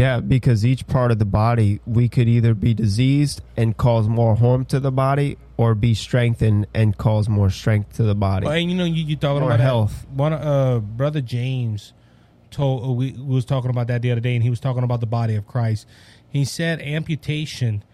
Yeah, 0.00 0.20
because 0.20 0.64
each 0.64 0.86
part 0.86 1.10
of 1.10 1.18
the 1.18 1.24
body, 1.26 1.80
we 1.84 2.08
could 2.08 2.26
either 2.26 2.54
be 2.54 2.72
diseased 2.72 3.42
and 3.56 3.76
cause 3.76 4.08
more 4.08 4.34
harm 4.34 4.64
to 4.66 4.80
the 4.80 4.90
body, 4.90 5.36
or 5.58 5.74
be 5.74 5.92
strengthened 5.92 6.66
and 6.72 6.96
cause 6.96 7.28
more 7.28 7.50
strength 7.50 7.96
to 7.96 8.02
the 8.02 8.14
body. 8.14 8.46
Well, 8.46 8.54
and 8.54 8.70
you 8.70 8.76
know, 8.78 8.86
you, 8.86 9.04
you 9.04 9.16
talking 9.16 9.42
Or 9.42 9.46
about 9.46 9.58
that. 9.58 9.62
health. 9.64 10.06
One 10.14 10.32
uh, 10.32 10.78
brother 10.78 11.20
James 11.20 11.92
told 12.50 12.82
uh, 12.82 12.92
we, 12.92 13.12
we 13.12 13.34
was 13.34 13.44
talking 13.44 13.68
about 13.70 13.88
that 13.88 14.00
the 14.00 14.10
other 14.10 14.22
day, 14.22 14.34
and 14.34 14.42
he 14.42 14.48
was 14.48 14.58
talking 14.58 14.82
about 14.82 15.00
the 15.00 15.06
body 15.06 15.34
of 15.34 15.46
Christ. 15.46 15.86
He 16.30 16.46
said 16.46 16.80
amputation 16.80 17.84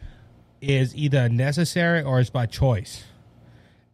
is 0.61 0.95
either 0.95 1.29
necessary 1.29 2.03
or 2.03 2.21
it's 2.21 2.31
by 2.31 2.47
choice, 2.47 3.03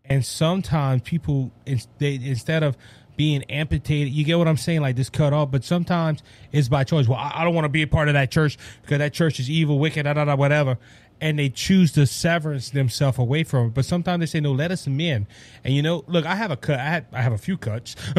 and 0.04 0.22
sometimes 0.22 1.00
people 1.00 1.50
they, 1.96 2.16
instead 2.16 2.62
of 2.62 2.76
being 3.16 3.42
amputated, 3.44 4.12
you 4.12 4.24
get 4.24 4.38
what 4.38 4.48
I'm 4.48 4.56
saying, 4.56 4.80
like 4.80 4.96
this 4.96 5.10
cut 5.10 5.32
off. 5.32 5.50
But 5.50 5.64
sometimes 5.64 6.22
it's 6.50 6.68
by 6.68 6.84
choice. 6.84 7.08
Well, 7.08 7.18
I, 7.18 7.32
I 7.36 7.44
don't 7.44 7.54
want 7.54 7.64
to 7.64 7.70
be 7.70 7.82
a 7.82 7.86
part 7.86 8.08
of 8.08 8.14
that 8.14 8.30
church 8.30 8.58
because 8.82 8.98
that 8.98 9.12
church 9.12 9.38
is 9.40 9.50
evil, 9.50 9.78
wicked, 9.78 10.04
da 10.04 10.14
da 10.14 10.24
da, 10.24 10.36
whatever. 10.36 10.78
And 11.20 11.38
they 11.38 11.50
choose 11.50 11.92
to 11.92 12.04
severance 12.04 12.70
themselves 12.70 13.16
away 13.16 13.44
from 13.44 13.68
it. 13.68 13.74
But 13.74 13.84
sometimes 13.84 14.20
they 14.20 14.26
say, 14.26 14.40
"No, 14.40 14.50
let 14.50 14.72
us 14.72 14.88
in." 14.88 15.26
And 15.62 15.72
you 15.72 15.80
know, 15.80 16.02
look, 16.08 16.26
I 16.26 16.34
have 16.34 16.50
a 16.50 16.56
cut. 16.56 16.80
I 16.80 16.84
had, 16.84 17.06
I 17.12 17.22
have 17.22 17.32
a 17.32 17.38
few 17.38 17.56
cuts, 17.56 17.94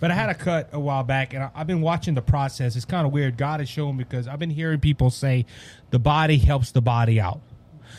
but 0.00 0.10
I 0.10 0.12
had 0.12 0.28
a 0.28 0.34
cut 0.34 0.68
a 0.72 0.78
while 0.78 1.04
back, 1.04 1.32
and 1.32 1.44
I, 1.44 1.50
I've 1.54 1.66
been 1.66 1.80
watching 1.80 2.14
the 2.14 2.20
process. 2.20 2.76
It's 2.76 2.84
kind 2.84 3.06
of 3.06 3.14
weird. 3.14 3.38
God 3.38 3.62
is 3.62 3.68
showing 3.70 3.96
because 3.96 4.28
I've 4.28 4.38
been 4.38 4.50
hearing 4.50 4.78
people 4.78 5.08
say, 5.08 5.46
"The 5.88 5.98
body 5.98 6.36
helps 6.36 6.70
the 6.72 6.82
body 6.82 7.18
out." 7.18 7.40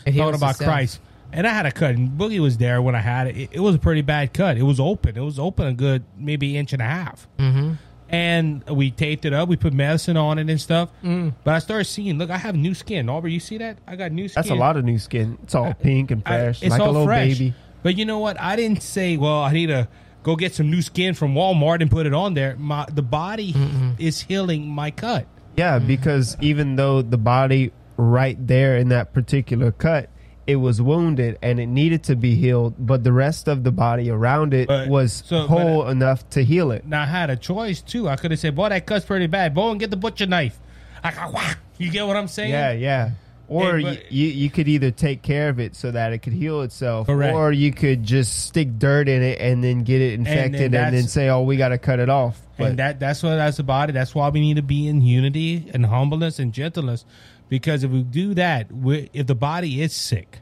It 0.06 0.12
talking 0.12 0.36
about 0.36 0.52
itself. 0.52 0.68
Christ. 0.68 1.00
And 1.32 1.46
I 1.46 1.50
had 1.50 1.66
a 1.66 1.70
cut, 1.72 1.94
and 1.94 2.10
Boogie 2.18 2.40
was 2.40 2.58
there 2.58 2.82
when 2.82 2.94
I 2.94 3.00
had 3.00 3.28
it. 3.28 3.36
it. 3.36 3.48
It 3.52 3.60
was 3.60 3.74
a 3.74 3.78
pretty 3.78 4.02
bad 4.02 4.32
cut. 4.32 4.56
It 4.56 4.62
was 4.62 4.80
open. 4.80 5.16
It 5.16 5.20
was 5.20 5.38
open 5.38 5.66
a 5.66 5.72
good 5.72 6.02
maybe 6.18 6.56
inch 6.56 6.72
and 6.72 6.82
a 6.82 6.86
half. 6.86 7.28
Mm-hmm. 7.38 7.74
and 8.08 8.64
we 8.68 8.90
taped 8.90 9.24
it 9.24 9.32
up. 9.32 9.48
We 9.48 9.56
put 9.56 9.72
medicine 9.72 10.16
on 10.16 10.38
it 10.40 10.50
and 10.50 10.60
stuff. 10.60 10.90
Mm. 11.04 11.34
But 11.44 11.54
I 11.54 11.58
started 11.60 11.84
seeing, 11.84 12.18
look, 12.18 12.30
I 12.30 12.36
have 12.38 12.56
new 12.56 12.74
skin. 12.74 13.08
Aubrey, 13.08 13.32
you 13.32 13.38
see 13.40 13.58
that? 13.58 13.78
I 13.86 13.94
got 13.94 14.10
new 14.10 14.26
skin. 14.28 14.42
That's 14.42 14.50
a 14.50 14.54
lot 14.56 14.76
of 14.76 14.84
new 14.84 14.98
skin. 14.98 15.38
It's 15.44 15.54
all 15.54 15.72
pink 15.74 16.10
and 16.10 16.22
I- 16.26 16.28
fresh, 16.38 16.62
it's 16.62 16.70
like 16.72 16.80
a 16.80 16.84
all 16.84 16.90
little 16.92 17.06
fresh. 17.06 17.38
baby. 17.38 17.54
But 17.84 17.96
you 17.96 18.04
know 18.04 18.18
what? 18.18 18.38
I 18.40 18.56
didn't 18.56 18.82
say, 18.82 19.16
well, 19.16 19.42
I 19.42 19.52
need 19.52 19.68
to 19.68 19.86
go 20.24 20.34
get 20.36 20.54
some 20.54 20.70
new 20.70 20.82
skin 20.82 21.14
from 21.14 21.34
Walmart 21.34 21.80
and 21.80 21.90
put 21.90 22.04
it 22.06 22.12
on 22.12 22.34
there. 22.34 22.56
My 22.56 22.84
the 22.92 23.02
body 23.02 23.54
is 23.98 24.20
healing 24.20 24.66
my 24.68 24.90
cut. 24.90 25.26
Yeah, 25.56 25.78
because 25.78 26.36
even 26.40 26.76
though 26.76 27.00
the 27.02 27.16
body 27.18 27.72
right 27.96 28.36
there 28.46 28.76
in 28.76 28.88
that 28.88 29.12
particular 29.14 29.70
cut, 29.72 30.10
it 30.50 30.56
was 30.56 30.80
wounded 30.82 31.38
and 31.42 31.60
it 31.60 31.66
needed 31.66 32.02
to 32.04 32.16
be 32.16 32.34
healed, 32.34 32.74
but 32.78 33.04
the 33.04 33.12
rest 33.12 33.48
of 33.48 33.62
the 33.64 33.70
body 33.72 34.10
around 34.10 34.52
it 34.54 34.68
But- 34.68 34.88
was 34.88 35.22
so- 35.26 35.46
whole 35.46 35.88
enough 35.88 36.28
to 36.30 36.44
heal 36.44 36.70
it. 36.72 36.86
Now 36.86 37.02
I 37.02 37.06
had 37.06 37.30
a 37.30 37.36
choice 37.36 37.80
too. 37.82 38.08
I 38.08 38.16
could 38.16 38.30
have 38.30 38.40
said, 38.40 38.54
"Boy, 38.54 38.68
that 38.70 38.86
cut's 38.86 39.04
pretty 39.04 39.26
bad. 39.26 39.54
Go 39.54 39.70
and 39.70 39.78
get 39.80 39.90
the 39.90 39.96
butcher 39.96 40.26
knife." 40.26 40.58
I 41.02 41.12
got 41.12 41.32
whack. 41.32 41.58
You 41.78 41.90
get 41.90 42.06
what 42.06 42.16
I'm 42.16 42.28
saying? 42.28 42.50
Yeah, 42.50 42.72
yeah. 42.72 43.10
Or 43.48 43.78
Hey, 43.78 43.82
but- 43.82 44.12
you, 44.12 44.28
you 44.28 44.48
could 44.50 44.68
either 44.68 44.90
take 44.92 45.22
care 45.22 45.48
of 45.48 45.58
it 45.58 45.74
so 45.74 45.90
that 45.90 46.12
it 46.12 46.18
could 46.18 46.34
heal 46.34 46.62
itself, 46.62 47.06
Correct. 47.08 47.34
or 47.34 47.50
you 47.50 47.72
could 47.72 48.04
just 48.04 48.44
stick 48.46 48.78
dirt 48.78 49.08
in 49.08 49.22
it 49.22 49.40
and 49.40 49.64
then 49.64 49.82
get 49.82 50.00
it 50.00 50.14
infected 50.14 50.60
and, 50.66 50.74
then 50.74 50.92
that's- 50.92 51.10
say, 51.10 51.28
"Oh, 51.28 51.42
we 51.42 51.56
got 51.56 51.70
to 51.70 51.78
cut 51.78 51.98
it 51.98 52.08
off." 52.08 52.40
But 52.58 52.68
and 52.70 52.78
that 52.78 53.00
that's 53.00 53.22
what 53.22 53.36
that's 53.36 53.58
about 53.58 53.88
it. 53.88 53.92
That's 53.94 54.14
why 54.14 54.28
we 54.28 54.40
need 54.40 54.54
to 54.56 54.62
be 54.62 54.86
in 54.86 55.00
unity 55.00 55.64
and 55.74 55.86
humbleness 55.86 56.38
and 56.38 56.52
gentleness, 56.52 57.04
because 57.50 57.84
if 57.84 57.90
we 57.90 58.02
do 58.02 58.32
that, 58.34 58.72
we 58.72 59.10
if 59.12 59.26
the 59.26 59.34
body 59.34 59.82
is 59.82 59.92
sick, 59.92 60.40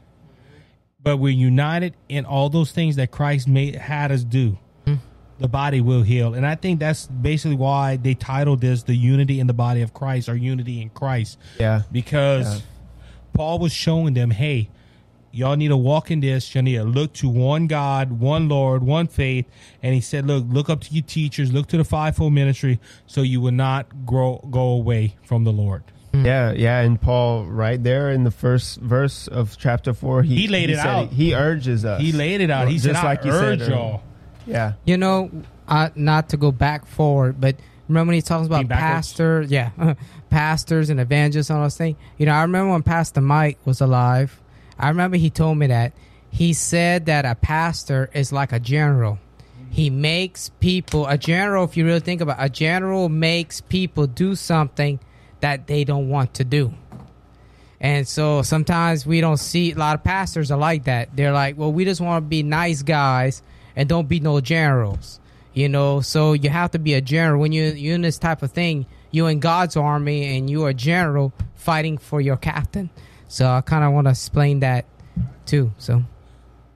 but 1.03 1.17
we're 1.17 1.29
united 1.33 1.95
in 2.07 2.23
all 2.25 2.49
those 2.49 2.71
things 2.71 2.95
that 2.95 3.11
Christ 3.11 3.47
made 3.49 3.75
had 3.75 4.11
us 4.13 4.23
do, 4.23 4.57
the 5.39 5.47
body 5.47 5.79
will 5.81 6.03
heal. 6.03 6.33
And 6.33 6.45
I 6.45 6.55
think 6.55 6.79
that's 6.79 7.07
basically 7.07 7.55
why 7.57 7.97
they 7.97 8.13
titled 8.13 8.61
this 8.61 8.83
"The 8.83 8.95
Unity 8.95 9.39
in 9.39 9.47
the 9.47 9.53
Body 9.53 9.81
of 9.81 9.93
Christ" 9.93 10.29
or 10.29 10.35
"Unity 10.35 10.81
in 10.81 10.89
Christ." 10.89 11.37
yeah, 11.59 11.81
because 11.91 12.55
Yeah. 12.55 12.61
Paul 13.33 13.59
was 13.59 13.71
showing 13.71 14.15
them, 14.15 14.31
hey, 14.31 14.69
y'all 15.31 15.55
need 15.55 15.69
to 15.69 15.77
walk 15.77 16.11
in 16.11 16.19
this. 16.19 16.53
Y'all 16.53 16.63
need 16.63 16.75
to 16.75 16.83
look 16.83 17.13
to 17.13 17.29
one 17.29 17.67
God, 17.67 18.19
one 18.19 18.49
Lord, 18.49 18.83
one 18.83 19.07
faith. 19.07 19.45
And 19.81 19.93
he 19.93 20.01
said, 20.01 20.27
look, 20.27 20.43
look 20.49 20.69
up 20.69 20.81
to 20.81 20.93
your 20.93 21.03
teachers, 21.03 21.53
look 21.53 21.67
to 21.67 21.77
the 21.77 21.85
fivefold 21.85 22.33
ministry, 22.33 22.79
so 23.07 23.21
you 23.21 23.39
will 23.39 23.51
not 23.53 24.05
grow 24.05 24.45
go 24.49 24.61
away 24.71 25.15
from 25.23 25.43
the 25.45 25.51
Lord. 25.53 25.83
Yeah, 26.25 26.51
yeah. 26.51 26.79
And 26.81 26.99
Paul, 26.99 27.45
right 27.45 27.81
there 27.81 28.11
in 28.11 28.23
the 28.23 28.31
first 28.31 28.79
verse 28.79 29.27
of 29.27 29.57
chapter 29.57 29.93
four, 29.93 30.23
he, 30.23 30.35
He 30.35 30.47
laid 30.47 30.69
it 30.69 30.77
said 30.77 30.85
out. 30.87 31.09
He 31.09 31.33
urges 31.35 31.85
us. 31.85 32.01
He 32.01 32.11
laid 32.11 32.41
it 32.41 32.49
out. 32.49 32.67
He 32.67 32.75
Just 32.77 32.99
said, 32.99 33.03
like 33.03 33.23
you 33.25 33.31
said 33.31 33.43
urge 33.43 33.61
earlier. 33.61 33.75
y'all. 33.75 34.03
Yeah, 34.45 34.73
You 34.85 34.97
know, 34.97 35.29
uh, 35.67 35.89
not 35.95 36.29
to 36.29 36.37
go 36.37 36.51
back 36.51 36.85
forward, 36.87 37.39
but 37.39 37.55
remember 37.87 38.09
when 38.09 38.15
he 38.15 38.21
talks 38.23 38.47
about 38.47 38.57
Being 38.59 38.67
backwards? 38.67 39.07
pastor, 39.13 39.41
yeah, 39.47 39.69
pastors 40.29 40.89
and 40.89 40.99
evangelists 40.99 41.49
and 41.49 41.57
all 41.57 41.65
those 41.65 41.77
things. 41.77 41.97
You 42.17 42.25
know, 42.25 42.33
I 42.33 42.41
remember 42.41 42.71
when 42.71 42.83
Pastor 42.83 43.21
Mike 43.21 43.59
was 43.65 43.79
alive. 43.81 44.39
I 44.79 44.89
remember 44.89 45.17
he 45.17 45.29
told 45.29 45.57
me 45.57 45.67
that 45.67 45.93
he 46.31 46.53
said 46.53 47.05
that 47.07 47.25
a 47.25 47.35
pastor 47.35 48.09
is 48.13 48.31
like 48.31 48.51
a 48.51 48.59
general. 48.59 49.19
He 49.71 49.91
makes 49.91 50.49
people 50.59 51.05
a 51.05 51.17
general. 51.17 51.63
If 51.65 51.77
you 51.77 51.85
really 51.85 51.99
think 51.99 52.21
about 52.21 52.39
it, 52.39 52.45
a 52.45 52.49
general, 52.49 53.07
makes 53.07 53.61
people 53.61 54.07
do 54.07 54.33
something 54.35 54.99
that 55.41 55.67
they 55.67 55.83
don't 55.83 56.09
want 56.09 56.35
to 56.35 56.43
do. 56.43 56.73
And 57.81 58.07
so 58.07 58.41
sometimes 58.41 59.05
we 59.05 59.21
don't 59.21 59.37
see 59.37 59.71
a 59.71 59.75
lot 59.75 59.95
of 59.95 60.03
pastors 60.03 60.51
are 60.51 60.57
like 60.57 60.83
that. 60.85 61.15
They're 61.15 61.31
like, 61.31 61.57
well, 61.57 61.71
we 61.71 61.85
just 61.85 62.01
want 62.01 62.25
to 62.25 62.27
be 62.27 62.43
nice 62.43 62.81
guys 62.81 63.41
and 63.75 63.87
don't 63.87 64.09
be 64.09 64.19
no 64.19 64.41
generals, 64.41 65.19
you 65.53 65.69
know. 65.69 66.01
So 66.01 66.33
you 66.33 66.49
have 66.49 66.71
to 66.71 66.79
be 66.79 66.93
a 66.95 67.01
general 67.01 67.39
when 67.39 67.53
you 67.53 67.65
you 67.65 67.93
in 67.93 68.01
this 68.01 68.17
type 68.17 68.43
of 68.43 68.51
thing. 68.51 68.85
You're 69.11 69.29
in 69.29 69.39
God's 69.39 69.77
army 69.77 70.37
and 70.37 70.49
you 70.49 70.65
are 70.65 70.69
a 70.69 70.73
general 70.73 71.33
fighting 71.55 71.97
for 71.97 72.19
your 72.19 72.37
captain. 72.37 72.89
So 73.27 73.47
I 73.47 73.61
kind 73.61 73.83
of 73.83 73.93
want 73.93 74.05
to 74.05 74.11
explain 74.11 74.59
that 74.59 74.85
too. 75.45 75.71
So 75.77 76.03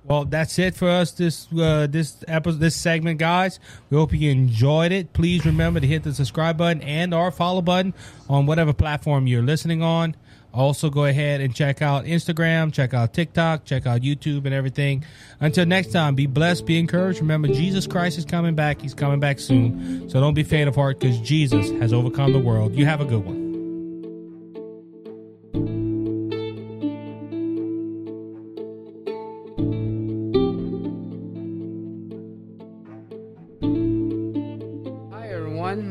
Well, 0.05 0.25
that's 0.25 0.59
it 0.59 0.75
for 0.75 0.89
us 0.89 1.11
this 1.11 1.47
uh, 1.53 1.87
this 1.89 2.23
episode, 2.27 2.59
this 2.59 2.75
segment, 2.75 3.19
guys. 3.19 3.59
We 3.89 3.97
hope 3.97 4.13
you 4.13 4.29
enjoyed 4.31 4.91
it. 4.91 5.13
Please 5.13 5.45
remember 5.45 5.79
to 5.79 5.87
hit 5.87 6.03
the 6.03 6.13
subscribe 6.13 6.57
button 6.57 6.81
and 6.81 7.13
our 7.13 7.31
follow 7.31 7.61
button 7.61 7.93
on 8.29 8.45
whatever 8.45 8.73
platform 8.73 9.27
you're 9.27 9.43
listening 9.43 9.81
on. 9.81 10.15
Also, 10.53 10.89
go 10.91 11.05
ahead 11.05 11.41
and 11.41 11.55
check 11.55 11.81
out 11.81 12.05
Instagram, 12.05 12.71
check 12.71 12.93
out 12.93 13.11
TikTok, 13.11 13.65
check 13.65 13.87
out 13.87 14.01
YouTube, 14.01 14.45
and 14.45 14.53
everything. 14.53 15.03
Until 15.39 15.65
next 15.65 15.91
time, 15.91 16.13
be 16.13 16.27
blessed, 16.27 16.67
be 16.67 16.77
encouraged. 16.77 17.19
Remember, 17.21 17.47
Jesus 17.47 17.87
Christ 17.87 18.19
is 18.19 18.25
coming 18.25 18.53
back. 18.53 18.79
He's 18.79 18.93
coming 18.93 19.19
back 19.19 19.39
soon. 19.39 20.07
So 20.11 20.19
don't 20.19 20.35
be 20.35 20.43
faint 20.43 20.69
of 20.69 20.75
heart 20.75 20.99
because 20.99 21.19
Jesus 21.21 21.71
has 21.81 21.91
overcome 21.91 22.33
the 22.33 22.39
world. 22.39 22.75
You 22.75 22.85
have 22.85 23.01
a 23.01 23.05
good 23.05 23.25
one. 23.25 23.42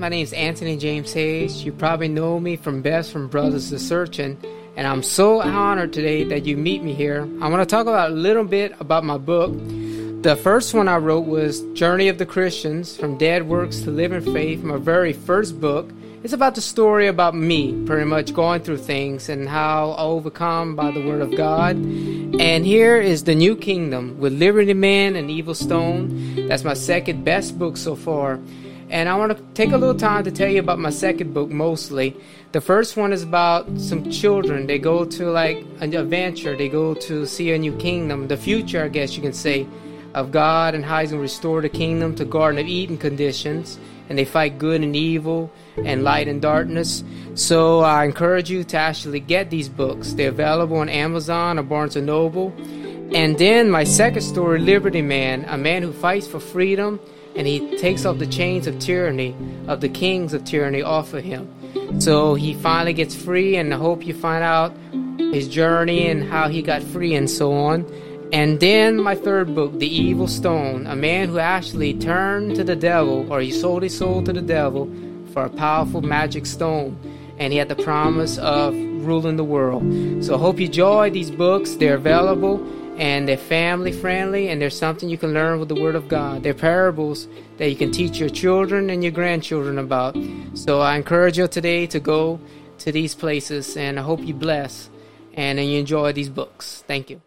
My 0.03 0.09
name 0.09 0.25
is 0.25 0.33
Anthony 0.33 0.77
James 0.77 1.13
Hayes. 1.13 1.65
You 1.65 1.71
probably 1.71 2.09
know 2.09 2.41
me 2.41 2.57
from 2.57 2.83
Best 2.83 3.13
from 3.13 3.29
Brothers 3.29 3.71
to 3.71 3.79
Searching, 3.79 4.37
and 4.75 4.85
I'm 4.85 5.01
so 5.01 5.41
honored 5.41 5.93
today 5.93 6.25
that 6.25 6.45
you 6.45 6.57
meet 6.57 6.83
me 6.83 6.93
here. 6.93 7.21
I 7.41 7.49
want 7.49 7.63
to 7.63 7.73
talk 7.73 7.83
about 7.83 8.11
a 8.11 8.13
little 8.13 8.43
bit 8.43 8.75
about 8.81 9.05
my 9.05 9.17
book. 9.17 9.53
The 10.23 10.35
first 10.43 10.75
one 10.75 10.89
I 10.89 10.97
wrote 10.97 11.27
was 11.27 11.61
Journey 11.75 12.09
of 12.09 12.19
the 12.19 12.27
Christians 12.27 12.97
From 12.97 13.17
Dead 13.17 13.47
Works 13.47 13.83
to 13.83 13.93
Living 13.93 14.23
Faith, 14.35 14.65
my 14.65 14.77
very 14.77 15.13
first 15.13 15.61
book. 15.61 15.89
It's 16.25 16.33
about 16.33 16.57
the 16.57 16.63
story 16.63 17.07
about 17.07 17.37
me, 17.37 17.73
pretty 17.87 18.05
much 18.05 18.35
going 18.35 18.63
through 18.63 18.79
things 18.79 19.29
and 19.29 19.49
how 19.49 19.93
I 19.93 20.03
overcome 20.03 20.75
by 20.75 20.91
the 20.91 21.07
Word 21.07 21.21
of 21.21 21.37
God. 21.37 21.77
And 21.77 22.67
here 22.67 22.97
is 22.97 23.23
The 23.23 23.37
New 23.37 23.55
Kingdom 23.55 24.19
with 24.19 24.33
Liberty 24.33 24.75
Man 24.75 25.15
and 25.15 25.31
Evil 25.31 25.55
Stone. 25.55 26.49
That's 26.49 26.65
my 26.65 26.75
second 26.75 27.25
best 27.25 27.57
book 27.57 27.77
so 27.77 27.95
far. 27.95 28.41
And 28.93 29.09
I 29.09 29.15
want 29.15 29.35
to 29.35 29.43
take 29.55 29.73
a 29.73 29.79
little 29.79 29.99
time 29.99 30.23
to 30.25 30.31
tell 30.31 30.51
you 30.51 30.61
about 30.61 30.79
my 30.79 30.91
second 30.91 31.33
book 31.33 31.49
mostly. 31.49 32.15
The 32.53 32.61
first 32.61 32.95
one 32.95 33.11
is 33.11 33.23
about 33.23 33.81
some 33.81 34.11
children. 34.11 34.67
They 34.67 34.79
go 34.79 35.07
to 35.07 35.31
like 35.31 35.65
an 35.81 35.95
adventure, 35.95 36.55
they 36.55 36.69
go 36.69 36.93
to 37.09 37.25
see 37.25 37.53
a 37.53 37.59
new 37.59 37.75
kingdom, 37.79 38.29
the 38.29 38.37
future, 38.37 38.85
I 38.85 38.89
guess 38.89 39.17
you 39.17 39.23
can 39.23 39.33
say, 39.33 39.67
of 40.13 40.31
God 40.31 40.75
and 40.75 40.85
how 40.85 41.01
He's 41.01 41.11
going 41.11 41.21
to 41.21 41.23
restore 41.23 41.63
the 41.63 41.71
kingdom 41.71 42.15
to 42.17 42.27
Garden 42.27 42.61
of 42.61 42.67
Eden 42.67 42.99
conditions. 42.99 43.79
And 44.11 44.19
they 44.19 44.27
fight 44.27 44.59
good 44.59 44.83
and 44.83 44.95
evil 44.95 45.51
and 45.83 46.05
light 46.05 46.29
and 46.29 46.43
darkness. 46.43 47.03
So 47.35 47.81
I 47.81 48.05
encourage 48.05 48.51
you 48.51 48.63
to 48.63 48.77
actually 48.77 49.21
get 49.21 49.49
these 49.49 49.71
books. 49.71 50.13
They're 50.13 50.29
available 50.29 50.77
on 50.77 50.91
Amazon 50.91 51.59
or 51.59 51.63
Barnes 51.63 51.97
and 51.97 52.05
Noble. 52.05 52.53
And 53.15 53.39
then 53.39 53.71
my 53.71 53.85
second 53.85 54.21
story, 54.21 54.59
Liberty 54.59 55.01
Man, 55.01 55.47
a 55.49 55.57
man 55.57 55.83
who 55.83 55.95
fights 55.95 56.27
for 56.27 56.41
freedom 56.41 57.01
and 57.37 57.47
he 57.47 57.77
takes 57.79 58.05
off 58.05 58.19
the 58.19 58.27
chains 58.27 58.67
of 58.67 58.79
tyranny, 58.79 59.35
of 59.67 59.81
the 59.81 59.89
kings 59.89 60.35
of 60.35 60.45
tyranny 60.45 60.83
off 60.83 61.15
of 61.15 61.25
him. 61.25 61.49
So 62.01 62.35
he 62.35 62.55
finally 62.55 62.93
gets 62.93 63.15
free, 63.15 63.57
and 63.57 63.73
I 63.73 63.77
hope 63.77 64.07
you 64.07 64.15
find 64.15 64.43
out 64.45 64.75
his 65.19 65.49
journey 65.49 66.09
and 66.09 66.23
how 66.23 66.49
he 66.49 66.63
got 66.63 66.83
free 66.83 67.15
and 67.15 67.31
so 67.31 67.53
on. 67.53 67.87
And 68.33 68.61
then 68.61 69.01
my 69.03 69.15
third 69.15 69.55
book, 69.55 69.79
The 69.79 69.87
Evil 69.87 70.27
Stone, 70.27 70.87
a 70.87 70.97
man 70.97 71.29
who 71.29 71.39
actually 71.39 71.95
turned 71.95 72.57
to 72.57 72.65
the 72.65 72.77
devil, 72.77 73.31
or 73.31 73.41
he 73.41 73.51
sold 73.51 73.83
his 73.83 73.97
soul 73.97 74.23
to 74.25 74.33
the 74.33 74.41
devil 74.41 74.91
for 75.33 75.45
a 75.45 75.51
powerful 75.51 76.01
magic 76.01 76.47
stone. 76.47 76.97
And 77.39 77.53
he 77.53 77.59
had 77.59 77.69
the 77.69 77.77
promise 77.77 78.39
of 78.39 78.75
ruling 78.75 79.37
the 79.37 79.45
world. 79.45 79.83
So 80.25 80.35
I 80.35 80.39
hope 80.39 80.61
you 80.61 80.67
enjoy 80.67 81.11
these 81.11 81.31
books. 81.31 81.75
They're 81.75 81.97
available 81.97 82.59
and 82.97 83.27
they're 83.27 83.37
family 83.37 83.93
friendly 83.93 84.49
and 84.49 84.61
there's 84.61 84.79
something 84.79 85.09
you 85.09 85.19
can 85.19 85.33
learn 85.33 85.59
with 85.59 85.69
the 85.69 85.81
word 85.81 85.95
of 85.95 86.09
god. 86.09 86.43
They're 86.43 86.55
parables 86.55 87.29
that 87.57 87.71
you 87.71 87.77
can 87.77 87.91
teach 87.91 88.19
your 88.19 88.29
children 88.29 88.91
and 88.91 89.03
your 89.03 89.13
grandchildren 89.13 89.79
about. 89.79 90.17
So 90.55 90.81
i 90.81 90.97
encourage 90.97 91.39
you 91.39 91.49
today 91.49 91.87
to 91.87 92.01
go 92.01 92.39
to 92.79 92.93
these 92.93 93.15
places 93.15 93.77
and 93.77 93.99
i 93.99 94.03
hope 94.03 94.21
you 94.21 94.35
bless 94.35 94.91
and 95.35 95.59
you 95.59 95.79
enjoy 95.79 96.13
these 96.13 96.29
books. 96.29 96.85
Thank 96.87 97.09
you 97.09 97.23